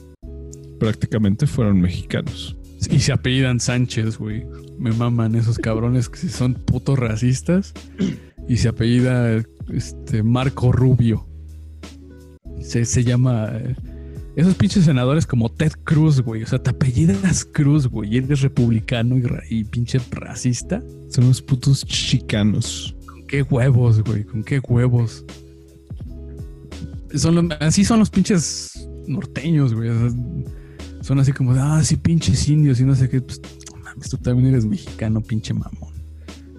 prácticamente 0.80 1.46
fueron 1.46 1.80
mexicanos. 1.80 2.56
Y 2.90 2.98
se 2.98 3.12
apellidan 3.12 3.60
Sánchez, 3.60 4.18
güey. 4.18 4.44
Me 4.78 4.90
maman 4.92 5.36
esos 5.36 5.58
cabrones 5.58 6.08
que 6.08 6.28
son 6.28 6.54
putos 6.54 6.98
racistas. 6.98 7.72
Y 8.48 8.56
se 8.56 8.68
apellida 8.68 9.42
este, 9.72 10.22
Marco 10.22 10.72
Rubio. 10.72 11.26
Se, 12.60 12.84
se 12.84 13.04
llama. 13.04 13.50
eh, 13.52 13.76
esos 14.34 14.54
pinches 14.54 14.84
senadores 14.84 15.26
como 15.26 15.48
Ted 15.48 15.72
Cruz, 15.84 16.20
güey. 16.20 16.42
O 16.42 16.46
sea, 16.46 16.62
te 16.62 16.70
apellidas 16.70 17.44
Cruz, 17.44 17.86
güey. 17.86 18.14
Y 18.14 18.18
eres 18.18 18.42
republicano 18.42 19.16
y, 19.16 19.24
y 19.48 19.64
pinche 19.64 20.00
racista. 20.10 20.82
Son 21.08 21.28
los 21.28 21.40
putos 21.40 21.86
chicanos. 21.86 22.95
¿Con 23.26 23.38
qué 23.38 23.42
huevos, 23.42 24.04
güey? 24.04 24.22
¿Con 24.22 24.44
qué 24.44 24.60
huevos? 24.60 25.24
Son 27.12 27.52
así 27.60 27.84
son 27.84 27.98
los 27.98 28.08
pinches 28.08 28.88
norteños, 29.08 29.74
güey. 29.74 29.90
Son 31.00 31.18
así 31.18 31.32
como 31.32 31.50
ah, 31.52 31.82
sí, 31.82 31.96
pinches 31.96 32.48
indios 32.48 32.78
y 32.78 32.84
no 32.84 32.94
sé 32.94 33.08
qué. 33.08 33.20
Pues, 33.20 33.40
no 33.72 33.82
mames, 33.82 34.10
tú 34.10 34.18
también 34.18 34.50
eres 34.50 34.64
mexicano, 34.64 35.20
pinche 35.20 35.52
mamón. 35.52 35.92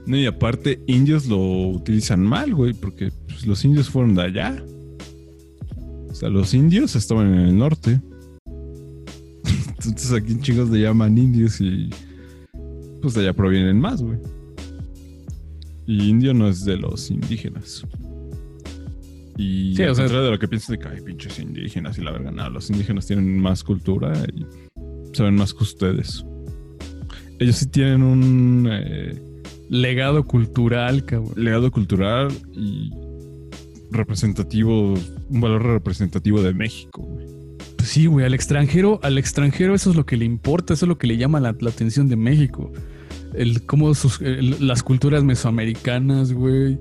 No, 0.06 0.18
y 0.18 0.26
aparte, 0.26 0.82
indios 0.88 1.28
lo 1.28 1.70
utilizan 1.70 2.22
mal, 2.22 2.54
güey, 2.54 2.74
porque 2.74 3.14
pues, 3.28 3.48
los 3.48 3.64
indios 3.64 3.90
fueron 3.90 4.14
de 4.14 4.24
allá. 4.24 4.62
O 6.10 6.14
sea, 6.14 6.28
los 6.28 6.54
indios 6.54 6.98
estaban 6.98 7.34
en 7.34 7.40
el 7.40 7.58
norte. 7.58 8.02
Entonces 9.70 10.12
aquí 10.12 10.38
chicos 10.42 10.70
le 10.70 10.82
llaman 10.82 11.18
indios 11.18 11.62
y 11.62 11.90
pues 13.02 13.14
de 13.14 13.22
allá 13.22 13.32
provienen 13.32 13.80
más, 13.80 14.02
güey. 14.02 14.18
Y 15.88 16.10
indio 16.10 16.34
no 16.34 16.48
es 16.50 16.64
de 16.66 16.78
los 16.78 17.10
indígenas. 17.10 17.84
Y 19.38 19.76
Sí, 19.76 19.84
o 19.84 19.96
sea- 19.96 20.08
de 20.08 20.32
lo 20.32 20.40
que 20.40 20.48
piensan 20.48 20.76
de 20.76 20.82
que 20.84 20.88
hay 20.90 21.02
pinches 21.02 21.40
indígenas 21.40 21.98
y 21.98 22.02
la 22.02 22.12
verga, 22.12 22.32
no, 22.32 22.50
los 22.50 22.70
indígenas 22.70 23.06
tienen 23.08 23.40
más 23.40 23.64
cultura 23.64 24.14
y 24.36 24.46
saben 25.16 25.36
más 25.36 25.54
que 25.54 25.64
ustedes. 25.64 26.26
Ellos 27.40 27.56
sí 27.58 27.68
tienen 27.68 28.02
un 28.04 28.68
eh, 28.72 29.22
Legado 29.70 30.26
cultural, 30.26 31.06
cabrón. 31.06 31.34
legado 31.36 31.72
cultural 31.72 32.30
y 32.54 32.90
representativo, 33.92 34.94
un 35.30 35.42
valor 35.42 35.64
representativo 35.64 36.42
de 36.42 36.54
México. 36.54 37.04
güey. 37.04 37.28
Pues 37.78 37.90
sí, 37.90 38.08
güey, 38.08 38.26
al 38.26 38.34
extranjero, 38.34 39.00
al 39.04 39.18
extranjero 39.18 39.76
eso 39.76 39.92
es 39.92 39.96
lo 39.96 40.06
que 40.06 40.18
le 40.18 40.26
importa, 40.26 40.74
eso 40.74 40.86
es 40.86 40.90
lo 40.90 40.98
que 40.98 41.08
le 41.08 41.18
llama 41.18 41.40
la, 41.40 41.56
la 41.60 41.70
atención 41.70 42.08
de 42.10 42.16
México. 42.16 42.72
Cómo 43.66 43.92
las 44.60 44.84
culturas 44.84 45.24
mesoamericanas, 45.24 46.34
güey, 46.34 46.80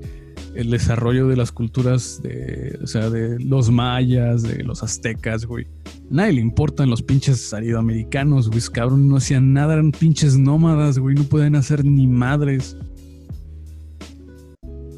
el 0.55 0.71
desarrollo 0.71 1.29
de 1.29 1.37
las 1.37 1.53
culturas 1.53 2.21
de, 2.23 2.79
o 2.83 2.87
sea, 2.87 3.11
de 3.11 3.39
los 3.41 3.71
mayas, 3.71 4.43
de 4.43 4.65
los 4.65 4.83
aztecas, 4.83 5.45
güey. 5.45 5.67
Nadie 6.11 6.35
le 6.35 6.41
importan 6.41 6.89
los 6.89 7.03
pinches 7.03 7.53
aridoamericanos, 7.53 8.49
güey, 8.49 8.63
cabrón 8.73 9.09
no 9.09 9.17
hacían 9.17 9.53
nada, 9.53 9.75
eran 9.75 9.93
pinches 9.93 10.39
nómadas, 10.39 10.99
güey, 10.99 11.15
no 11.15 11.25
pueden 11.25 11.57
hacer 11.57 11.85
ni 11.85 12.07
madres. 12.07 12.77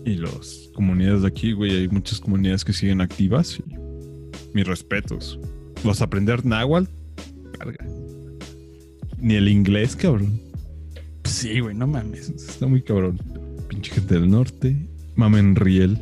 Y 0.05 0.15
las 0.15 0.71
comunidades 0.75 1.23
de 1.23 1.29
aquí, 1.29 1.53
güey, 1.53 1.77
hay 1.77 1.89
muchas 1.89 2.21
comunidades 2.21 2.65
que 2.65 2.73
siguen 2.73 3.01
activas 3.01 3.59
y 3.59 3.75
mis 4.55 4.67
respetos. 4.67 5.39
Vas 5.85 6.01
a 6.01 6.05
aprender 6.05 6.45
náhuatl, 6.47 6.91
carga. 7.59 7.85
Ni 9.19 9.35
el 9.35 9.49
inglés, 9.49 9.97
cabrón. 9.97 10.48
Sí, 11.29 11.61
güey, 11.61 11.75
no 11.75 11.87
mames. 11.87 12.31
Está 12.31 12.67
muy 12.67 12.83
cabrón. 12.83 13.21
Pinche 13.69 13.93
gente 13.93 14.15
del 14.15 14.31
norte. 14.31 14.89
Mamen 15.15 15.55
riel. 15.57 15.99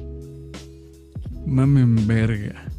Mamen 1.47 2.07
verga. 2.07 2.71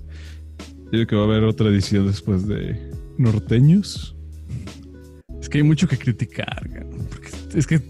Yo 0.85 0.91
creo 0.91 1.07
que 1.07 1.15
va 1.15 1.21
a 1.23 1.25
haber 1.25 1.43
otra 1.43 1.67
edición 1.67 2.07
después 2.07 2.47
de 2.47 2.91
norteños. 3.17 4.15
Es 5.41 5.49
que 5.49 5.59
hay 5.59 5.63
mucho 5.63 5.87
que 5.87 5.97
criticar, 5.97 6.67
güey, 6.69 6.83
porque 7.09 7.29
es 7.53 7.67
que 7.67 7.81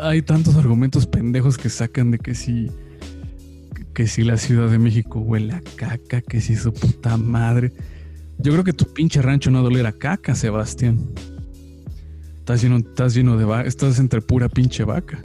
hay 0.00 0.22
tantos 0.22 0.56
argumentos 0.56 1.06
pendejos 1.06 1.58
que 1.58 1.68
sacan 1.68 2.10
de 2.10 2.18
que 2.18 2.34
si 2.34 2.70
que 3.94 4.06
si 4.06 4.22
la 4.22 4.36
Ciudad 4.36 4.70
de 4.70 4.78
México 4.78 5.18
huele 5.18 5.54
a 5.54 5.60
caca, 5.60 6.20
que 6.22 6.40
si 6.40 6.54
su 6.54 6.72
puta 6.72 7.16
madre. 7.16 7.72
Yo 8.38 8.52
creo 8.52 8.62
que 8.62 8.72
tu 8.72 8.84
pinche 8.92 9.20
rancho 9.20 9.50
no 9.50 9.62
doler 9.62 9.86
a 9.86 9.92
caca, 9.92 10.34
Sebastián. 10.36 10.98
Estás 12.48 12.62
lleno, 12.62 12.78
estás 12.78 13.14
lleno 13.14 13.36
de 13.36 13.44
vaca, 13.44 13.68
estás 13.68 13.98
entre 13.98 14.22
pura 14.22 14.48
pinche 14.48 14.82
vaca. 14.82 15.20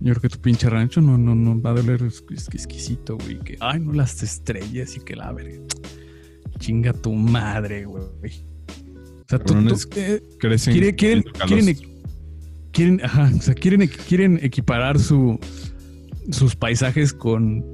Yo 0.00 0.12
creo 0.12 0.20
que 0.20 0.28
tu 0.28 0.38
pinche 0.38 0.68
rancho 0.68 1.00
no, 1.00 1.16
no, 1.16 1.34
no 1.34 1.58
va 1.62 1.70
a 1.70 1.72
doler 1.72 2.02
es- 2.02 2.22
es- 2.30 2.48
exquisito, 2.52 3.16
güey. 3.16 3.38
Que, 3.38 3.56
ay, 3.58 3.80
no 3.80 3.94
las 3.94 4.22
estrellas 4.22 4.94
y 4.98 5.00
que 5.00 5.16
la 5.16 5.32
verga. 5.32 5.58
Chinga 6.58 6.92
tu 6.92 7.14
madre, 7.14 7.86
güey. 7.86 8.04
O 8.04 9.24
sea, 9.26 9.38
tú, 9.38 9.54
tú- 9.66 9.76
eh, 9.96 10.22
Crecen. 10.38 10.74
Quiere- 10.74 10.94
quieren, 10.94 11.24
quieren, 12.70 13.00
ajá, 13.02 13.32
o 13.34 13.40
sea, 13.40 13.54
quieren, 13.54 13.88
quieren 14.06 14.38
equiparar 14.42 14.98
su, 14.98 15.40
sus 16.30 16.54
paisajes 16.54 17.14
con, 17.14 17.64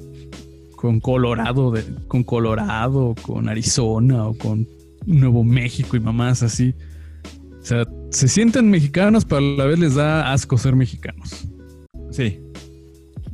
con 0.77 1.01
Colorado, 1.01 1.73
de- 1.73 1.83
con 2.07 2.23
Colorado, 2.23 3.17
con 3.23 3.49
Arizona 3.49 4.25
o 4.29 4.39
con 4.39 4.69
Nuevo 5.05 5.43
México 5.43 5.97
y 5.97 6.01
mamás 6.01 6.45
así. 6.45 6.77
O 7.61 7.65
sea, 7.65 7.85
se 8.13 8.29
sienten 8.29 8.71
mexicanos, 8.71 9.25
pero 9.25 9.39
a 9.39 9.41
la 9.41 9.65
vez 9.65 9.79
les 9.79 9.95
da 9.95 10.33
asco 10.33 10.59
ser 10.59 10.77
mexicanos. 10.77 11.49
Sí. 12.11 12.39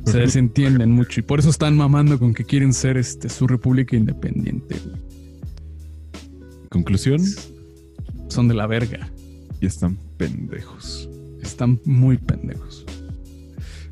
Se 0.05 0.19
desentienden 0.19 0.91
mucho 0.91 1.19
y 1.19 1.23
por 1.23 1.39
eso 1.39 1.49
están 1.49 1.75
mamando 1.75 2.17
con 2.17 2.33
que 2.33 2.45
quieren 2.45 2.73
ser 2.73 2.97
este, 2.97 3.29
su 3.29 3.45
república 3.45 3.95
independiente. 3.95 4.77
Conclusión. 6.69 7.21
Son 8.29 8.47
de 8.47 8.53
la 8.53 8.65
verga. 8.65 9.11
Y 9.59 9.65
están 9.65 9.97
pendejos. 10.17 11.09
Están 11.41 11.79
muy 11.83 12.17
pendejos. 12.17 12.85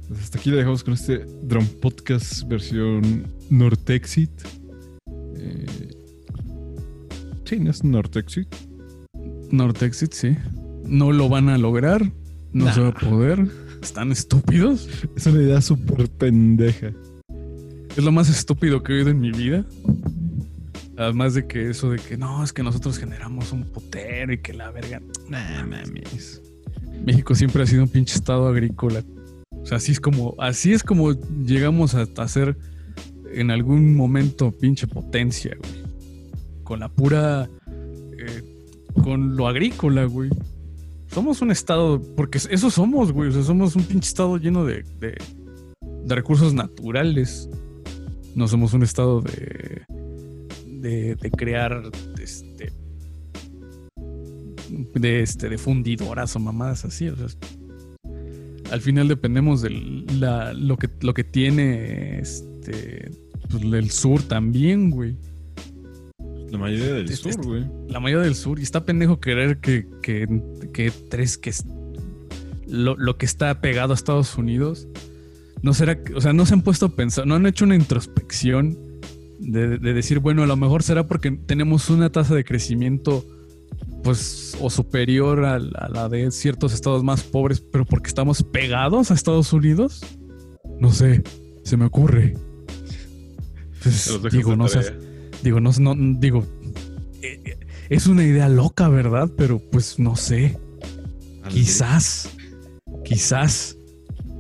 Pues 0.08 0.22
hasta 0.22 0.40
aquí 0.40 0.52
le 0.52 0.58
dejamos 0.58 0.84
con 0.86 0.94
este 0.94 1.26
Drum 1.44 1.68
Podcast 1.82 2.48
versión 2.48 3.28
Nortexit. 3.50 4.32
Eh, 5.36 5.66
sí, 7.44 7.60
no 7.60 7.72
es 7.72 7.84
Nortexit. 7.84 8.48
Nortexit, 9.52 10.14
sí. 10.14 10.38
No 10.88 11.12
lo 11.12 11.30
van 11.30 11.50
a 11.50 11.58
lograr. 11.58 12.12
No 12.54 12.66
Nah. 12.66 12.74
se 12.74 12.82
va 12.82 12.88
a 12.90 12.94
poder. 12.94 13.48
Están 13.82 14.12
estúpidos. 14.12 14.88
Es 15.16 15.26
una 15.28 15.42
idea 15.42 15.62
súper 15.62 16.10
pendeja. 16.10 16.92
Es 17.96 18.04
lo 18.04 18.12
más 18.12 18.30
estúpido 18.30 18.84
que 18.84 18.94
he 18.94 18.96
oído 18.98 19.10
en 19.10 19.20
mi 19.20 19.32
vida. 19.32 19.66
Además 20.98 21.34
de 21.36 21.46
que 21.48 21.70
eso 21.70 21.92
de 21.92 22.00
que 22.00 22.18
no, 22.18 22.44
es 22.44 22.52
que 22.54 22.64
nosotros 22.64 22.98
generamos 22.98 23.52
un 23.52 23.64
putero 23.66 24.34
y 24.34 24.40
que 24.40 24.54
la 24.54 24.72
verga. 24.72 25.02
Nah, 25.30 25.64
mames. 25.64 26.42
México 27.06 27.36
siempre 27.36 27.62
ha 27.64 27.68
sido 27.68 27.84
un 27.84 27.90
pinche 27.90 28.16
estado 28.16 28.48
agrícola. 28.48 29.04
O 29.52 29.66
sea, 29.66 29.78
así 29.78 29.92
es 29.92 30.00
como, 30.00 30.34
así 30.40 30.74
es 30.74 30.82
como 30.84 31.12
llegamos 31.46 31.94
a, 31.94 32.08
a 32.18 32.28
ser 32.28 32.58
en 33.32 33.52
algún 33.52 33.96
momento 33.96 34.52
pinche 34.52 34.88
potencia, 34.88 35.56
güey. 35.60 35.84
Con 36.64 36.80
la 36.80 36.90
pura. 36.90 37.48
eh, 38.18 38.44
con 39.04 39.36
lo 39.36 39.48
agrícola, 39.48 40.06
güey. 40.06 40.30
Somos 41.12 41.42
un 41.42 41.52
estado. 41.52 42.02
Porque 42.16 42.38
eso 42.38 42.70
somos, 42.70 43.12
güey. 43.12 43.30
O 43.30 43.32
sea, 43.32 43.44
somos 43.44 43.76
un 43.76 43.84
pinche 43.84 44.08
estado 44.08 44.38
lleno 44.38 44.66
de, 44.66 44.84
de, 45.00 45.18
de 46.06 46.16
recursos 46.16 46.54
naturales. 46.54 47.50
No 48.36 48.48
somos 48.48 48.74
un 48.74 48.84
estado 48.84 49.22
de. 49.22 49.84
de, 50.66 51.16
de 51.16 51.32
crear. 51.32 51.84
Este, 52.22 52.72
de 54.94 55.22
este 55.22 55.50
de 55.50 55.58
fundidoras 55.58 56.36
o 56.36 56.40
mamadas 56.40 56.86
así. 56.86 57.10
Al 58.72 58.82
final 58.82 59.08
dependemos 59.08 59.62
de 59.62 59.70
lo, 59.70 60.78
que, 60.78 60.90
lo 61.02 61.14
que 61.14 61.24
tiene 61.24 62.20
este 62.20 63.12
pues, 63.50 63.64
el 63.64 63.92
sur 63.92 64.24
también, 64.24 64.90
güey. 64.90 65.16
La 66.52 66.58
mayoría 66.58 66.94
del 66.94 67.10
Es- 67.10 67.20
sur, 67.20 67.36
güey. 67.46 67.66
La 67.90 68.00
mayoría 68.00 68.26
del 68.26 68.36
sur. 68.36 68.60
Y 68.60 68.64
está 68.64 68.86
pendejo 68.86 69.20
querer 69.20 69.58
que, 69.60 69.86
que, 70.02 70.28
que 70.74 70.92
tres 71.10 71.38
que 71.38 71.50
es- 71.52 71.66
lo, 72.68 72.96
lo 72.98 73.18
que 73.18 73.26
está 73.26 73.60
pegado 73.62 73.94
a 73.94 73.96
Estados 73.96 74.38
Unidos. 74.38 74.88
No 75.62 75.74
será, 75.74 76.00
o 76.16 76.22
sea, 76.22 76.34
no 76.34 76.46
se 76.46 76.54
han 76.54 76.62
puesto 76.62 76.86
a 76.88 76.90
pensar, 76.90 77.26
no 77.26 77.36
han 77.36 77.46
hecho 77.48 77.66
una 77.66 77.76
introspección 77.76 78.78
de, 79.40 79.78
de 79.80 79.94
decir, 79.94 80.20
bueno, 80.20 80.44
a 80.44 80.48
lo 80.48 80.56
mejor 80.56 80.84
será 80.84 81.08
porque 81.08 81.32
tenemos 81.32 81.90
una 81.90 82.12
tasa 82.12 82.36
de 82.36 82.44
crecimiento, 82.46 83.26
pues, 84.04 84.56
o 84.62 84.70
superior 84.70 85.46
a, 85.46 85.60
la- 85.60 85.80
a 85.80 85.90
la 85.90 86.10
de 86.10 86.30
ciertos 86.32 86.74
estados 86.74 87.04
más 87.04 87.24
pobres, 87.24 87.60
pero 87.62 87.86
porque 87.86 88.08
estamos 88.08 88.44
pegados 88.44 89.10
a 89.12 89.14
Estados 89.16 89.52
Unidos. 89.54 90.02
No 90.80 90.92
sé, 90.92 91.24
se 91.64 91.76
me 91.78 91.86
ocurre. 91.86 92.36
Pues, 93.84 94.12
digo, 94.32 94.56
no 94.56 94.68
seas, 94.68 94.94
Digo, 95.44 95.60
no, 95.60 95.72
no 95.80 95.96
digo, 96.20 96.46
eh, 97.22 97.58
es 97.90 98.08
una 98.08 98.24
idea 98.24 98.50
loca, 98.50 98.90
¿verdad? 98.90 99.30
Pero 99.38 99.60
pues 99.72 100.00
no 100.00 100.16
sé. 100.16 100.58
Quizás, 101.50 102.30
quizás, 103.06 103.78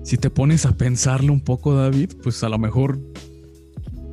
si 0.03 0.17
te 0.17 0.29
pones 0.29 0.65
a 0.65 0.75
pensarlo 0.75 1.31
un 1.31 1.41
poco, 1.41 1.73
David, 1.75 2.11
pues 2.23 2.43
a 2.43 2.49
lo 2.49 2.57
mejor 2.57 2.99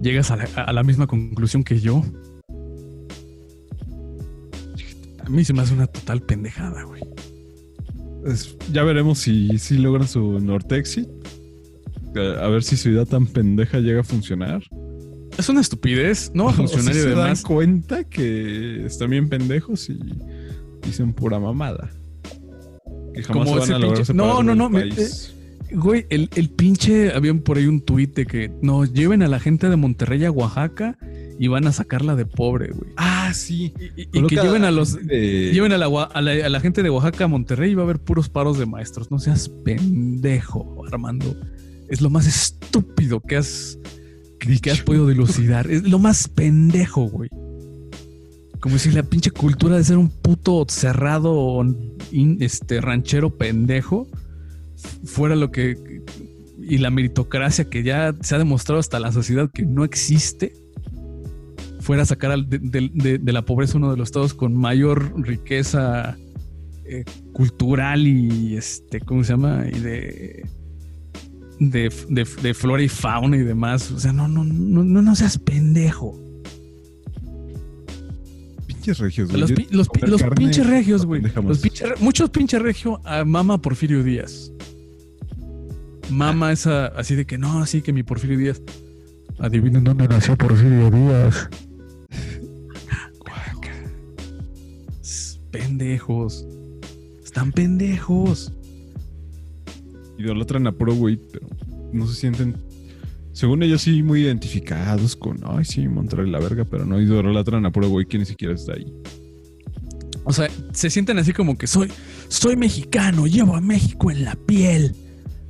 llegas 0.00 0.30
a 0.30 0.36
la, 0.36 0.44
a 0.44 0.72
la 0.72 0.82
misma 0.84 1.06
conclusión 1.06 1.64
que 1.64 1.80
yo. 1.80 2.02
A 5.24 5.28
mí 5.30 5.44
se 5.44 5.52
me 5.54 5.62
hace 5.62 5.72
una 5.74 5.86
total 5.86 6.20
pendejada, 6.20 6.84
güey. 6.84 7.02
Es- 8.26 8.56
ya 8.72 8.82
veremos 8.84 9.18
si, 9.18 9.58
si 9.58 9.78
logran 9.78 10.06
su 10.06 10.38
Nortexit. 10.38 11.08
A 12.40 12.46
ver 12.48 12.62
si 12.62 12.76
su 12.76 12.90
idea 12.90 13.04
tan 13.06 13.26
pendeja 13.26 13.80
llega 13.80 14.02
a 14.02 14.04
funcionar. 14.04 14.62
Es 15.38 15.48
una 15.48 15.60
estupidez, 15.60 16.30
no 16.34 16.44
va 16.44 16.50
a 16.50 16.54
funcionar 16.54 16.94
y 16.94 16.98
se 16.98 17.10
dan 17.10 17.36
cuenta 17.42 18.04
que 18.04 18.86
están 18.86 19.10
bien 19.10 19.28
pendejos 19.28 19.88
y 19.90 19.98
dicen 20.86 21.12
pura 21.12 21.38
mamada. 21.40 21.90
Que 23.12 23.22
jamás 23.22 23.48
Como 23.48 23.60
se 23.64 23.72
van 23.72 23.72
a 23.72 23.78
lograr 23.84 23.98
pinche- 24.02 24.04
separar 24.06 24.34
No, 24.34 24.42
no, 24.42 24.54
no, 24.54 24.70
me- 24.70 24.80
país. 24.80 25.30
Güey, 25.72 26.06
el, 26.10 26.28
el 26.36 26.50
pinche, 26.50 27.12
habían 27.12 27.40
por 27.40 27.56
ahí 27.56 27.66
un 27.66 27.80
tuit 27.80 28.14
de 28.14 28.26
que 28.26 28.52
no, 28.62 28.84
lleven 28.84 29.22
a 29.22 29.28
la 29.28 29.40
gente 29.40 29.68
de 29.68 29.74
Monterrey 29.76 30.24
a 30.24 30.30
Oaxaca 30.30 30.96
y 31.38 31.48
van 31.48 31.66
a 31.66 31.72
sacarla 31.72 32.14
de 32.14 32.26
pobre, 32.26 32.70
güey. 32.72 32.92
Ah, 32.96 33.32
sí. 33.34 33.72
Y, 33.96 34.02
y- 34.02 34.08
y 34.12 34.26
que 34.26 34.36
lleven 34.36 34.62
a 34.64 34.70
los, 34.70 34.94
de- 35.04 35.50
Lleven 35.52 35.72
a 35.72 35.78
la, 35.78 35.86
a, 35.86 36.20
la, 36.22 36.46
a 36.46 36.48
la 36.48 36.60
gente 36.60 36.82
de 36.84 36.90
Oaxaca 36.90 37.24
a 37.24 37.28
Monterrey 37.28 37.72
y 37.72 37.74
va 37.74 37.82
a 37.82 37.84
haber 37.86 37.98
puros 37.98 38.28
paros 38.28 38.56
de 38.58 38.66
maestros. 38.66 39.10
No 39.10 39.18
seas 39.18 39.48
pendejo, 39.48 40.84
Armando. 40.86 41.34
Es 41.88 42.00
lo 42.00 42.08
más 42.10 42.26
estúpido 42.28 43.20
que 43.20 43.36
has, 43.36 43.78
que, 44.46 44.58
que 44.60 44.70
has 44.70 44.80
podido 44.80 45.06
dilucidar. 45.08 45.70
Es 45.70 45.82
lo 45.88 45.98
más 45.98 46.28
pendejo, 46.28 47.04
güey. 47.08 47.30
Como 48.60 48.78
si 48.78 48.90
la 48.90 49.02
pinche 49.02 49.30
cultura 49.30 49.76
de 49.76 49.84
ser 49.84 49.98
un 49.98 50.08
puto 50.08 50.64
cerrado, 50.68 51.62
este, 52.40 52.80
ranchero 52.80 53.36
pendejo, 53.36 54.06
fuera 55.04 55.36
lo 55.36 55.50
que... 55.50 56.02
Y 56.66 56.78
la 56.78 56.88
meritocracia 56.90 57.68
que 57.68 57.82
ya 57.82 58.14
se 58.22 58.34
ha 58.34 58.38
demostrado 58.38 58.80
hasta 58.80 58.98
la 58.98 59.12
sociedad 59.12 59.50
que 59.52 59.66
no 59.66 59.84
existe, 59.84 60.54
fuera 61.80 62.04
a 62.04 62.06
sacar 62.06 62.30
al- 62.30 62.48
de, 62.48 62.58
de- 62.58 62.90
de- 62.94 63.18
de 63.18 63.32
la 63.32 63.42
pobreza 63.44 63.76
uno 63.76 63.90
de 63.90 63.98
los 63.98 64.08
estados 64.08 64.32
con 64.32 64.56
mayor 64.56 65.12
riqueza 65.20 66.16
eh, 66.86 67.04
cultural 67.34 68.06
y 68.06 68.56
este, 68.56 69.00
¿cómo 69.00 69.24
se 69.24 69.32
llama? 69.34 69.66
Y 69.70 69.78
de, 69.78 70.46
de, 71.60 71.92
de- 72.08 72.26
de 72.42 72.54
flora 72.54 72.82
y 72.82 72.88
fauna 72.88 73.36
y 73.36 73.40
demás. 73.42 73.90
O 73.90 73.98
sea, 73.98 74.12
no, 74.12 74.28
no, 74.28 74.44
no, 74.44 74.82
no, 74.84 75.02
no 75.02 75.14
seas 75.16 75.38
pendejo. 75.38 76.18
pinches 78.66 78.98
regios, 78.98 79.28
güey. 79.30 79.40
Los, 79.40 79.52
pi- 79.52 79.66
los 79.70 79.88
pi- 79.88 80.00
comer 80.00 80.10
los 80.10 80.20
carne, 80.22 80.36
pinches 80.36 80.66
regios, 80.66 81.06
güey. 81.06 81.20
pendejamos. 81.22 81.48
Los 81.50 81.58
pinches 81.60 81.88
re- 81.88 81.96
muchos 82.00 82.30
pinches 82.30 82.60
regio 82.60 83.00
a 83.04 83.24
mama 83.24 83.60
Porfirio 83.60 84.02
Díaz. 84.02 84.50
Mama 86.10 86.52
esa 86.52 86.88
así 86.88 87.14
de 87.14 87.24
que 87.24 87.38
no, 87.38 87.62
así 87.62 87.80
que 87.80 87.92
mi 87.92 88.02
Porfirio 88.02 88.36
Díaz. 88.38 88.60
Adivinen 89.38 89.84
dónde 89.84 90.06
nació 90.06 90.36
Porfirio 90.36 90.90
Díaz. 90.90 91.48
Pendejos. 95.50 96.44
Están 97.24 97.52
pendejos. 97.52 98.52
Idolatran 100.18 100.66
a 100.66 100.72
puro 100.72 100.94
güey, 100.94 101.18
pero 101.32 101.46
no 101.92 102.06
se 102.06 102.14
sienten. 102.14 102.54
Según 103.32 103.62
ellos, 103.64 103.82
sí, 103.82 104.02
muy 104.02 104.22
identificados 104.22 105.16
con. 105.16 105.38
Ay, 105.44 105.64
sí, 105.64 105.88
Monterrey 105.88 106.30
la 106.30 106.38
verga, 106.38 106.64
pero 106.64 106.84
no 106.84 107.00
idolatran 107.00 107.66
a 107.66 107.72
puro 107.72 107.88
güey 107.88 108.06
que 108.06 108.18
ni 108.18 108.24
siquiera 108.24 108.54
está 108.54 108.74
ahí. 108.74 108.92
O 110.24 110.32
sea, 110.32 110.48
se 110.72 110.88
sienten 110.88 111.18
así 111.18 111.32
como 111.32 111.58
que 111.58 111.66
soy, 111.66 111.90
soy 112.28 112.56
mexicano, 112.56 113.26
llevo 113.26 113.56
a 113.56 113.60
México 113.60 114.10
en 114.10 114.24
la 114.24 114.36
piel. 114.36 114.94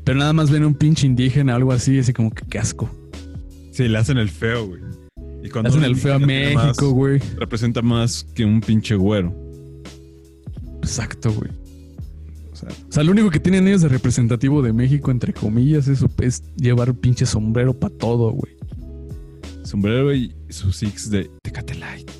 Pero 0.02 0.18
nada 0.18 0.32
más 0.32 0.50
ven 0.50 0.64
un 0.64 0.74
pinche 0.74 1.06
indígena, 1.06 1.54
algo 1.54 1.72
así, 1.72 1.98
así 1.98 2.12
como 2.12 2.30
que 2.30 2.44
qué 2.46 2.58
asco. 2.58 2.90
Sí, 3.70 3.86
le 3.88 3.98
hacen 3.98 4.18
el 4.18 4.28
feo, 4.30 4.66
güey. 4.66 4.80
Y 5.42 5.50
cuando 5.50 5.68
Hacen 5.68 5.80
un 5.82 5.86
el 5.90 5.96
feo 5.96 6.14
a 6.14 6.18
México, 6.18 6.58
más- 6.62 6.78
güey. 6.80 7.20
representa 7.38 7.82
más 7.82 8.24
que 8.34 8.44
un 8.44 8.60
pinche 8.60 8.94
güero. 8.96 9.34
Exacto, 10.82 11.32
güey. 11.32 11.50
O 12.66 12.70
sea, 12.70 12.84
O 12.88 12.92
sea, 12.92 13.02
lo 13.04 13.12
único 13.12 13.30
que 13.30 13.40
tienen 13.40 13.66
ellos 13.68 13.82
de 13.82 13.88
representativo 13.88 14.62
de 14.62 14.72
México, 14.72 15.10
entre 15.10 15.32
comillas, 15.32 15.88
es, 15.88 16.04
es 16.22 16.42
llevar 16.56 16.94
pinche 16.94 17.26
sombrero 17.26 17.78
para 17.78 17.94
todo, 17.96 18.30
güey. 18.32 18.54
sombrero 19.64 20.14
y 20.14 20.34
su 20.48 20.72
six 20.72 21.10
de 21.10 21.30
Tecate 21.42 21.74
Light. 21.74 22.10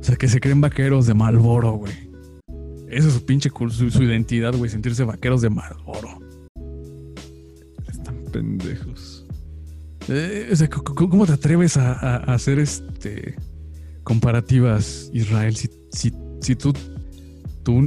O 0.00 0.02
sea, 0.02 0.16
que 0.16 0.28
se 0.28 0.40
creen 0.40 0.60
vaqueros 0.60 1.06
de 1.06 1.14
Malboro, 1.14 1.72
güey. 1.72 1.92
Esa 2.88 3.08
es 3.08 3.14
su 3.14 3.24
pinche 3.26 3.50
su, 3.70 3.90
su 3.90 4.02
identidad, 4.02 4.54
güey, 4.56 4.70
sentirse 4.70 5.04
vaqueros 5.04 5.42
de 5.42 5.50
Malboro. 5.50 6.18
Están 7.88 8.24
pendejos. 8.32 9.26
Eh, 10.08 10.48
o 10.50 10.56
sea, 10.56 10.68
¿cómo 10.70 11.26
te 11.26 11.32
atreves 11.32 11.76
a, 11.76 11.92
a- 11.92 12.16
a 12.16 12.34
hacer 12.34 12.58
este 12.58 13.34
comparativas, 14.04 15.10
Israel? 15.12 15.54
Si, 15.56 15.68
si, 15.92 16.12
si 16.40 16.56
tú, 16.56 16.72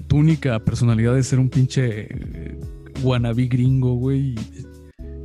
tu, 0.07 0.17
única 0.17 0.59
personalidad 0.59 1.17
es 1.17 1.27
ser 1.27 1.39
un 1.39 1.49
pinche 1.49 2.07
eh, 2.09 2.59
wannabe 3.01 3.47
gringo, 3.47 3.95
güey, 3.95 4.36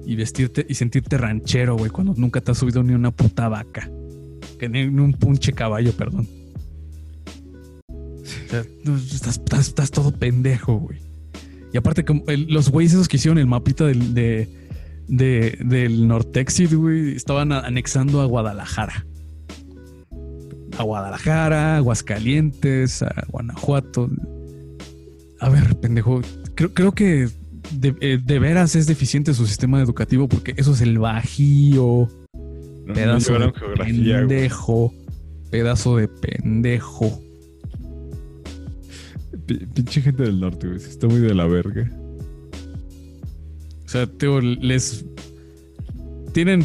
y, 0.07 0.17
vestirte 0.17 0.65
y 0.67 0.75
sentirte 0.75 1.19
ranchero, 1.19 1.77
güey, 1.77 1.91
cuando 1.91 2.15
nunca 2.17 2.41
te 2.41 2.53
has 2.53 2.59
subido 2.59 2.83
ni 2.83 2.95
una 2.95 3.11
puta 3.11 3.49
vaca. 3.49 3.91
Que 4.59 4.69
ni 4.69 4.85
un 4.85 5.13
pinche 5.13 5.53
caballo, 5.53 5.93
perdón. 5.93 6.27
O 7.89 8.25
sea, 8.49 8.65
estás, 9.61 9.91
todo 9.91 10.11
pendejo, 10.13 10.79
güey. 10.79 11.01
Y 11.73 11.77
aparte, 11.77 12.05
como 12.05 12.23
los 12.49 12.71
güeyes 12.71 12.95
esos 12.95 13.09
que 13.09 13.19
hicieron 13.19 13.37
el 13.39 13.47
mapita 13.47 13.85
del, 13.85 14.15
de, 14.15 14.49
de- 15.09 15.59
del 15.67 16.09
Nortexit, 16.09 16.73
güey, 16.73 17.15
estaban 17.15 17.53
anexando 17.53 18.23
a 18.23 18.25
Guadalajara. 18.25 19.05
A 20.79 20.83
Guadalajara, 20.83 21.77
Aguascalientes, 21.77 23.03
a 23.03 23.27
Guanajuato. 23.29 24.09
A 25.41 25.49
ver, 25.49 25.77
pendejo, 25.77 26.23
creo, 26.55 26.73
creo 26.73 26.93
que 26.93 27.29
de, 27.73 27.95
eh, 28.01 28.19
de 28.25 28.39
veras 28.39 28.75
es 28.77 28.87
deficiente 28.87 29.35
su 29.35 29.47
sistema 29.47 29.81
educativo 29.83 30.29
porque 30.29 30.55
eso 30.57 30.73
es 30.73 30.81
el 30.81 30.99
bajío, 30.99 32.09
No, 32.33 32.87
no 32.87 32.95
pedazo 32.95 33.33
de 33.39 33.47
güey. 33.49 33.75
pendejo, 33.77 34.95
pedazo 35.51 35.97
de 35.97 36.09
pendejo. 36.09 37.21
Pi- 39.47 39.67
Pinche 39.75 40.03
gente 40.03 40.23
del 40.25 40.41
norte, 40.41 40.67
güey. 40.69 40.79
Está 40.79 41.07
muy 41.07 41.21
de 41.21 41.35
la 41.35 41.47
verga. 41.47 41.91
O 43.85 43.89
sea, 43.89 44.07
teo, 44.07 44.41
les 44.41 45.05
tienen 46.33 46.65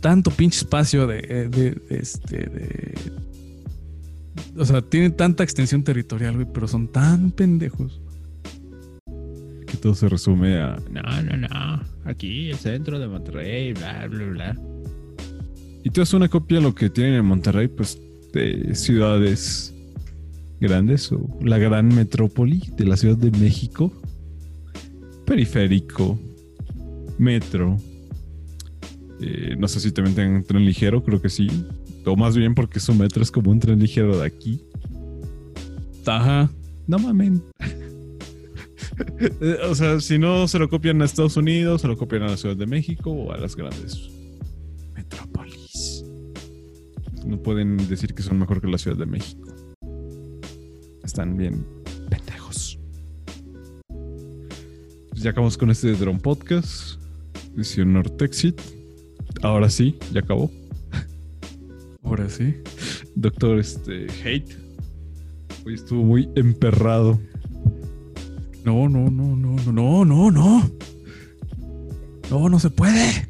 tanto 0.00 0.30
pinche 0.30 0.58
espacio 0.58 1.06
de, 1.06 1.22
de- 1.22 1.48
de- 1.48 1.82
este 1.88 2.36
de 2.36 2.94
o 4.56 4.64
sea, 4.64 4.82
tienen 4.82 5.16
tanta 5.16 5.44
extensión 5.44 5.82
territorial, 5.82 6.34
güey, 6.34 6.46
pero 6.52 6.68
son 6.68 6.88
tan 6.88 7.30
pendejos. 7.30 8.00
Que 9.66 9.76
todo 9.76 9.94
se 9.94 10.08
resume 10.08 10.58
a. 10.58 10.76
No, 10.90 11.02
no, 11.22 11.36
no. 11.36 11.82
Aquí, 12.04 12.50
el 12.50 12.56
centro 12.56 12.98
de 12.98 13.08
Monterrey, 13.08 13.72
bla, 13.72 14.06
bla, 14.06 14.24
bla. 14.26 14.56
Y 15.82 15.90
tú 15.90 16.02
haces 16.02 16.14
una 16.14 16.28
copia 16.28 16.58
de 16.58 16.62
lo 16.62 16.74
que 16.74 16.88
tienen 16.90 17.14
en 17.14 17.24
Monterrey, 17.26 17.68
pues, 17.68 18.00
de 18.32 18.74
ciudades 18.74 19.74
grandes 20.60 21.12
o 21.12 21.28
la 21.42 21.58
gran 21.58 21.88
metrópoli 21.94 22.62
de 22.76 22.84
la 22.86 22.96
Ciudad 22.96 23.16
de 23.16 23.30
México. 23.32 23.92
Periférico, 25.26 26.18
metro. 27.18 27.76
Eh, 29.20 29.56
no 29.58 29.68
sé 29.68 29.80
si 29.80 29.92
también 29.92 30.14
tienen 30.14 30.44
tren 30.44 30.64
ligero, 30.64 31.02
creo 31.02 31.20
que 31.20 31.28
sí. 31.28 31.48
O 32.06 32.16
más 32.16 32.36
bien 32.36 32.54
porque 32.54 32.80
su 32.80 32.94
metro 32.94 33.22
es 33.22 33.30
como 33.30 33.50
un 33.50 33.60
tren 33.60 33.78
ligero 33.78 34.18
de 34.18 34.26
aquí. 34.26 34.62
Ajá. 36.06 36.50
No 36.86 36.98
mamen. 36.98 37.42
Eh, 39.18 39.58
o 39.68 39.74
sea, 39.74 40.00
si 40.00 40.18
no 40.18 40.46
se 40.46 40.56
lo 40.56 40.68
copian 40.68 41.02
a 41.02 41.04
Estados 41.04 41.36
Unidos, 41.36 41.80
se 41.80 41.88
lo 41.88 41.96
copian 41.96 42.22
a 42.22 42.28
la 42.28 42.36
Ciudad 42.36 42.56
de 42.56 42.66
México 42.66 43.10
o 43.10 43.32
a 43.32 43.36
las 43.36 43.56
grandes 43.56 44.08
metrópolis. 44.94 46.04
No 47.26 47.42
pueden 47.42 47.76
decir 47.88 48.14
que 48.14 48.22
son 48.22 48.38
mejor 48.38 48.60
que 48.60 48.68
la 48.68 48.78
Ciudad 48.78 48.96
de 48.96 49.06
México. 49.06 49.48
Están 51.02 51.36
bien 51.36 51.66
pendejos. 52.08 52.78
Pues 53.88 55.22
ya 55.22 55.30
acabamos 55.30 55.58
con 55.58 55.70
este 55.70 55.92
Drone 55.92 56.20
Podcast. 56.20 57.00
Edición 57.56 57.94
Nortexit. 57.94 58.60
Ahora 59.42 59.70
sí, 59.70 59.98
ya 60.12 60.20
acabó. 60.20 60.52
Ahora 62.04 62.28
sí. 62.28 62.54
Doctor 63.14 63.58
este, 63.58 64.06
Hate. 64.22 64.56
Hoy 65.66 65.74
estuvo 65.74 66.02
muy 66.02 66.28
emperrado. 66.36 67.18
No, 68.64 68.88
no, 68.88 69.10
no, 69.10 69.36
no, 69.36 69.56
no, 69.56 69.72
no, 69.72 70.04
no, 70.04 70.30
no. 70.30 70.70
No, 72.30 72.48
no 72.48 72.58
se 72.58 72.70
puede. 72.70 73.28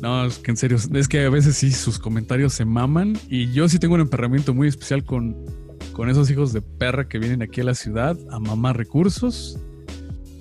No, 0.00 0.26
es 0.26 0.38
que 0.38 0.50
en 0.50 0.56
serio, 0.56 0.76
es 0.94 1.08
que 1.08 1.24
a 1.24 1.30
veces 1.30 1.56
sí 1.56 1.70
sus 1.72 1.98
comentarios 1.98 2.52
se 2.52 2.64
maman 2.64 3.18
y 3.28 3.50
yo 3.52 3.68
sí 3.68 3.78
tengo 3.78 3.94
un 3.94 4.02
emperramiento 4.02 4.52
muy 4.52 4.68
especial 4.68 5.04
con, 5.04 5.36
con 5.92 6.10
esos 6.10 6.30
hijos 6.30 6.52
de 6.52 6.62
perra 6.62 7.08
que 7.08 7.18
vienen 7.18 7.42
aquí 7.42 7.60
a 7.60 7.64
la 7.64 7.74
ciudad 7.74 8.16
a 8.30 8.38
mamar 8.38 8.76
recursos. 8.76 9.58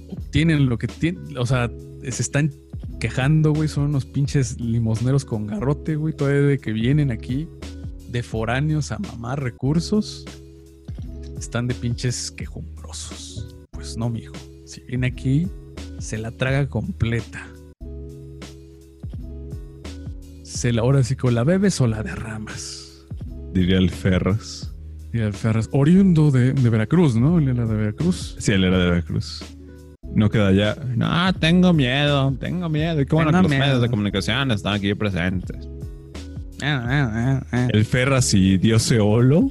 Obtienen 0.09 0.67
lo 0.67 0.77
que 0.77 0.87
tienen, 0.87 1.37
o 1.37 1.45
sea, 1.45 1.71
se 2.01 2.21
están 2.21 2.51
quejando, 2.99 3.53
güey, 3.53 3.67
son 3.67 3.85
unos 3.85 4.05
pinches 4.05 4.59
limosneros 4.59 5.25
con 5.25 5.47
garrote, 5.47 5.95
güey, 5.95 6.13
todavía 6.13 6.41
de 6.41 6.59
que 6.59 6.71
vienen 6.71 7.11
aquí 7.11 7.47
de 8.09 8.23
foráneos 8.23 8.91
a 8.91 8.99
mamar 8.99 9.41
recursos. 9.41 10.25
Están 11.37 11.67
de 11.67 11.73
pinches 11.73 12.31
quejumbrosos. 12.31 13.55
Pues 13.71 13.97
no, 13.97 14.09
mijo. 14.09 14.35
Si 14.65 14.81
viene 14.81 15.07
aquí, 15.07 15.47
se 15.99 16.17
la 16.17 16.31
traga 16.31 16.69
completa. 16.69 17.47
Se 20.43 20.71
la, 20.71 20.81
ahora 20.81 21.03
sí 21.03 21.15
que 21.15 21.27
o 21.27 21.31
la 21.31 21.43
bebes 21.43 21.79
o 21.81 21.87
la 21.87 22.03
derramas. 22.03 23.05
Diría 23.53 23.77
el 23.77 23.89
Ferras. 23.89 24.73
Y 25.13 25.19
el 25.19 25.33
Ferraz, 25.33 25.69
oriundo 25.71 26.31
de, 26.31 26.53
de 26.53 26.69
Veracruz, 26.69 27.15
¿no? 27.15 27.39
Él 27.39 27.47
era 27.47 27.65
de 27.65 27.75
Veracruz. 27.75 28.35
Sí, 28.39 28.51
él 28.51 28.65
era 28.65 28.77
de 28.77 28.89
Veracruz. 28.89 29.43
No 30.16 30.30
queda 30.30 30.51
ya. 30.53 30.76
No, 30.95 31.34
tengo 31.34 31.74
miedo, 31.74 32.34
tengo 32.39 32.70
miedo. 32.70 33.01
Y 33.01 33.05
qué 33.05 33.16
bueno 33.16 33.32
que 33.32 33.38
los 33.41 33.49
miedo. 33.49 33.63
medios 33.66 33.82
de 33.82 33.89
comunicación 33.89 34.49
están 34.51 34.74
aquí 34.76 34.93
presentes. 34.95 35.68
Ah, 36.61 36.86
ah, 36.88 37.11
ah, 37.13 37.47
ah. 37.51 37.68
El 37.72 37.84
Ferras 37.86 38.34
y 38.34 38.57
Dios 38.57 38.89
Eolo. 38.91 39.49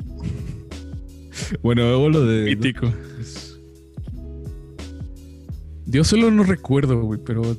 Bueno, 1.63 1.83
Eolo 1.83 2.25
de. 2.25 2.45
Mítico. 2.45 2.93
Dios 5.87 6.09
solo 6.09 6.31
no 6.31 6.45
recuerdo, 6.45 7.03
güey, 7.03 7.21
pero. 7.25 7.57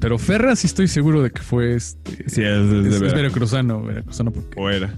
Pero 0.00 0.18
Ferraz 0.18 0.58
sí 0.60 0.66
estoy 0.66 0.88
seguro 0.88 1.22
de 1.22 1.30
que 1.30 1.42
fue 1.42 1.76
este. 1.76 2.28
Sí, 2.28 2.42
es 2.42 2.68
de, 2.70 2.80
es, 2.80 2.86
es 2.86 3.00
Veracruz. 3.00 3.12
veracruzano, 3.14 3.82
veracruzano 3.82 4.32
porque. 4.32 4.60
O 4.60 4.68
era. 4.68 4.92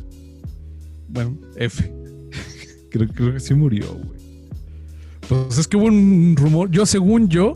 Bueno, 1.09 1.37
F. 1.57 1.93
Creo, 2.91 3.09
creo 3.09 3.35
que 3.35 3.41
sí 3.41 3.53
murió, 3.55 3.93
güey. 3.93 4.14
Pues 5.29 5.59
es 5.59 5.69
que 5.69 5.77
hubo 5.77 5.87
un 5.87 6.35
rumor. 6.37 6.71
Yo, 6.71 6.85
según 6.87 7.29
yo, 7.29 7.55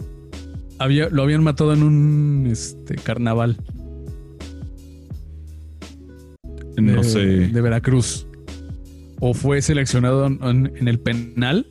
había, 0.79 1.09
lo 1.11 1.23
habían 1.23 1.43
matado 1.43 1.73
en 1.75 1.83
un 1.83 2.49
este, 2.51 2.97
carnaval. 2.97 3.57
No 6.77 7.03
de- 7.03 7.05
sé. 7.05 7.27
De 7.49 7.61
Veracruz. 7.61 8.27
O 9.21 9.35
fue 9.35 9.61
seleccionado 9.63 10.27
en, 10.27 10.39
en- 10.43 10.73
en 10.77 10.89
el 10.89 11.01
penal 11.01 11.67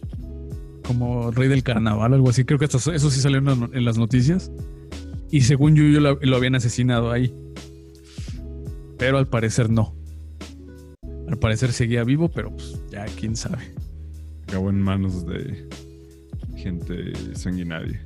como 0.85 1.31
rey 1.31 1.47
del 1.49 1.63
carnaval, 1.63 2.13
algo 2.13 2.29
así. 2.29 2.43
Creo 2.45 2.59
que 2.59 2.65
hasta 2.65 2.77
eso 2.93 3.09
sí 3.09 3.19
salió 3.21 3.39
en, 3.39 3.45
la- 3.45 3.69
en 3.73 3.85
las 3.85 3.97
noticias. 3.97 4.51
Y 5.31 5.41
según 5.41 5.75
yo, 5.75 5.83
yo 5.83 5.99
lo, 5.99 6.17
lo 6.21 6.35
habían 6.37 6.55
asesinado 6.55 7.11
ahí. 7.11 7.33
Pero 8.97 9.17
al 9.17 9.27
parecer 9.27 9.69
no. 9.69 9.95
Al 11.27 11.37
parecer 11.37 11.71
seguía 11.73 12.03
vivo, 12.03 12.29
pero 12.29 12.51
pues 12.51 12.79
ya 12.89 13.05
quién 13.19 13.35
sabe. 13.35 13.63
Acabó 14.47 14.69
en 14.69 14.81
manos 14.81 15.25
de 15.25 15.67
gente 16.57 17.13
sanguinaria. 17.35 18.03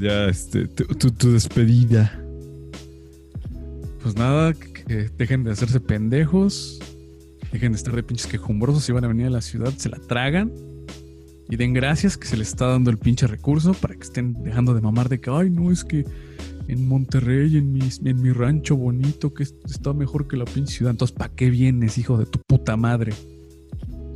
Ya, 0.00 0.26
este, 0.26 0.66
tu, 0.66 0.84
tu- 0.86 1.10
tu 1.12 1.32
despedida. 1.32 2.20
Pues 4.02 4.16
nada, 4.16 4.52
que, 4.52 5.08
dejen 5.16 5.44
de 5.44 5.52
hacerse 5.52 5.80
pendejos. 5.80 6.78
Dejen 7.52 7.72
de 7.72 7.76
estar 7.78 7.94
de 7.94 8.02
pinches 8.02 8.26
quejumbrosos. 8.26 8.84
Si 8.84 8.92
van 8.92 9.04
a 9.04 9.08
venir 9.08 9.26
a 9.26 9.30
la 9.30 9.40
ciudad, 9.40 9.72
se 9.76 9.88
la 9.88 9.98
tragan. 9.98 10.52
Y 11.48 11.56
den 11.56 11.72
gracias 11.74 12.16
que 12.16 12.26
se 12.26 12.36
les 12.36 12.48
está 12.48 12.66
dando 12.66 12.90
el 12.90 12.98
pinche 12.98 13.26
recurso 13.26 13.74
para 13.74 13.94
que 13.94 14.02
estén 14.02 14.42
dejando 14.42 14.74
de 14.74 14.80
mamar 14.80 15.08
de 15.08 15.20
que, 15.20 15.30
ay, 15.30 15.50
no, 15.50 15.70
es 15.70 15.84
que 15.84 16.04
en 16.66 16.88
Monterrey, 16.88 17.58
en 17.58 17.72
mi, 17.72 17.80
en 18.04 18.22
mi 18.22 18.32
rancho 18.32 18.74
bonito, 18.76 19.32
que 19.32 19.44
es- 19.44 19.54
está 19.66 19.92
mejor 19.92 20.26
que 20.26 20.36
la 20.36 20.46
pinche 20.46 20.74
ciudad. 20.78 20.90
Entonces, 20.90 21.16
¿para 21.16 21.32
qué 21.34 21.50
vienes, 21.50 21.98
hijo 21.98 22.18
de 22.18 22.26
tu 22.26 22.40
puta 22.48 22.76
madre? 22.76 23.12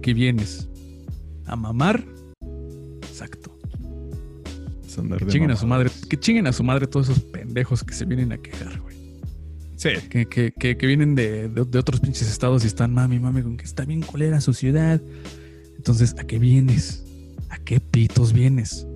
¿Qué 0.03 0.13
vienes? 0.15 0.69
¿A 1.49 1.57
mamar? 1.57 2.05
Exacto. 3.03 3.57
Es 4.87 4.99
andar 4.99 5.19
de 5.25 5.27
Chinguen 5.33 5.51
a 5.51 5.57
su 5.57 5.67
madre. 5.67 5.91
Que 6.09 6.19
chinguen 6.19 6.47
a 6.47 6.53
su 6.53 6.63
madre 6.63 6.87
todos 6.87 7.09
esos 7.09 7.23
pendejos 7.25 7.83
que 7.83 7.95
se 7.95 8.05
vienen 8.05 8.33
a 8.33 8.39
quejar, 8.39 8.79
güey. 8.81 8.97
Sí. 9.77 9.91
Que, 10.11 10.27
que, 10.27 10.53
que, 10.53 10.77
que 10.77 10.87
vienen 10.87 11.15
de, 11.15 11.49
de- 11.49 11.65
de 11.65 11.79
otros 11.79 12.01
pinches 12.01 12.29
estados 12.31 12.65
y 12.65 12.67
están 12.67 12.93
mami, 12.93 13.19
mami, 13.19 13.43
con 13.43 13.57
que 13.57 13.65
está 13.65 13.85
bien 13.85 14.03
colera 14.03 14.41
su 14.41 14.53
ciudad. 14.53 15.01
Entonces, 15.77 16.15
¿a 16.19 16.25
qué 16.25 16.39
vienes? 16.39 17.05
¿A 17.51 17.59
qué 17.59 17.81
pitos 17.81 18.33
vienes? 18.33 18.87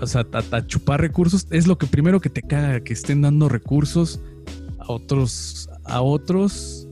O 0.00 0.06
sea, 0.06 0.26
a, 0.32 0.56
a 0.56 0.66
chupar 0.66 1.00
recursos 1.00 1.46
es 1.50 1.66
lo 1.66 1.76
que 1.78 1.86
primero 1.86 2.20
que 2.20 2.30
te 2.30 2.42
caga, 2.42 2.80
que 2.80 2.92
estén 2.92 3.22
dando 3.22 3.48
recursos 3.48 4.20
a 4.78 4.90
otros, 4.92 5.68
a 5.84 6.00
otros 6.00 6.88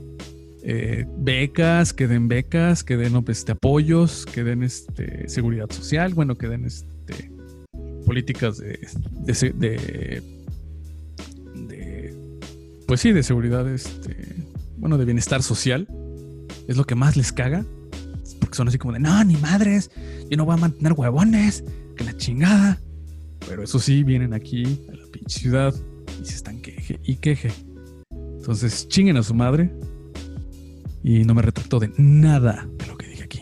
eh, 0.63 1.07
becas, 1.19 1.93
que 1.93 2.07
den 2.07 2.29
becas, 2.29 2.85
que 2.85 2.97
den 2.97 3.23
este, 3.29 3.53
apoyos, 3.53 4.27
que 4.27 4.45
den 4.45 4.63
este, 4.63 5.29
seguridad 5.29 5.71
social, 5.71 6.15
bueno, 6.15 6.37
que 6.37 6.49
den 6.49 6.65
este, 6.65 7.31
políticas 8.05 8.59
de, 8.59 8.79
de, 9.25 9.53
de, 9.55 10.23
pues 12.87 13.01
sí, 13.01 13.13
de 13.13 13.23
seguridad, 13.23 13.73
este, 13.73 14.17
bueno, 14.77 14.99
de 14.99 15.05
bienestar 15.05 15.43
social. 15.43 15.87
Es 16.67 16.77
lo 16.77 16.85
que 16.85 16.95
más 16.95 17.17
les 17.17 17.33
caga. 17.33 17.65
Porque 18.41 18.57
son 18.57 18.69
así 18.69 18.79
como 18.79 18.95
de, 18.95 19.01
no, 19.01 19.23
ni 19.25 19.37
madres, 19.37 19.91
yo 20.29 20.37
no 20.37 20.45
voy 20.45 20.55
a 20.55 20.57
mantener 20.57 20.95
huevones, 20.95 21.63
que 21.97 22.05
la 22.05 22.17
chingada. 22.17 22.81
Pero 23.47 23.63
eso 23.63 23.79
sí, 23.79 24.03
vienen 24.03 24.35
aquí 24.35 24.81
a 24.93 24.97
la 24.97 25.07
pinche 25.07 25.41
ciudad 25.41 25.75
y 26.21 26.27
se 26.27 26.35
están 26.35 26.61
queje 26.61 26.99
y 27.05 27.17
queje. 27.17 27.53
Entonces, 28.11 28.89
chinguen 28.89 29.17
a 29.17 29.23
su 29.23 29.35
madre. 29.35 29.71
Y 31.03 31.25
no 31.25 31.35
me 31.35 31.43
retracto 31.43 31.79
de 31.79 31.93
nada 31.97 32.69
de 32.79 32.87
lo 32.87 32.97
que 32.97 33.07
dije 33.07 33.23
aquí. 33.25 33.41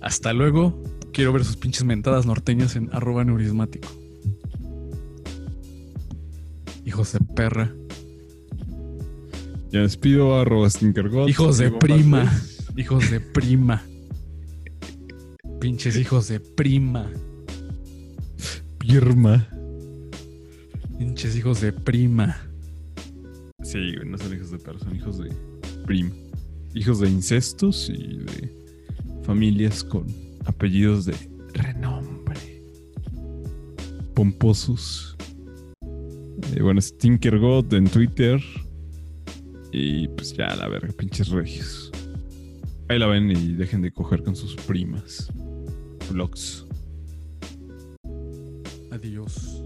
Hasta 0.00 0.32
luego. 0.32 0.82
Quiero 1.12 1.32
ver 1.32 1.44
sus 1.44 1.56
pinches 1.56 1.84
mentadas 1.84 2.26
norteñas 2.26 2.76
en 2.76 2.90
arroba 2.92 3.24
neurismático. 3.24 3.88
Hijos 6.84 7.12
de 7.12 7.20
perra. 7.34 7.74
Ya 9.70 9.80
despido 9.80 10.38
arroba 10.38 10.70
Stinkergot. 10.70 11.28
Hijos 11.28 11.58
de 11.58 11.70
prima. 11.70 12.24
Vázquez. 12.24 12.68
Hijos 12.76 13.10
de 13.10 13.20
prima. 13.20 13.82
Pinches 15.60 15.96
hijos 15.96 16.28
de 16.28 16.38
prima. 16.38 17.10
Pirma. 18.78 19.48
Pinches 20.98 21.34
hijos 21.36 21.60
de 21.60 21.72
prima. 21.72 22.47
Sí, 23.68 23.96
no 24.06 24.16
son 24.16 24.32
hijos 24.32 24.50
de 24.50 24.58
perro, 24.58 24.78
son 24.78 24.96
hijos 24.96 25.18
de 25.18 25.30
prima. 25.84 26.10
Hijos 26.74 27.00
de 27.00 27.10
incestos 27.10 27.90
y 27.90 28.16
de 28.16 28.50
familias 29.24 29.84
con 29.84 30.06
apellidos 30.46 31.04
de 31.04 31.14
renombre. 31.52 32.62
Pomposos. 34.14 35.18
Eh, 36.54 36.62
bueno, 36.62 36.80
Stinkergot 36.80 37.70
en 37.74 37.90
Twitter. 37.90 38.40
Y 39.70 40.08
pues 40.08 40.34
ya, 40.34 40.56
la 40.56 40.66
verga, 40.68 40.88
pinches 40.96 41.28
regios. 41.28 41.92
Ahí 42.88 42.98
la 42.98 43.06
ven 43.06 43.30
y 43.30 43.52
dejen 43.52 43.82
de 43.82 43.92
coger 43.92 44.22
con 44.22 44.34
sus 44.34 44.56
primas. 44.56 45.30
Vlogs. 46.10 46.64
Adiós. 48.90 49.60